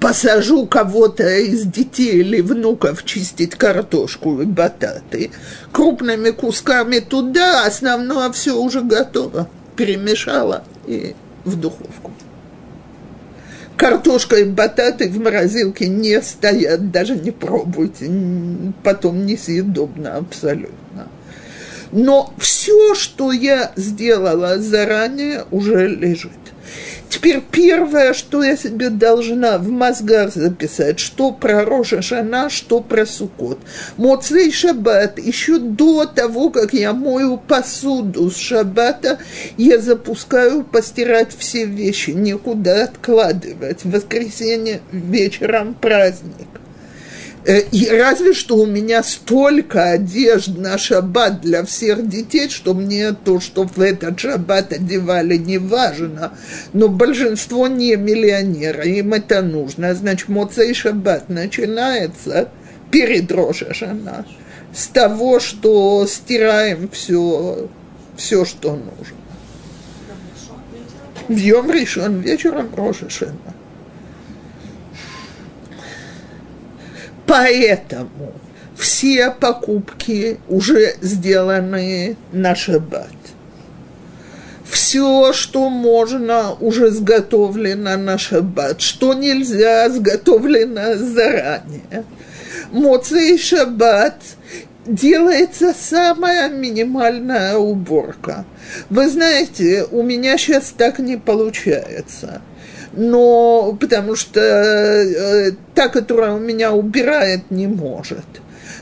посажу 0.00 0.66
кого-то 0.66 1.28
из 1.38 1.64
детей 1.64 2.20
или 2.20 2.40
внуков 2.40 3.04
чистить 3.04 3.54
картошку 3.54 4.40
и 4.40 4.44
бататы, 4.44 5.30
крупными 5.72 6.30
кусками 6.30 6.98
туда, 6.98 7.64
основное 7.64 8.30
все 8.32 8.56
уже 8.56 8.82
готово, 8.82 9.48
перемешала 9.76 10.64
и 10.86 11.14
в 11.44 11.56
духовку 11.58 12.12
картошка 13.76 14.36
и 14.36 14.44
бататы 14.44 15.08
в 15.08 15.18
морозилке 15.20 15.88
не 15.88 16.20
стоят, 16.22 16.90
даже 16.90 17.16
не 17.16 17.30
пробуйте, 17.30 18.10
потом 18.82 19.26
несъедобно 19.26 20.16
абсолютно. 20.16 21.08
Но 21.92 22.34
все, 22.38 22.94
что 22.94 23.32
я 23.32 23.72
сделала 23.76 24.58
заранее, 24.58 25.44
уже 25.50 25.86
лежит. 25.88 26.32
Теперь 27.08 27.42
первое, 27.50 28.12
что 28.12 28.42
я 28.42 28.56
себе 28.56 28.90
должна 28.90 29.58
в 29.58 29.68
мозгах 29.68 30.34
записать, 30.34 30.98
что 30.98 31.32
про 31.32 31.64
Роша 31.64 32.02
Шана, 32.02 32.50
что 32.50 32.80
про 32.80 33.06
Сукот. 33.06 33.58
Моцей 33.96 34.50
Шаббат, 34.52 35.18
еще 35.18 35.58
до 35.58 36.06
того, 36.06 36.50
как 36.50 36.72
я 36.72 36.92
мою 36.92 37.36
посуду 37.38 38.30
с 38.30 38.36
Шаббата, 38.36 39.18
я 39.56 39.78
запускаю 39.78 40.64
постирать 40.64 41.34
все 41.36 41.64
вещи, 41.64 42.10
никуда 42.10 42.84
откладывать. 42.84 43.84
В 43.84 43.90
воскресенье 43.90 44.80
вечером 44.92 45.74
праздник. 45.74 46.48
Э, 47.46 47.60
и 47.70 47.88
разве 47.88 48.32
что 48.32 48.56
у 48.56 48.66
меня 48.66 49.04
столько 49.04 49.90
одежд 49.90 50.56
на 50.56 50.76
шаббат 50.78 51.40
для 51.40 51.64
всех 51.64 52.08
детей, 52.08 52.48
что 52.48 52.74
мне 52.74 53.12
то, 53.12 53.38
что 53.38 53.64
в 53.64 53.80
этот 53.80 54.18
шаббат 54.18 54.72
одевали, 54.72 55.36
не 55.36 55.58
важно. 55.58 56.32
Но 56.72 56.88
большинство 56.88 57.68
не 57.68 57.94
миллионеры, 57.94 58.88
им 58.88 59.12
это 59.12 59.42
нужно. 59.42 59.94
Значит, 59.94 60.28
Моцей 60.28 60.74
шаббат 60.74 61.28
начинается 61.28 62.48
перед 62.90 63.30
Рошашана 63.30 64.26
с 64.74 64.88
того, 64.88 65.38
что 65.38 66.04
стираем 66.08 66.88
все, 66.88 67.68
все 68.16 68.44
что 68.44 68.72
нужно. 68.72 69.16
В 71.28 71.36
Йом 71.36 71.70
решен 71.70 72.20
вечером 72.20 72.74
Рошашана. 72.74 73.45
Поэтому 77.26 78.32
все 78.76 79.30
покупки 79.30 80.38
уже 80.48 80.96
сделаны 81.00 82.16
на 82.32 82.54
шаббат. 82.54 83.08
Все, 84.64 85.32
что 85.32 85.68
можно, 85.68 86.52
уже 86.60 86.90
сготовлено 86.90 87.96
на 87.96 88.18
шаббат. 88.18 88.80
Что 88.80 89.14
нельзя, 89.14 89.88
сготовлено 89.90 90.96
заранее. 90.96 92.04
Моцей 92.70 93.38
шаббат 93.38 94.20
делается 94.86 95.72
самая 95.72 96.48
минимальная 96.48 97.56
уборка. 97.56 98.44
Вы 98.90 99.08
знаете, 99.08 99.86
у 99.90 100.02
меня 100.02 100.36
сейчас 100.36 100.74
так 100.76 100.98
не 100.98 101.16
получается– 101.16 102.42
но 102.96 103.76
потому 103.78 104.16
что 104.16 104.40
э, 104.40 105.52
та, 105.74 105.88
которая 105.88 106.32
у 106.32 106.38
меня 106.38 106.72
убирает, 106.72 107.50
не 107.50 107.66
может. 107.66 108.24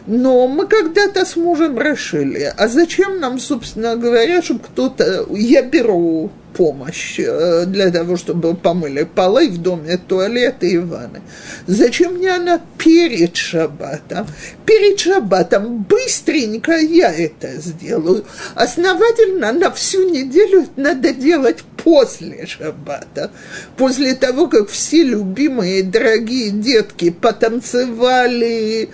Но 0.07 0.46
мы 0.46 0.66
когда-то 0.66 1.24
с 1.24 1.36
мужем 1.36 1.78
решили, 1.80 2.52
а 2.57 2.68
зачем 2.68 3.20
нам, 3.20 3.38
собственно 3.38 3.96
говоря, 3.96 4.42
чтобы 4.42 4.61
кто-то... 4.61 5.26
Я 5.30 5.62
беру 5.62 6.30
помощь 6.55 7.18
э, 7.18 7.64
для 7.66 7.90
того, 7.90 8.16
чтобы 8.16 8.55
помыли 8.55 9.05
полы 9.05 9.48
в 9.48 9.59
доме, 9.59 9.98
туалеты 9.98 10.72
и 10.72 10.78
ванны. 10.78 11.20
Зачем 11.66 12.14
мне 12.14 12.32
она 12.34 12.61
перед 12.78 13.36
шаббатом? 13.36 14.26
Перед 14.64 15.00
шаббатом 15.00 15.82
быстренько 15.82 16.72
я 16.78 17.12
это 17.12 17.61
сделаю. 17.61 18.24
Основательно 18.55 19.52
на 19.52 19.70
всю 19.70 20.09
неделю 20.09 20.66
надо 20.76 21.12
делать 21.12 21.64
после 21.82 22.46
шаббата. 22.46 23.30
После 23.76 24.14
того, 24.14 24.48
как 24.48 24.68
все 24.68 25.02
любимые 25.02 25.82
дорогие 25.82 26.50
детки 26.50 27.11
потанцевали, 27.11 28.90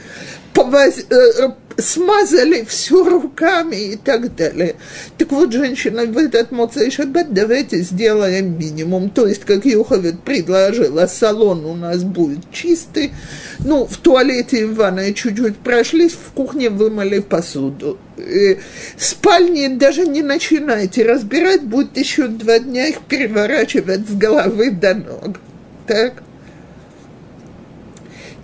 повоз, 0.53 0.99
э, 1.11 1.51
смазали 1.81 2.65
все 2.65 3.09
руками 3.09 3.77
и 3.93 3.97
так 3.97 4.35
далее. 4.35 4.77
Так 5.19 5.31
вот, 5.33 5.53
женщина, 5.53 6.05
в 6.05 6.17
этот 6.17 6.51
Моцей 6.51 6.91
Шаббат 6.91 7.33
давайте 7.33 7.81
сделаем 7.83 8.59
минимум. 8.59 9.11
То 9.11 9.27
есть, 9.27 9.45
как 9.45 9.65
Юховит 9.65 10.23
предложила, 10.23 11.07
салон 11.07 11.65
у 11.65 11.75
нас 11.75 12.05
будет 12.05 12.51
чистый. 12.53 13.13
Ну, 13.61 13.87
в 13.87 13.97
туалете 13.99 14.61
и 14.61 14.65
в 14.65 14.75
ванной 14.75 15.15
чуть-чуть 15.15 15.59
прошлись, 15.59 16.13
в 16.13 16.33
кухне 16.33 16.71
вымыли 16.71 17.21
посуду. 17.21 17.99
И 18.19 18.59
спальни 18.99 19.69
даже 19.69 20.07
не 20.07 20.23
начинайте 20.23 21.05
разбирать, 21.05 21.63
будет 21.63 21.97
еще 21.97 22.29
два 22.29 22.59
дня 22.59 22.89
их 22.89 23.01
переворачивать 23.03 24.09
с 24.09 24.13
головы 24.13 24.71
до 24.71 24.95
ног. 24.95 25.39
Так? 25.87 26.23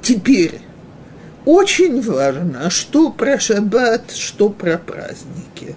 Теперь 0.03 0.66
очень 1.47 2.03
важно, 2.03 2.69
что 2.71 3.11
про 3.11 3.39
шаббат, 3.39 4.11
что 4.11 4.51
про 4.51 4.79
праздники, 4.79 5.77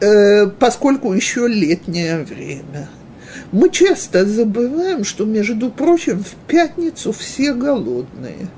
э, 0.00 0.46
поскольку 0.46 1.12
еще 1.12 1.46
летнее 1.46 2.24
время. 2.24 2.88
Мы 3.52 3.68
часто 3.70 4.24
забываем, 4.24 5.04
что, 5.04 5.24
между 5.24 5.70
прочим, 5.70 6.24
в 6.24 6.34
пятницу 6.48 7.12
все 7.12 7.52
голодные. 7.52 8.48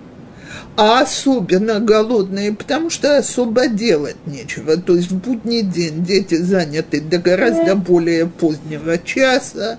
А 0.77 1.01
особенно 1.01 1.81
голодные, 1.81 2.55
потому 2.55 2.89
что 2.89 3.19
особо 3.19 3.67
делать 3.67 4.17
нечего. 4.25 4.77
То 4.77 4.95
есть 4.95 5.11
в 5.11 5.19
будний 5.19 5.63
день 5.63 6.05
дети 6.05 6.37
заняты 6.37 7.01
до 7.01 7.19
гораздо 7.19 7.75
более 7.75 8.29
позднего 8.29 8.97
часа, 8.97 9.79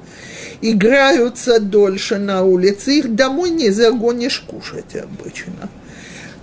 играются 0.61 1.61
дольше 1.61 2.17
на 2.17 2.43
улице, 2.43 2.99
их 2.99 3.15
домой 3.15 3.49
не 3.51 3.69
загонишь 3.69 4.41
кушать 4.41 4.97
обычно 4.97 5.69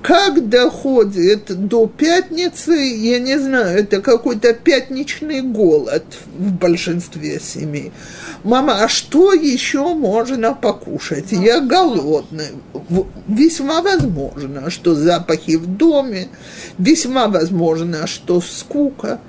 как 0.07 0.49
доходит 0.49 1.67
до 1.67 1.89
пятницы, 1.89 2.75
я 2.75 3.19
не 3.19 3.41
знаю, 3.41 3.81
это 3.81 4.01
какой-то 4.01 4.55
пятничный 4.55 5.41
голод 5.41 6.05
в 6.39 6.53
большинстве 6.53 7.41
семей. 7.41 7.91
Мама, 8.45 8.85
а 8.85 8.89
что 8.89 9.33
еще 9.33 9.95
можно 9.95 10.55
покушать? 10.55 11.33
Я 11.33 11.59
голодный. 11.59 12.51
Весьма 13.27 13.83
возможно, 13.83 14.71
что 14.71 14.95
запахи 14.95 15.57
в 15.57 15.67
доме, 15.67 16.29
весьма 16.79 17.27
возможно, 17.27 18.07
что 18.07 18.41
скука. 18.41 19.21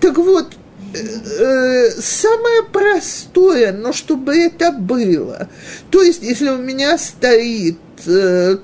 Так 0.00 0.18
вот, 0.18 0.54
э, 0.92 0.98
э, 0.98 1.90
самое 2.00 2.64
простое, 2.72 3.72
но 3.72 3.92
чтобы 3.92 4.36
это 4.36 4.72
было. 4.72 5.48
То 5.92 6.02
есть, 6.02 6.24
если 6.24 6.48
у 6.48 6.58
меня 6.58 6.98
стоит 6.98 7.78
э, 8.06 8.56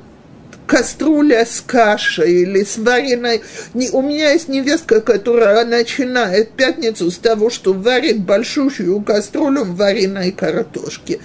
кастрюля 0.66 1.44
с 1.44 1.60
кашей 1.60 2.42
или 2.42 2.64
с 2.64 2.78
вареной. 2.78 3.42
Не, 3.74 3.90
у 3.90 4.02
меня 4.02 4.32
есть 4.32 4.48
невестка, 4.48 5.00
которая 5.00 5.64
начинает 5.64 6.52
пятницу 6.52 7.10
с 7.10 7.18
того, 7.18 7.50
что 7.50 7.72
варит 7.72 8.20
большущую 8.20 9.00
кастрюлю 9.02 9.64
вареной 9.64 10.32
картошки. 10.32 11.20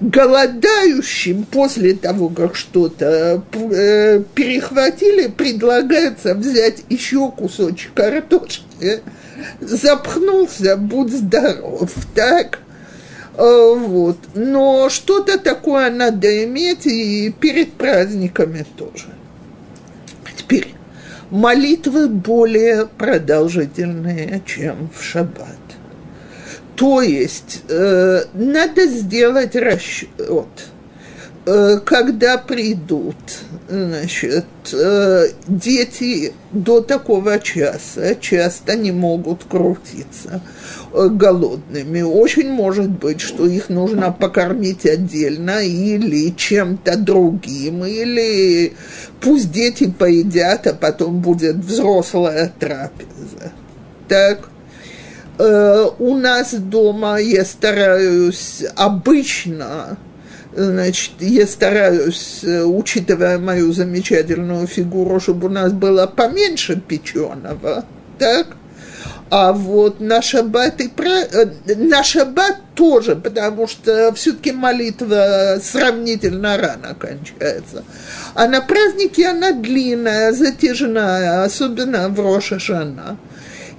Голодающим 0.00 1.44
после 1.44 1.94
того, 1.94 2.28
как 2.28 2.56
что-то 2.56 3.42
э, 3.52 4.22
перехватили, 4.34 5.28
предлагается 5.28 6.34
взять 6.34 6.84
еще 6.88 7.30
кусочек 7.30 7.94
картошки. 7.94 9.00
Запхнулся, 9.60 10.76
будь 10.76 11.12
здоров, 11.12 11.90
так? 12.14 12.60
Э, 13.40 13.74
вот. 13.74 14.18
Но 14.34 14.90
что-то 14.90 15.38
такое 15.38 15.90
надо 15.90 16.44
иметь 16.44 16.86
и 16.86 17.34
перед 17.40 17.72
праздниками 17.72 18.66
тоже. 18.76 19.06
Теперь, 20.36 20.74
молитвы 21.30 22.08
более 22.08 22.86
продолжительные, 22.86 24.42
чем 24.44 24.90
в 24.94 25.02
шаббат. 25.02 25.46
То 26.76 27.00
есть, 27.00 27.62
э, 27.68 28.24
надо 28.34 28.86
сделать 28.86 29.56
расчет– 29.56 30.48
Э, 31.46 31.78
когда 31.84 32.36
придут, 32.36 33.16
значит, 33.70 34.44
э, 34.72 35.28
дети 35.46 36.32
до 36.52 36.80
такого 36.80 37.38
часа 37.38 38.14
часто 38.16 38.76
не 38.76 38.90
могут 38.90 39.44
крутиться 39.44 40.42
э, 40.92 41.08
голодными. 41.08 42.02
Очень 42.02 42.50
может 42.50 42.90
быть, 42.90 43.20
что 43.20 43.46
их 43.46 43.68
нужно 43.68 44.12
покормить 44.12 44.84
отдельно 44.86 45.64
или 45.64 46.34
чем-то 46.36 46.96
другим, 46.96 47.84
или 47.84 48.74
пусть 49.20 49.52
дети 49.52 49.88
поедят, 49.88 50.66
а 50.66 50.74
потом 50.74 51.20
будет 51.20 51.56
взрослая 51.56 52.52
трапеза. 52.58 53.52
Так, 54.08 54.48
у 55.38 56.16
нас 56.16 56.52
дома 56.52 57.18
я 57.18 57.46
стараюсь 57.46 58.62
обычно 58.76 59.96
Значит, 60.52 61.12
я 61.20 61.46
стараюсь, 61.46 62.40
э, 62.42 62.64
учитывая 62.64 63.38
мою 63.38 63.72
замечательную 63.72 64.66
фигуру, 64.66 65.20
чтобы 65.20 65.46
у 65.46 65.50
нас 65.50 65.72
было 65.72 66.06
поменьше 66.06 66.80
печеного, 66.80 67.84
так? 68.18 68.48
А 69.30 69.52
вот 69.52 70.00
на 70.00 70.20
шаббат, 70.22 70.80
и 70.80 70.88
про... 70.88 71.08
Э, 71.08 71.46
на 71.76 72.02
шаббат 72.02 72.56
тоже, 72.74 73.14
потому 73.14 73.68
что 73.68 74.12
все-таки 74.14 74.50
молитва 74.50 75.58
сравнительно 75.62 76.56
рано 76.56 76.96
кончается. 76.98 77.84
А 78.34 78.48
на 78.48 78.60
праздники 78.60 79.20
она 79.20 79.52
длинная, 79.52 80.32
затяжная, 80.32 81.44
особенно 81.44 82.08
в 82.08 82.18
Роша 82.18 82.58
Шана. 82.58 83.18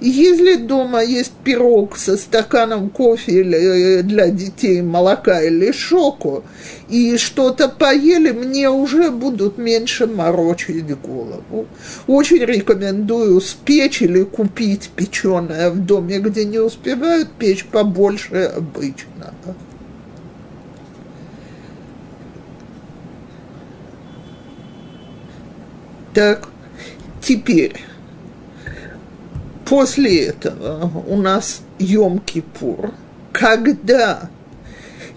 Если 0.04 0.56
дома 0.56 1.04
есть 1.04 1.30
пирог 1.44 1.96
со 1.96 2.16
стаканом 2.16 2.90
кофе 2.90 3.38
или 3.38 4.00
э, 4.00 4.02
для 4.02 4.30
детей 4.30 4.82
молока 4.82 5.40
или 5.40 5.70
шоку, 5.70 6.42
и 6.88 7.16
что-то 7.16 7.68
поели, 7.68 8.32
мне 8.32 8.68
уже 8.68 9.12
будут 9.12 9.58
меньше 9.58 10.08
морочить 10.08 10.98
голову. 11.00 11.68
Очень 12.08 12.44
рекомендую 12.44 13.40
спечь 13.40 14.02
или 14.02 14.24
купить 14.24 14.90
печеное 14.96 15.70
в 15.70 15.78
доме, 15.78 16.18
где 16.18 16.46
не 16.46 16.58
успевают 16.58 17.30
печь 17.38 17.64
побольше 17.66 18.50
обычного. 18.56 19.54
Так, 26.12 26.48
теперь 27.22 27.91
После 29.72 30.26
этого 30.26 31.02
у 31.08 31.16
нас 31.16 31.62
Йом-Кипур, 31.78 32.92
когда 33.32 34.28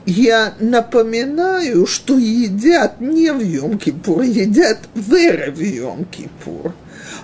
я 0.06 0.53
напоминаю, 0.62 1.86
что 1.86 2.18
едят 2.18 3.01
не 3.01 3.34
в 3.34 3.41
Йом-Кипур, 3.41 4.24
едят 4.24 4.78
в 4.93 5.14
Эрев 5.14 5.60
Йом-Кипур. 5.60 6.72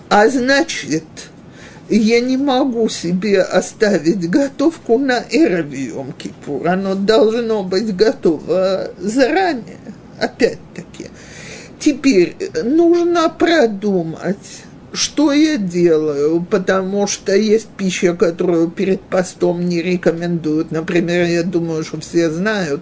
А 0.09 0.27
значит, 0.27 1.05
я 1.87 2.19
не 2.19 2.35
могу 2.35 2.89
себе 2.89 3.41
оставить 3.41 4.29
готовку 4.29 4.97
на 4.97 5.23
Эрев 5.29 5.67
Йом-Кипур. 5.67 6.67
Оно 6.67 6.95
должно 6.95 7.63
быть 7.63 7.95
готово 7.95 8.91
заранее, 8.99 9.79
опять-таки. 10.19 11.09
Теперь 11.79 12.35
нужно 12.61 13.29
продумать, 13.29 14.65
что 14.93 15.31
я 15.31 15.57
делаю, 15.57 16.45
потому 16.49 17.07
что 17.07 17.35
есть 17.35 17.67
пища, 17.77 18.13
которую 18.13 18.69
перед 18.69 19.01
постом 19.01 19.67
не 19.67 19.81
рекомендуют. 19.81 20.71
Например, 20.71 21.25
я 21.25 21.43
думаю, 21.43 21.83
что 21.83 21.99
все 22.01 22.29
знают, 22.29 22.81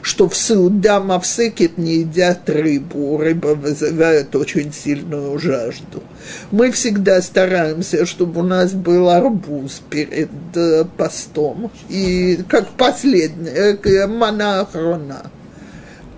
что 0.00 0.28
в 0.28 0.36
Сауда 0.36 1.00
Мавсекет 1.00 1.76
не 1.76 1.98
едят 1.98 2.48
рыбу. 2.48 3.18
Рыба 3.18 3.48
вызывает 3.48 4.34
очень 4.36 4.72
сильную 4.72 5.38
жажду. 5.38 6.02
Мы 6.50 6.70
всегда 6.70 7.20
стараемся, 7.20 8.06
чтобы 8.06 8.40
у 8.40 8.44
нас 8.44 8.72
был 8.72 9.10
арбуз 9.10 9.82
перед 9.90 10.30
э, 10.54 10.84
постом. 10.96 11.70
И 11.88 12.40
как 12.48 12.68
последняя, 12.70 14.06
монохрона. 14.06 15.30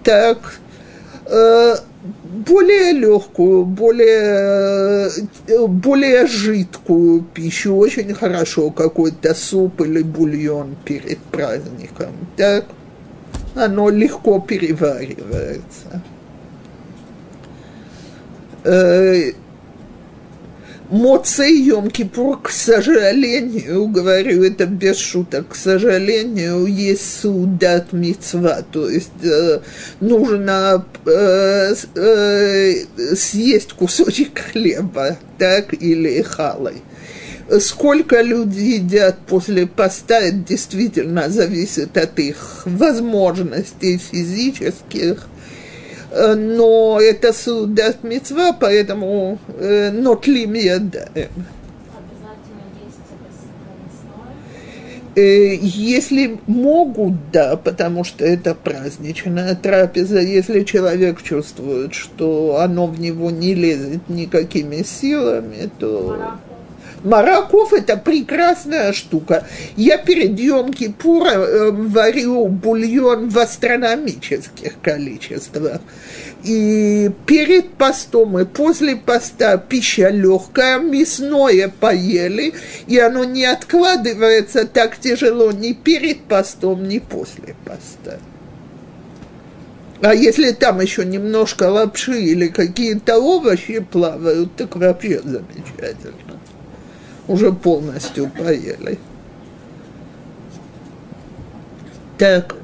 Так, 0.04 0.58
э, 1.26 1.76
более 2.46 2.92
легкую, 2.92 3.64
более, 3.64 5.10
более 5.68 6.26
жидкую 6.26 7.22
пищу, 7.22 7.74
очень 7.76 8.14
хорошо 8.14 8.70
какой-то 8.70 9.34
суп 9.34 9.80
или 9.80 10.02
бульон 10.02 10.76
перед 10.84 11.18
праздником, 11.18 12.12
так? 12.36 12.64
Оно 13.54 13.90
легко 13.90 14.40
переваривается. 14.40 16.02
Моцей 20.92 21.70
Йом-Кипур, 21.70 22.42
к 22.42 22.50
сожалению, 22.50 23.86
говорю 23.86 24.44
это 24.44 24.66
без 24.66 24.98
шуток, 24.98 25.48
к 25.48 25.54
сожалению, 25.54 26.66
есть 26.66 27.22
судат 27.22 27.94
мецва, 27.94 28.60
то 28.70 28.90
есть 28.90 29.24
э, 29.24 29.60
нужно 30.00 30.84
э, 31.06 31.74
э, 31.94 32.74
съесть 33.16 33.72
кусочек 33.72 34.38
хлеба, 34.52 35.16
так, 35.38 35.72
или 35.72 36.20
халой. 36.20 36.82
Сколько 37.60 38.20
люди 38.20 38.60
едят 38.60 39.16
после 39.26 39.66
поста, 39.66 40.20
это 40.20 40.36
действительно 40.36 41.30
зависит 41.30 41.96
от 41.96 42.18
их 42.18 42.64
возможностей 42.66 43.96
физических, 43.96 45.26
но 46.14 46.98
это 47.00 47.32
судат 47.32 48.04
мецва, 48.04 48.52
поэтому 48.52 49.38
э, 49.58 49.90
нотлим 49.90 50.54
ядаем. 50.54 51.30
Э, 55.14 55.54
если 55.60 56.38
могут, 56.46 57.30
да, 57.32 57.56
потому 57.56 58.02
что 58.02 58.24
это 58.24 58.54
праздничная 58.54 59.54
трапеза. 59.54 60.20
Если 60.20 60.62
человек 60.62 61.22
чувствует, 61.22 61.92
что 61.92 62.60
оно 62.60 62.86
в 62.86 62.98
него 62.98 63.30
не 63.30 63.54
лезет 63.54 64.08
никакими 64.08 64.82
силами, 64.82 65.70
то... 65.78 66.38
Мараков– 67.04 67.72
это 67.74 67.96
прекрасная 67.96 68.92
штука. 68.92 69.46
Я 69.76 69.98
перед 69.98 70.38
Йом 70.38 70.72
Кипура 70.72 71.32
э, 71.32 71.70
варю 71.72 72.46
бульон 72.46 73.28
в 73.28 73.38
астрономических 73.38 74.80
количествах. 74.80 75.80
И 76.44 77.10
перед 77.26 77.74
постом 77.74 78.38
и 78.38 78.44
после 78.44 78.96
поста 78.96 79.56
пища 79.58 80.10
легкая, 80.10 80.78
мясное 80.78 81.68
поели, 81.68 82.54
и 82.86 82.98
оно 82.98 83.24
не 83.24 83.44
откладывается 83.44 84.66
так 84.66 84.98
тяжело 84.98 85.52
ни 85.52 85.72
перед 85.72 86.22
постом, 86.24 86.88
ни 86.88 86.98
после 86.98 87.54
поста. 87.64 88.18
А 90.02 90.14
если 90.14 90.50
там 90.50 90.80
еще 90.80 91.04
немножко 91.04 91.70
лапши 91.70 92.20
или 92.20 92.48
какие-то 92.48 93.18
овощи 93.18 93.78
плавают, 93.78 94.56
так 94.56 94.74
вообще 94.74 95.20
замечательно 95.22 96.31
уже 97.28 97.52
полностью 97.52 98.30
поели. 98.30 98.98
Так, 102.18 102.54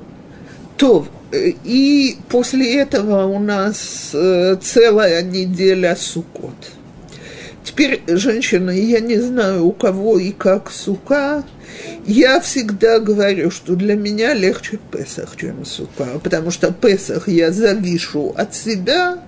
то, 0.77 1.07
и 1.33 2.17
после 2.29 2.81
этого 2.81 3.27
у 3.27 3.39
нас 3.39 4.11
э, 4.15 4.57
целая 4.61 5.23
неделя 5.23 5.97
сукот. 5.97 6.55
Теперь, 7.65 8.03
женщины, 8.07 8.71
я 8.71 9.01
не 9.01 9.17
знаю, 9.17 9.67
у 9.67 9.73
кого 9.73 10.19
и 10.19 10.33
как 10.33 10.71
сука, 10.71 11.45
я 12.07 12.41
всегда 12.41 12.99
говорю, 12.99 13.51
что 13.51 13.77
для 13.77 13.95
меня 13.95 14.33
легче 14.33 14.79
Песах, 14.91 15.37
чем 15.37 15.65
сука, 15.65 16.19
потому 16.23 16.51
что 16.51 16.73
Песах 16.73 17.29
я 17.29 17.53
завишу 17.53 18.33
от 18.37 18.55
себя, 18.55 19.19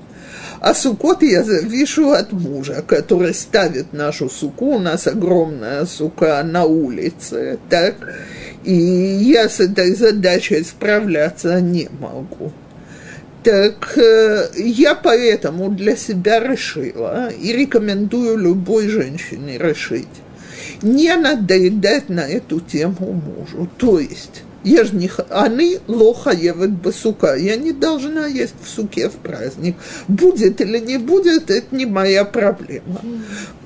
А 0.60 0.74
сукот 0.74 1.22
я 1.22 1.42
завишу 1.42 2.10
от 2.10 2.32
мужа, 2.32 2.84
который 2.86 3.32
ставит 3.32 3.94
нашу 3.94 4.28
суку, 4.28 4.76
у 4.76 4.78
нас 4.78 5.06
огромная 5.06 5.86
сука 5.86 6.42
на 6.44 6.64
улице, 6.64 7.58
так? 7.70 7.94
И 8.62 8.74
я 8.74 9.48
с 9.48 9.60
этой 9.60 9.94
задачей 9.94 10.62
справляться 10.62 11.62
не 11.62 11.88
могу. 11.98 12.52
Так 13.42 13.96
э, 13.96 14.50
я 14.54 14.94
поэтому 14.94 15.70
для 15.70 15.96
себя 15.96 16.40
решила 16.40 17.30
и 17.30 17.54
рекомендую 17.54 18.36
любой 18.36 18.88
женщине 18.88 19.56
решить. 19.56 20.08
Не 20.82 21.16
надоедать 21.16 22.10
на 22.10 22.28
эту 22.28 22.60
тему 22.60 23.12
мужу. 23.12 23.66
То 23.78 23.98
есть 23.98 24.42
я 24.64 24.84
же 24.84 24.94
не, 24.94 25.08
х- 25.08 25.26
они 25.30 25.78
лоха 25.86 26.30
евет 26.30 26.70
басука. 26.70 27.34
Я 27.34 27.56
не 27.56 27.72
должна 27.72 28.26
есть 28.26 28.54
в 28.62 28.68
суке 28.68 29.08
в 29.08 29.14
праздник. 29.14 29.76
Будет 30.08 30.60
или 30.60 30.78
не 30.78 30.98
будет, 30.98 31.50
это 31.50 31.74
не 31.74 31.86
моя 31.86 32.24
проблема. 32.24 33.00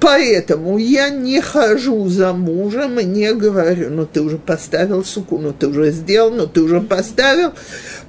Поэтому 0.01 0.79
я 0.79 1.09
не 1.09 1.41
хожу 1.41 2.09
за 2.09 2.33
мужем 2.33 3.01
и 3.01 3.05
не 3.05 3.33
говорю, 3.33 3.91
ну 3.91 4.07
ты 4.07 4.21
уже 4.21 4.39
поставил 4.39 5.05
суку, 5.05 5.39
ну 5.39 5.53
ты 5.53 5.67
уже 5.69 5.91
сделал, 5.91 6.31
ну 6.31 6.47
ты 6.47 6.61
уже 6.61 6.81
поставил. 6.81 7.53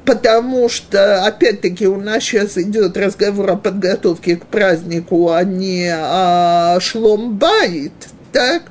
Потому 0.04 0.70
что, 0.70 1.26
опять-таки, 1.26 1.88
у 1.88 2.00
нас 2.00 2.24
сейчас 2.24 2.58
идет 2.58 2.96
разговор 2.98 3.50
о 3.52 3.56
подготовке 3.56 4.36
к 4.36 4.46
празднику, 4.46 5.32
а 5.32 5.44
не 5.44 5.92
о 5.92 6.80
шломбайт, 6.80 7.94
так? 8.32 8.64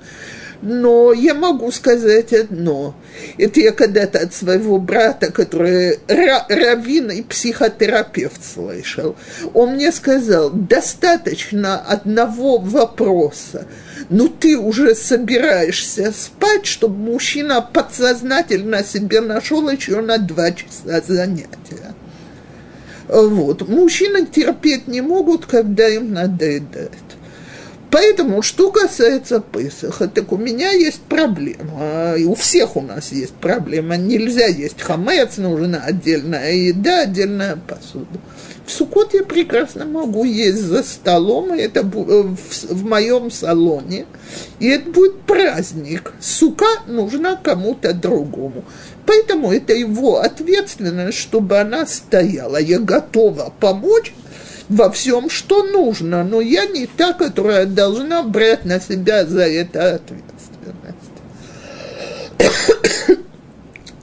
Но 0.65 1.13
я 1.13 1.35
могу 1.35 1.71
сказать 1.71 2.33
одно. 2.33 2.95
Это 3.37 3.61
я 3.61 3.71
когда-то 3.71 4.21
от 4.21 4.33
своего 4.33 4.79
брата, 4.79 5.31
который 5.31 5.99
ра- 6.09 6.47
раввин 6.49 7.11
и 7.11 7.21
психотерапевт 7.21 8.43
слышал. 8.43 9.15
Он 9.53 9.75
мне 9.75 9.93
сказал, 9.93 10.49
достаточно 10.49 11.79
одного 11.79 12.57
вопроса. 12.57 13.67
Ну, 14.09 14.29
ты 14.29 14.57
уже 14.57 14.95
собираешься 14.95 16.15
спать, 16.17 16.65
чтобы 16.65 16.97
мужчина 16.97 17.61
подсознательно 17.61 18.83
себе 18.83 19.21
нашел 19.21 19.69
еще 19.69 20.01
на 20.01 20.17
два 20.17 20.51
часа 20.53 21.03
занятия. 21.07 21.95
Вот. 23.07 23.69
Мужчины 23.69 24.25
терпеть 24.25 24.89
не 24.89 25.03
могут, 25.03 25.45
когда 25.45 25.87
им 25.89 26.15
надоедает. 26.15 27.04
Поэтому, 27.95 28.43
что 28.43 28.73
касается 28.73 29.39
Песаха, 29.39 30.09
так 30.09 30.33
у 30.33 30.37
меня 30.37 30.73
есть 30.73 31.01
проблема, 31.03 32.17
и 32.19 32.25
у 32.25 32.35
всех 32.35 32.75
у 32.75 32.81
нас 32.81 33.13
есть 33.13 33.35
проблема. 33.35 33.97
Нельзя 33.97 34.47
есть 34.47 34.83
хамец, 34.83 35.37
нужна 35.37 35.79
отдельная 35.79 36.55
еда, 36.55 37.03
отдельная 37.03 37.57
посуда. 37.57 38.19
В 38.67 38.73
Суккот 38.73 39.15
я 39.15 39.23
прекрасно 39.23 39.85
могу 39.85 40.25
есть 40.25 40.59
за 40.59 40.83
столом, 40.83 41.55
и 41.55 41.61
это 41.61 41.83
э, 41.83 41.83
в 41.85 42.85
моем 42.85 43.31
салоне, 43.31 44.07
и 44.59 44.71
это 44.71 44.91
будет 44.91 45.21
праздник. 45.21 46.15
Сука 46.19 46.67
нужна 46.89 47.37
кому-то 47.37 47.93
другому. 47.93 48.65
Поэтому 49.07 49.53
это 49.53 49.73
его 49.73 50.19
ответственность, 50.19 51.19
чтобы 51.19 51.61
она 51.61 51.87
стояла. 51.87 52.57
Я 52.57 52.81
готова 52.81 53.53
помочь, 53.61 54.13
во 54.69 54.91
всем, 54.91 55.31
что 55.31 55.63
нужно, 55.63 56.25
но 56.25 56.41
я 56.41 56.67
не 56.67 56.87
та, 56.87 57.13
которая 57.13 57.67
должна 57.67 58.23
брать 58.23 58.65
на 58.65 58.81
себя 58.81 59.27
за 59.27 59.43
это 59.43 59.97
ответственность. 59.97 60.35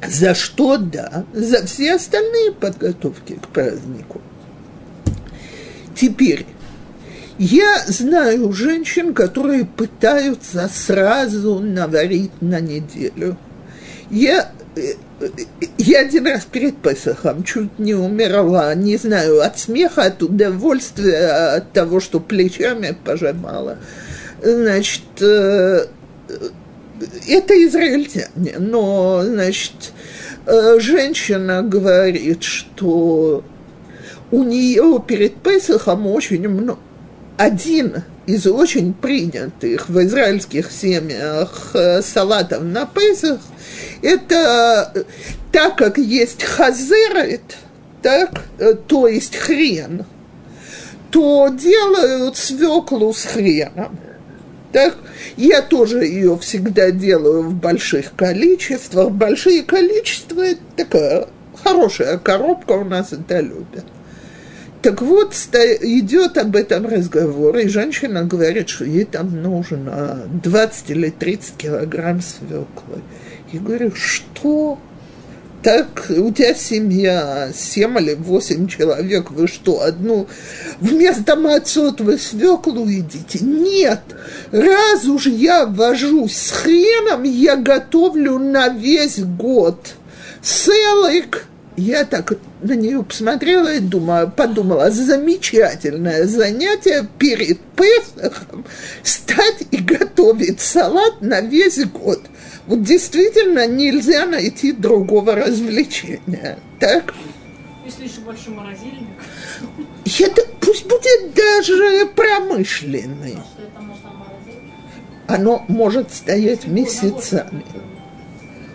За 0.08 0.34
что 0.34 0.78
да, 0.78 1.26
за 1.32 1.66
все 1.66 1.94
остальные 1.94 2.52
подготовки 2.54 3.34
к 3.34 3.48
празднику. 3.48 4.20
Теперь, 5.96 6.46
я 7.38 7.86
знаю 7.88 8.52
женщин, 8.52 9.14
которые 9.14 9.64
пытаются 9.64 10.70
сразу 10.74 11.60
наварить 11.60 12.42
на 12.42 12.60
неделю. 12.60 13.38
Я 14.10 14.52
я 15.78 16.00
один 16.00 16.28
раз 16.28 16.46
перед 16.46 16.78
Песохом 16.78 17.44
чуть 17.44 17.78
не 17.78 17.94
умерла, 17.94 18.74
не 18.76 18.98
знаю, 18.98 19.42
от 19.42 19.60
смеха, 19.60 20.04
от 20.04 20.24
удовольствия, 20.24 21.56
от 21.56 21.74
того, 21.74 22.00
что 22.00 22.20
плечами 22.20 22.96
пожимала. 23.04 23.78
Значит, 24.42 25.04
э, 25.22 25.86
это 27.28 27.66
израильтяне, 27.66 28.56
но, 28.60 29.24
значит, 29.24 29.94
э, 30.46 30.80
женщина 30.80 31.62
говорит, 31.62 32.44
что 32.44 33.44
у 34.32 34.44
нее 34.44 35.04
перед 35.06 35.36
Песохом 35.36 36.08
очень 36.08 36.48
много, 36.48 36.80
один 37.38 38.04
из 38.26 38.46
очень 38.48 38.94
принятых 38.94 39.90
в 39.90 40.02
израильских 40.04 40.72
семьях 40.72 41.72
э, 41.74 42.02
салатов 42.02 42.64
на 42.64 42.86
Песах, 42.86 43.40
это 44.02 44.92
э, 44.94 45.04
так 45.52 45.78
как 45.78 45.98
есть 45.98 46.44
хазерет, 46.44 47.58
так, 48.02 48.44
э, 48.60 48.74
то 48.74 49.08
есть 49.08 49.36
хрен, 49.36 50.06
то 51.10 51.50
делают 51.50 52.38
свеклу 52.38 53.14
с 53.14 53.26
хреном. 53.26 54.00
Так, 54.72 54.98
я 55.36 55.62
тоже 55.62 56.06
ее 56.06 56.38
всегда 56.38 56.92
делаю 56.92 57.44
в 57.44 57.54
больших 57.54 58.16
количествах. 58.16 59.12
Большие 59.12 59.64
количества– 59.64 60.42
это 60.42 60.62
такая 60.78 61.28
хорошая 61.62 62.18
коробка, 62.18 62.72
у 62.74 62.86
нас 62.86 63.12
это 63.12 63.42
любят. 63.42 63.84
Так 64.82 65.04
вот, 65.04 65.34
идет 65.34 66.40
об 66.40 66.56
этом 66.56 66.88
разговор, 66.88 67.56
и 67.58 67.68
женщина 67.68 68.24
говорит, 68.24 68.70
что 68.70 68.84
ей 68.84 69.06
там 69.06 69.42
нужно 69.42 70.24
20 70.44 70.90
или 70.90 71.10
30 71.12 71.58
килограмм 71.58 72.20
свеклы. 72.22 73.02
Я 73.52 73.60
говорю, 73.60 73.92
что? 73.94 74.80
Так, 75.62 76.08
у 76.10 76.32
тебя 76.32 76.56
семья, 76.56 77.52
7 77.54 78.00
или 78.00 78.16
8 78.16 78.68
человек, 78.68 79.30
вы 79.30 79.48
что, 79.48 79.84
одну, 79.84 80.28
вместо 80.80 81.36
мацот 81.36 82.02
вы 82.02 82.18
свеклу 82.18 82.88
едите? 82.88 83.46
Нет, 83.46 84.02
раз 84.52 85.06
уж 85.06 85.28
я 85.28 85.68
вожусь 85.68 86.36
с 86.36 86.50
хреном, 86.50 87.22
я 87.22 87.58
готовлю 87.58 88.40
на 88.40 88.70
весь 88.70 89.20
год. 89.20 89.94
Селик, 90.42 91.46
я 91.78 92.06
так 92.06 92.34
на 92.62 92.74
нее 92.74 93.02
посмотрела 93.04 93.74
и 93.74 93.80
думаю, 93.80 94.32
подумала, 94.32 94.92
замечательное 94.92 96.26
занятие 96.26 97.08
перед 97.18 97.60
Песохом 97.76 98.66
стать 99.04 99.64
и 99.72 99.78
готовить 99.78 100.60
салат 100.60 101.22
на 101.22 101.42
весь 101.42 101.84
год. 101.86 102.22
Вот 102.68 102.84
действительно 102.84 103.68
нельзя 103.68 104.26
найти 104.26 104.72
другого 104.72 105.36
развлечения. 105.36 106.60
Так? 106.80 107.14
Если 107.86 108.04
еще 108.04 108.22
большой 108.22 108.54
морозильник. 108.54 109.08
Это 110.20 110.42
пусть 110.60 110.86
будет 110.86 111.34
даже 111.34 112.06
промышленный. 112.16 113.38
А? 115.28 115.36
Оно 115.36 115.66
может 115.68 116.14
стоять 116.14 116.68
месяцами. 116.68 117.66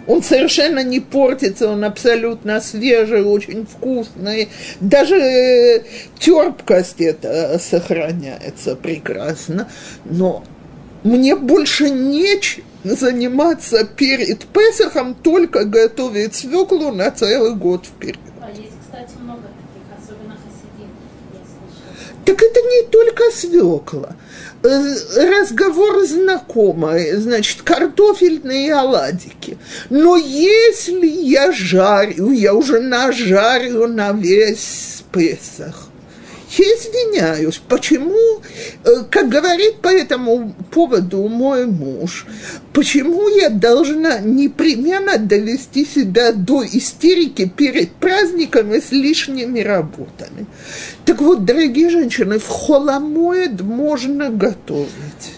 Он 0.07 0.23
совершенно 0.23 0.85
не 0.85 1.01
портится, 1.01 1.69
он 1.69 1.85
абсолютно 1.85 2.61
свежий, 2.61 3.23
очень 3.23 3.67
вкусный. 3.67 4.49
Даже 4.81 5.17
э, 5.17 5.83
терпкость 6.19 7.01
это 7.01 7.59
сохраняется 7.59 8.77
прекрасно. 8.77 9.69
Но 10.05 10.45
мне 11.03 11.37
больше 11.37 11.91
нечем 11.91 12.65
заниматься 12.85 13.85
перед 13.85 14.45
Песохом, 14.47 15.15
только 15.15 15.65
готовить 15.65 16.35
свеклу 16.35 16.93
на 16.93 17.11
целый 17.11 17.55
год 17.55 17.87
вперед. 17.87 18.19
А 18.41 18.51
есть, 18.51 18.73
кстати, 18.81 19.11
много 19.21 19.43
таких, 19.43 19.83
особенно 19.99 20.35
хасидим, 20.35 20.91
я 21.33 21.41
слышала. 21.41 22.16
Так 22.27 22.43
это 22.43 22.61
не 22.61 22.83
только 22.89 23.31
свекла. 23.33 24.17
Э, 24.65 24.95
Разговор 25.41 26.05
знакомый, 26.05 27.13
значит, 27.13 27.63
картофельные 27.63 28.75
оладики. 28.75 29.57
Но 29.91 30.17
если 30.17 31.07
я 31.07 31.53
жарю, 31.53 32.33
я 32.33 32.53
уже 32.53 32.81
нажарю 32.81 33.87
на 33.87 34.13
весь 34.13 35.05
Песах, 35.13 35.86
я 36.51 36.65
извиняюсь, 36.65 37.61
почему, 37.69 38.41
э, 38.85 39.05
как 39.11 39.29
говорит 39.29 39.81
по 39.81 39.89
этому 39.89 40.55
поводу 40.71 41.29
мой 41.29 41.67
муж, 41.67 42.27
почему 42.73 43.29
я 43.29 43.49
должна 43.49 44.19
непременно 44.19 45.19
довести 45.19 45.85
себя 45.85 46.33
до 46.33 46.65
истерики 46.65 47.47
перед 47.49 47.93
праздниками 47.93 48.79
с 48.79 48.93
лишними 48.93 49.61
работами. 49.61 50.47
Так 51.05 51.21
вот, 51.21 51.45
дорогие 51.45 51.91
женщины, 51.91 52.39
в 52.39 52.49
холомоед 52.49 53.61
можно 53.61 54.31
готовить. 54.31 55.37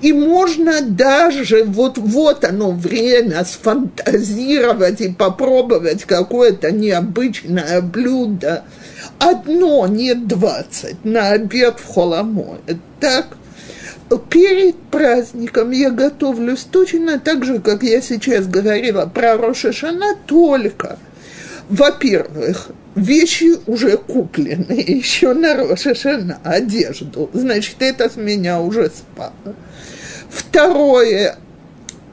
И 0.00 0.12
можно 0.12 0.80
даже, 0.80 1.64
вот, 1.64 1.98
вот 1.98 2.44
оно 2.44 2.72
время, 2.72 3.44
сфантазировать 3.44 5.00
и 5.00 5.12
попробовать 5.12 6.04
какое-то 6.04 6.70
необычное 6.72 7.80
блюдо. 7.80 8.64
Одно, 9.22 9.86
не 9.86 10.14
двадцать, 10.14 11.04
на 11.04 11.30
обед 11.30 11.78
в 11.78 11.86
холомой. 11.86 12.58
Так, 13.00 13.36
перед 14.18 14.76
праздником 14.90 15.70
я 15.70 15.90
готовлюсь 15.90 16.66
точно 16.70 17.18
так 17.18 17.44
же, 17.44 17.60
как 17.60 17.82
я 17.82 18.00
сейчас 18.00 18.46
говорила 18.46 19.06
про 19.06 19.36
Рошашана, 19.36 20.16
только, 20.26 20.98
во-первых, 21.68 22.70
вещи 22.94 23.56
уже 23.66 23.96
куплены, 23.96 24.72
еще 24.86 25.34
на 25.34 25.54
Рошашана, 25.54 26.40
одежду, 26.42 27.30
значит, 27.32 27.76
это 27.80 28.10
с 28.10 28.16
меня 28.16 28.60
уже 28.60 28.90
спало. 28.90 29.54
Второе, 30.30 31.36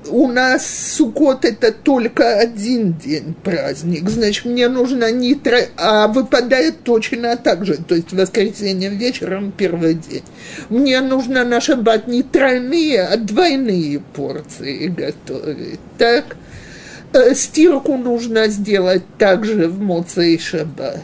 у 0.07 0.27
нас 0.27 0.65
Сукот 0.95 1.45
это 1.45 1.71
только 1.71 2.37
один 2.37 2.93
день 2.93 3.35
праздник, 3.43 4.09
значит, 4.09 4.45
мне 4.45 4.67
нужно 4.67 5.11
не 5.11 5.35
тро... 5.35 5.57
а 5.77 6.07
выпадает 6.07 6.83
точно 6.83 7.35
так 7.35 7.65
же, 7.65 7.75
то 7.75 7.95
есть 7.95 8.13
воскресенье 8.13 8.89
вечером 8.89 9.51
первый 9.51 9.95
день. 9.95 10.23
Мне 10.69 11.01
нужно 11.01 11.43
на 11.43 11.59
шаббат 11.61 12.07
не 12.07 12.23
тройные, 12.23 13.03
а 13.03 13.17
двойные 13.17 13.99
порции 13.99 14.87
готовить, 14.87 15.79
так? 15.97 16.37
Э, 17.13 17.33
Стирку 17.33 17.97
нужно 17.97 18.47
сделать 18.47 19.03
также 19.17 19.67
в 19.67 19.79
Моце 19.79 20.35
и 20.35 20.37
Шаббат. 20.37 21.03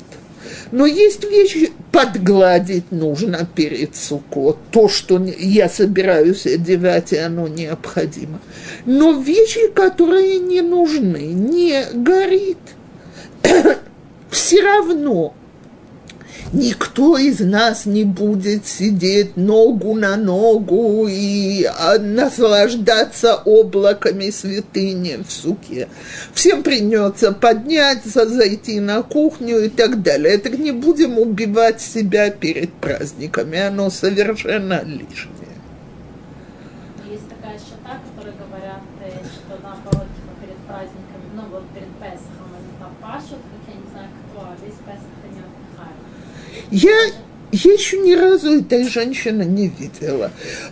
Но 0.71 0.85
есть 0.85 1.23
вещи, 1.23 1.71
подгладить 1.91 2.91
нужно 2.91 3.47
перед 3.55 3.95
сукот. 3.95 4.57
То, 4.71 4.89
что 4.89 5.23
я 5.23 5.69
собираюсь 5.69 6.45
одевать, 6.45 7.13
и 7.13 7.17
оно 7.17 7.47
необходимо. 7.47 8.39
Но 8.85 9.13
вещи, 9.13 9.67
которые 9.67 10.39
не 10.39 10.61
нужны, 10.61 11.27
не 11.27 11.85
горит. 11.93 12.57
Все 14.29 14.61
равно 14.61 15.33
никто 16.55 17.17
из 17.17 17.39
нас 17.39 17.85
не 17.85 18.03
будет 18.03 18.65
сидеть 18.65 19.37
ногу 19.37 19.93
на 19.93 20.15
ногу 20.15 21.07
и 21.09 21.63
а, 21.65 21.99
наслаждаться 21.99 23.35
облаками 23.35 24.29
святыни 24.29 25.17
в 25.27 25.31
суке. 25.31 25.89
Всем 26.33 26.63
придется 26.63 27.31
подняться, 27.31 28.27
зайти 28.27 28.79
на 28.79 29.03
кухню 29.03 29.65
и 29.65 29.69
так 29.69 30.01
далее. 30.01 30.37
Так 30.37 30.57
не 30.57 30.71
будем 30.71 31.17
убивать 31.19 31.81
себя 31.81 32.29
перед 32.29 32.73
праздниками, 32.73 33.59
оно 33.59 33.89
совершенно 33.89 34.81
лишнее. 34.83 35.35
Есть 37.09 37.29
такая 37.29 37.57
счета, 37.59 37.99
которые 38.07 38.35
говорят, 38.35 38.81
э, 39.03 39.11
что 39.23 39.59
наоборот, 39.61 40.07
типа 40.15 40.31
перед 40.41 40.57
праздниками, 40.65 41.25
ну 41.35 41.43
вот 41.51 41.63
перед 41.73 41.91
Песохом 41.99 42.49
они 42.55 42.71
там 42.79 42.95
пашут, 43.01 43.39
как 43.43 43.61
я 43.67 43.75
не 43.79 43.87
знаю 43.91 44.09
кто, 44.31 44.41
а 44.41 44.55
весь 44.63 44.79
Песох 44.87 45.11
они 45.23 45.39
отдыхают. 45.39 45.95
Я, 46.75 47.09
еще 47.53 47.99
ни 47.99 48.11
разу 48.11 48.59
этой 48.59 48.83
женщины 48.89 49.43
не 49.43 49.69
видела. 49.69 50.31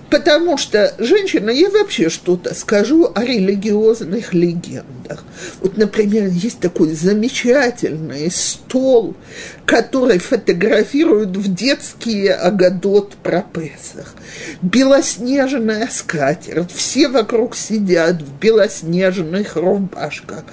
Потому 0.10 0.58
что 0.58 0.93
женщина, 0.97 1.49
я 1.49 1.70
вообще 1.70 2.10
что-то 2.10 2.54
скажу 2.54 3.10
о 3.16 3.24
религиозных 3.24 4.34
легендах. 4.34 5.24
Вот, 5.62 5.78
например, 5.78 6.28
есть 6.28 6.60
такой 6.60 6.91
замечательный 6.91 8.30
стол, 8.30 9.16
который 9.66 10.18
фотографируют 10.20 11.38
в 11.38 11.53
детские 11.53 12.34
Агадот 12.34 13.16
про 13.16 13.41
Песах. 13.41 14.14
Белоснежная 14.61 15.88
скатерть, 15.91 16.72
все 16.72 17.07
вокруг 17.07 17.55
сидят 17.55 18.22
в 18.22 18.39
белоснежных 18.39 19.55
рубашках. 19.55 20.43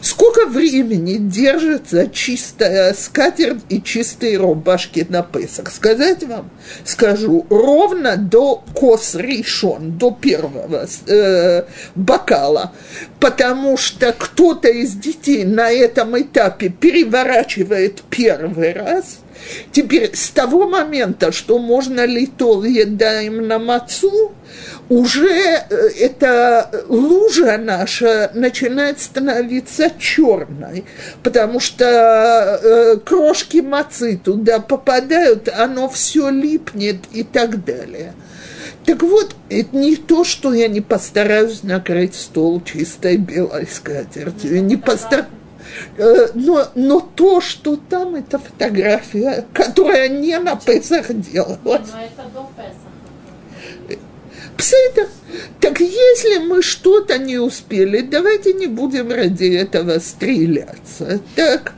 Сколько 0.00 0.46
времени 0.46 1.16
держится 1.18 2.08
чистая 2.08 2.92
скатерть 2.94 3.62
и 3.68 3.80
чистые 3.80 4.36
рубашки 4.38 5.06
на 5.08 5.22
Песах? 5.22 5.70
Сказать 5.70 6.24
вам? 6.24 6.50
Скажу, 6.84 7.46
ровно 7.50 8.16
до 8.16 8.64
кос 8.74 9.14
решен, 9.14 9.96
до 9.96 10.10
первого 10.10 10.86
э, 11.06 11.64
бокала, 11.94 12.72
потому 13.20 13.76
что 13.76 14.12
кто-то 14.12 14.68
из 14.68 14.92
детей 14.94 15.44
на 15.44 15.70
этом 15.70 16.20
этапе 16.20 16.68
переворачивает 16.68 18.02
первый 18.10 18.55
раз– 18.72 19.18
Теперь 19.72 20.14
с 20.14 20.30
того 20.30 20.66
момента, 20.68 21.32
что 21.32 21.58
можно 21.58 22.06
литол 22.06 22.64
едаем 22.64 23.46
на 23.46 23.58
мацу, 23.58 24.32
уже 24.88 25.28
э, 25.28 25.88
эта 25.98 26.70
лужа 26.88 27.58
наша 27.58 28.30
начинает 28.34 29.00
становиться 29.00 29.90
черной, 29.98 30.84
потому 31.22 31.60
что 31.60 31.84
э, 32.62 32.96
крошки 33.04 33.58
мацы 33.58 34.16
туда 34.22 34.60
попадают, 34.60 35.48
оно 35.48 35.88
все 35.88 36.30
липнет 36.30 36.98
и 37.12 37.24
так 37.24 37.64
далее. 37.64 38.14
Так 38.84 39.02
вот, 39.02 39.34
это 39.50 39.76
не 39.76 39.96
то, 39.96 40.22
что 40.22 40.54
я 40.54 40.68
не 40.68 40.80
постараюсь 40.80 41.64
накрыть 41.64 42.14
стол 42.14 42.62
чистой 42.62 43.16
белой 43.16 43.66
скатертью, 43.66 44.64
не 44.64 44.76
постараюсь 44.76 45.26
но, 46.34 46.68
но 46.74 47.00
то, 47.00 47.40
что 47.40 47.76
там, 47.76 48.14
это 48.14 48.38
фотография, 48.38 49.46
которая 49.52 50.08
не 50.08 50.38
на 50.38 50.56
Песах 50.56 51.12
делалась. 51.14 51.60
Но 51.64 52.02
это 52.02 52.30
до 52.34 52.48
Песаха. 52.56 52.96
Так 55.60 55.80
если 55.80 56.38
мы 56.38 56.62
что-то 56.62 57.18
не 57.18 57.38
успели, 57.38 58.00
давайте 58.00 58.54
не 58.54 58.66
будем 58.66 59.10
ради 59.10 59.54
этого 59.54 59.98
стреляться. 59.98 61.20
Так, 61.34 61.74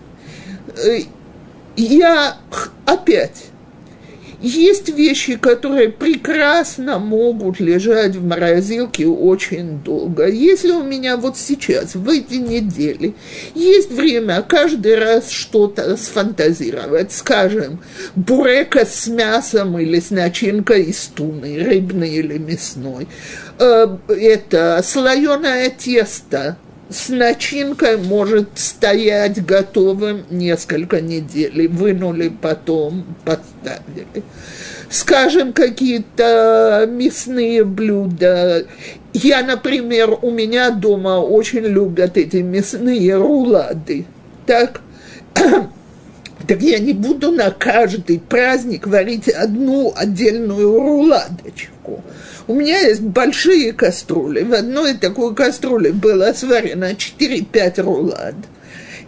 э, 0.77 1.01
я 1.77 2.37
опять 2.87 3.47
есть 4.41 4.89
вещи, 4.89 5.37
которые 5.37 5.89
прекрасно 5.89 6.99
могут 6.99 7.59
лежать 7.61 8.15
в 8.15 8.25
морозилке 8.25 9.07
очень 9.07 9.81
долго. 9.83 10.27
Если 10.27 10.71
у 10.71 10.83
меня 10.83 11.17
вот 11.17 11.37
сейчас, 11.37 11.95
в 11.95 12.09
эти 12.09 12.35
недели, 12.35 13.15
есть 13.55 13.91
время 13.91 14.43
каждый 14.43 14.97
раз 14.97 15.31
что-то 15.31 15.97
сфантазировать, 15.97 17.13
скажем, 17.13 17.81
бурека 18.15 18.87
с 18.87 19.09
мясом 19.09 19.79
или 19.79 19.99
с 19.99 20.11
начинкой 20.11 20.85
из 20.85 21.07
туны, 21.07 21.65
рыбной 21.65 22.11
или 22.11 22.39
мясной, 22.39 23.09
э, 23.59 23.97
это 24.09 24.81
слоеное 24.85 25.71
тесто– 25.71 26.57
с 26.91 27.11
начинкой 27.11 27.99
может 27.99 28.59
стоять 28.59 29.45
готовым 29.45 30.25
несколько 30.31 31.01
недель. 31.01 31.69
Вынули 31.69 32.29
потом, 32.29 33.05
поставили. 33.25 34.25
Скажем, 34.89 35.53
какие-то 35.53 36.89
мясные 36.91 37.65
блюда. 37.65 38.67
Я, 39.13 39.43
например, 39.43 40.19
у 40.23 40.31
меня 40.31 40.71
дома 40.71 41.21
очень 41.21 41.61
любят 41.61 42.17
эти 42.17 42.37
мясные 42.37 43.17
рулады. 43.17 44.07
Так, 44.47 44.81
так 45.35 46.63
я 46.63 46.79
не 46.79 46.95
буду 46.95 47.33
на 47.33 47.51
каждый 47.51 48.19
праздник 48.19 48.87
варить 48.87 49.29
одну 49.29 49.93
отдельную 49.95 50.73
руладочку. 50.73 52.03
У 52.49 52.55
меня 52.55 52.81
есть 52.81 53.03
большие 53.03 53.75
кастрюли. 53.75 54.43
В 54.43 54.55
одной 54.55 54.95
такой 54.95 55.35
кастрюле 55.35 55.93
было 55.93 56.33
сварено 56.33 56.93
4-5 56.93 57.83
рулад. 57.83 58.35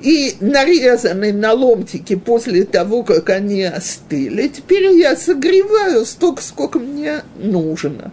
И 0.03 0.37
нарезаны 0.41 1.33
на 1.33 1.53
ломтики 1.53 2.17
после 2.17 2.65
того, 2.65 3.03
как 3.03 3.31
они 3.31 3.65
остыли. 3.65 4.49
Теперь 4.49 4.93
я 4.93 5.17
согреваю 5.17 6.05
столько, 6.05 6.43
сколько 6.43 6.79
мне 6.79 7.23
нужно. 7.37 8.13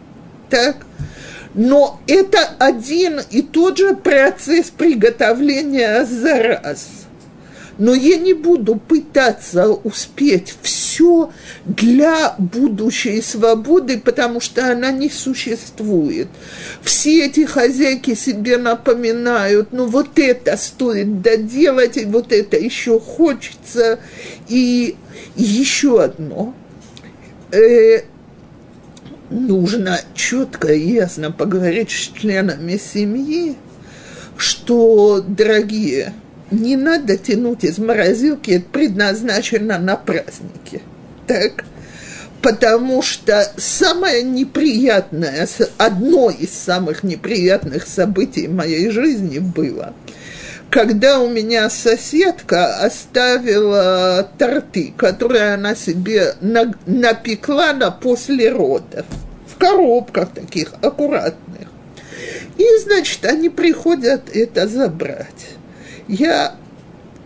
Так? 0.49 0.77
Но 1.53 1.99
это 2.07 2.39
один 2.57 3.19
и 3.29 3.41
тот 3.41 3.77
же 3.77 3.95
процесс 3.95 4.69
приготовления 4.69 6.05
за 6.05 6.37
раз– 6.37 6.87
но 7.77 7.93
я 7.93 8.17
не 8.17 8.33
буду 8.33 8.75
пытаться 8.75 9.69
успеть 9.69 10.55
все 10.61 11.31
для 11.65 12.35
будущей 12.37 13.21
свободы, 13.21 13.99
потому 13.99 14.39
что 14.41 14.71
она 14.71 14.91
не 14.91 15.09
существует. 15.09 16.27
Все 16.81 17.25
эти 17.27 17.45
хозяйки 17.45 18.15
себе 18.15 18.57
напоминают, 18.57 19.71
ну 19.71 19.85
вот 19.85 20.17
это 20.17 20.57
стоит 20.57 21.21
доделать, 21.21 21.97
и 21.97 22.05
вот 22.05 22.31
это 22.31 22.57
еще 22.57 22.99
хочется. 22.99 23.99
И 24.47 24.95
еще 25.35 26.01
одно. 26.03 26.53
Э, 27.51 28.01
нужно 29.29 29.99
четко 30.13 30.73
и 30.73 30.93
ясно 30.93 31.31
поговорить 31.31 31.91
с 31.91 32.19
членами 32.19 32.77
семьи, 32.77 33.55
что, 34.37 35.23
дорогие, 35.25 36.13
не 36.51 36.75
надо 36.75 37.17
тянуть 37.17 37.63
из 37.63 37.77
морозилки, 37.77 38.51
это 38.51 38.65
предназначено 38.69 39.77
на 39.77 39.95
праздники. 39.95 40.81
Так? 41.25 41.65
Потому 42.41 43.01
что 43.01 43.51
самое 43.57 44.23
неприятное, 44.23 45.47
одно 45.77 46.29
из 46.29 46.51
самых 46.51 47.03
неприятных 47.03 47.87
событий 47.87 48.47
моей 48.47 48.89
жизни 48.89 49.39
было, 49.39 49.93
когда 50.69 51.19
у 51.19 51.29
меня 51.29 51.69
соседка 51.69 52.77
оставила 52.77 54.29
торты, 54.37 54.93
которые 54.95 55.55
она 55.55 55.75
себе 55.75 56.35
на- 56.41 56.75
напекла 56.85 57.73
на 57.73 57.89
после 57.89 58.51
родов, 58.51 59.05
в 59.47 59.57
коробках 59.57 60.29
таких 60.33 60.73
аккуратных. 60.81 61.67
И, 62.57 62.65
значит, 62.83 63.25
они 63.25 63.49
приходят 63.49 64.29
это 64.33 64.67
забрать. 64.67 65.56
Я 66.07 66.55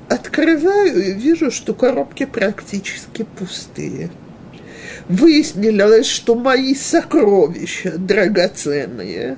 открываю 0.09 1.09
и 1.09 1.13
вижу, 1.13 1.51
что 1.51 1.73
коробки 1.73 2.25
практически 2.25 3.25
пустые. 3.37 4.09
Выяснилось, 5.07 6.07
что 6.07 6.35
мои 6.35 6.75
сокровища 6.75 7.93
драгоценные 7.97 9.37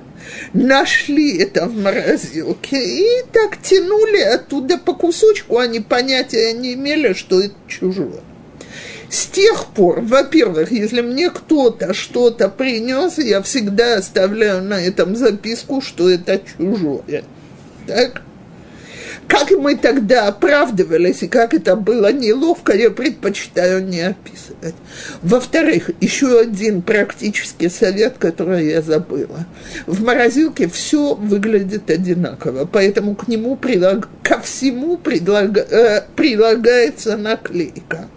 нашли 0.52 1.38
это 1.38 1.66
в 1.66 1.76
морозилке 1.76 2.76
и 2.76 3.24
так 3.32 3.60
тянули 3.62 4.20
оттуда 4.20 4.78
по 4.78 4.94
кусочку, 4.94 5.58
они 5.58 5.80
понятия 5.80 6.52
не 6.52 6.74
имели, 6.74 7.12
что 7.12 7.40
это 7.40 7.54
чужое. 7.66 8.20
С 9.10 9.26
тех 9.26 9.66
пор, 9.66 10.00
во-первых, 10.00 10.72
если 10.72 11.00
мне 11.00 11.30
кто-то 11.30 11.94
что-то 11.94 12.48
принес, 12.48 13.18
я 13.18 13.42
всегда 13.42 13.96
оставляю 13.98 14.62
на 14.62 14.74
этом 14.74 15.14
записку, 15.14 15.80
что 15.80 16.10
это 16.10 16.40
чужое. 16.58 17.24
Так? 17.86 18.22
Как 19.28 19.50
мы 19.52 19.76
тогда 19.76 20.28
оправдывались 20.28 21.22
и 21.22 21.28
как 21.28 21.54
это 21.54 21.76
было 21.76 22.12
неловко, 22.12 22.74
я 22.74 22.90
предпочитаю 22.90 23.84
не 23.84 24.00
описывать. 24.00 24.74
Во-вторых, 25.22 25.90
еще 26.00 26.40
один 26.40 26.82
практический 26.82 27.68
совет, 27.68 28.16
который 28.18 28.66
я 28.66 28.82
забыла. 28.82 29.46
В 29.86 30.02
морозилке 30.02 30.68
все 30.68 31.14
выглядит 31.14 31.90
одинаково, 31.90 32.68
поэтому 32.70 33.14
к 33.14 33.28
нему 33.28 33.56
прилаг... 33.56 34.08
ко 34.22 34.40
всему 34.40 34.96
предлаг... 34.98 35.56
э, 35.56 36.04
прилагается 36.16 37.16
наклейка. 37.16 38.08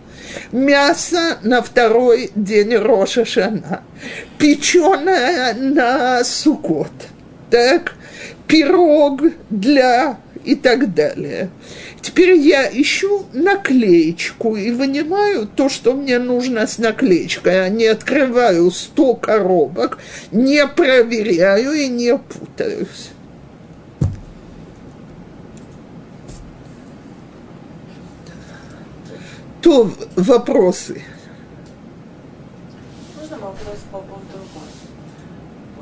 Мясо 0.52 1.38
на 1.42 1.62
второй 1.62 2.32
день 2.36 2.76
Роша 2.76 3.26
Шана, 3.26 3.82
печеное 4.38 5.54
на 5.54 6.24
сукот, 6.24 6.92
так, 7.50 7.94
пирог 8.48 9.22
для 9.50 10.18
и 10.48 10.56
так 10.56 10.94
далее. 10.94 11.50
Теперь 12.02 12.36
я 12.38 12.70
ищу 12.72 13.26
наклеечку 13.34 14.56
и 14.56 14.72
вынимаю 14.72 15.46
то, 15.46 15.68
что 15.68 15.94
мне 15.94 16.20
нужно 16.20 16.66
с 16.66 16.78
наклеечкой, 16.78 17.66
а 17.66 17.70
не 17.70 17.86
открываю 17.86 18.72
100 18.72 19.16
коробок, 19.16 20.00
не 20.32 20.66
проверяю 20.66 21.74
и 21.74 21.88
не 21.88 22.18
путаюсь. 22.18 23.10
То 29.62 29.92
вопросы. 30.16 31.02
Можно 33.20 33.38
вопрос 33.38 33.80
по 33.92 33.98
поводу? 33.98 34.17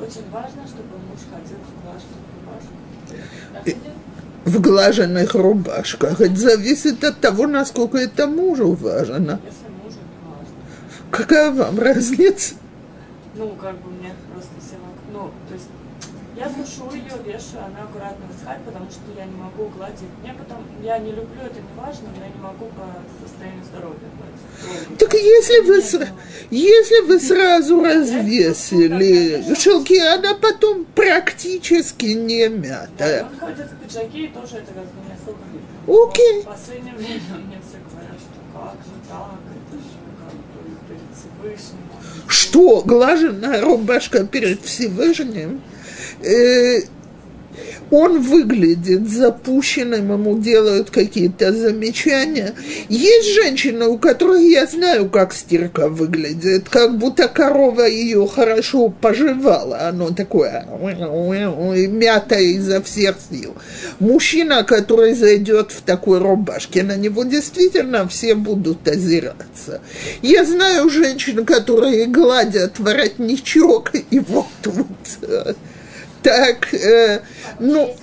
Очень 0.06 0.30
важно, 0.30 0.62
чтобы 0.68 0.98
муж 1.08 1.18
ходил 1.30 1.58
в 1.64 1.82
глаженных 1.82 2.54
рубашках. 3.64 3.94
в 4.44 4.60
глаженных 4.60 5.34
рубашках. 5.34 6.20
Это 6.20 6.36
зависит 6.36 7.02
от 7.02 7.20
того, 7.20 7.48
насколько 7.48 7.98
это 7.98 8.28
мужу 8.28 8.72
важно. 8.72 9.40
Если 9.44 9.68
мужу 9.82 9.98
важно. 10.22 10.54
Какая 11.10 11.50
вам 11.50 11.80
разница? 11.80 12.54
Ну, 13.34 13.50
как 13.60 13.74
бы 13.78 13.90
мне 13.90 14.12
просто 14.32 14.52
все. 14.60 14.76
Ну, 15.12 15.30
то 15.48 15.54
есть 15.54 15.66
я 16.36 16.50
сушу 16.50 16.94
ее, 16.94 17.16
вешаю, 17.24 17.64
она 17.64 17.84
аккуратно 17.84 18.26
высыхает, 18.26 18.62
потому 18.64 18.90
что 18.90 19.00
я 19.16 19.24
не 19.24 19.36
могу 19.36 19.68
гладить. 19.70 20.10
Мне 20.22 20.34
потом, 20.34 20.58
я 20.82 20.98
не 20.98 21.10
люблю, 21.10 21.40
это 21.42 21.60
не 21.60 21.80
важно, 21.80 22.08
но 22.14 22.22
я 22.22 22.28
не 22.28 22.40
могу 22.40 22.66
по 22.76 22.86
состоянию 23.24 23.64
здоровья 23.64 24.08
гладить. 24.16 24.98
Так 24.98 25.14
если 25.14 25.60
вы, 25.66 25.82
если 26.50 27.06
вы 27.06 27.20
сразу 27.20 27.82
развесили 27.82 29.54
шелки, 29.54 29.98
она 29.98 30.34
потом 30.34 30.84
практически 30.94 32.06
не 32.06 32.48
мятая. 32.48 33.24
Он 33.24 33.38
ходит 33.38 33.70
в 33.70 33.76
пиджаке 33.82 34.26
и 34.26 34.28
тоже 34.28 34.56
это 34.56 34.72
как 34.74 34.84
бы 34.84 35.08
не 35.08 35.14
особо 35.14 35.38
видно. 35.52 36.04
Окей. 36.04 36.42
В 36.42 36.46
последнее 36.46 36.94
время 36.96 37.46
мне 37.46 37.60
все 37.66 37.78
говорят, 37.90 38.18
что 38.20 38.40
как 38.52 38.74
же 38.84 38.92
так, 39.08 39.40
это 39.56 39.76
же 39.80 39.88
как 40.20 40.34
бы 40.34 40.76
перед 40.86 41.08
Всевышним. 41.16 41.80
Что, 42.28 42.82
глаженная 42.82 43.62
рубашка 43.62 44.26
перед 44.26 44.62
Всевышним? 44.62 45.62
Э, 46.22 46.80
он 47.90 48.20
выглядит 48.20 49.08
запущенным, 49.08 50.12
ему 50.12 50.38
делают 50.38 50.90
какие-то 50.90 51.52
замечания. 51.52 52.54
Есть 52.88 53.34
женщины, 53.34 53.86
у 53.86 53.98
которых 53.98 54.40
я 54.40 54.66
знаю, 54.66 55.08
как 55.08 55.32
стирка 55.32 55.88
выглядит, 55.88 56.68
как 56.68 56.98
будто 56.98 57.28
корова 57.28 57.86
ее 57.86 58.26
хорошо 58.26 58.88
пожевала. 58.88 59.88
Оно 59.88 60.10
такое 60.10 60.66
мятое 61.88 62.40
изо 62.40 62.82
всех 62.82 63.16
сил. 63.30 63.54
Мужчина, 64.00 64.64
который 64.64 65.14
зайдет 65.14 65.70
в 65.70 65.82
такой 65.82 66.18
рубашке, 66.18 66.82
на 66.82 66.96
него 66.96 67.22
действительно 67.22 68.08
все 68.08 68.34
будут 68.34 68.86
озираться. 68.88 69.80
Я 70.22 70.44
знаю 70.44 70.90
женщин, 70.90 71.44
которые 71.44 72.06
гладят 72.06 72.80
воротничок 72.80 73.92
и 74.10 74.18
вот 74.18 74.46
э, 75.22 75.54
так, 76.26 76.74
э, 76.74 77.20
ну, 77.60 77.94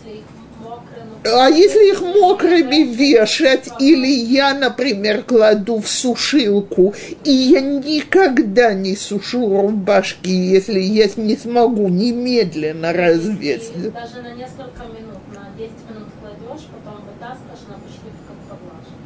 а 1.26 1.50
если 1.50 1.92
их 1.92 2.02
мокрыми 2.02 2.84
вешать, 2.84 3.70
или 3.80 4.08
я, 4.08 4.54
например, 4.54 5.24
кладу 5.24 5.80
в 5.82 5.90
сушилку, 5.90 6.94
и 7.26 7.32
я 7.32 7.60
никогда 7.60 8.74
не 8.74 8.96
сушу 8.96 9.62
рубашки, 9.62 10.30
если 10.30 10.80
я 10.80 11.10
не 11.18 11.36
смогу 11.36 11.90
немедленно 11.90 12.92
и 12.92 12.96
развесить. 12.96 13.92
даже 13.94 14.22
на 14.22 14.34
несколько 14.36 14.84
минут, 14.86 15.22
на 15.34 15.50
10 15.58 15.72
минут 15.90 16.08
кладешь, 16.22 16.66
потом 16.72 17.04
вытаскиваешь, 17.06 17.64
она 17.68 17.78
почти 17.84 18.08
как 18.28 18.58
поглажена. 18.58 19.04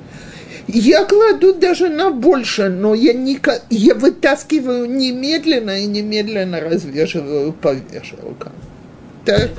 Я 0.67 1.05
кладу 1.05 1.53
даже 1.55 1.89
на 1.89 2.11
больше, 2.11 2.69
но 2.69 2.93
я, 2.93 3.13
ника- 3.13 3.61
я 3.71 3.95
вытаскиваю 3.95 4.85
немедленно 4.87 5.79
и 5.81 5.85
немедленно 5.85 6.59
развешиваю 6.59 7.53
по 7.53 7.73
вешалкам. 7.73 8.53
Так, 9.27 9.49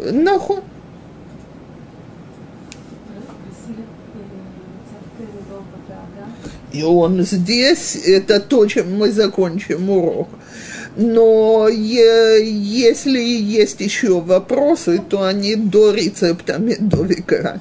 нахуй. 0.00 0.58
И 6.72 6.82
он 6.82 7.22
здесь, 7.22 7.94
это 7.94 8.40
то, 8.40 8.66
чем 8.66 8.98
мы 8.98 9.12
закончим 9.12 9.88
урок. 9.90 10.28
Но 10.96 11.68
если 11.68 13.20
есть 13.20 13.80
еще 13.80 14.20
вопросы, 14.20 15.00
то 15.08 15.22
они 15.22 15.54
до 15.54 15.94
рецепта 15.94 16.58
медовика. 16.58 17.60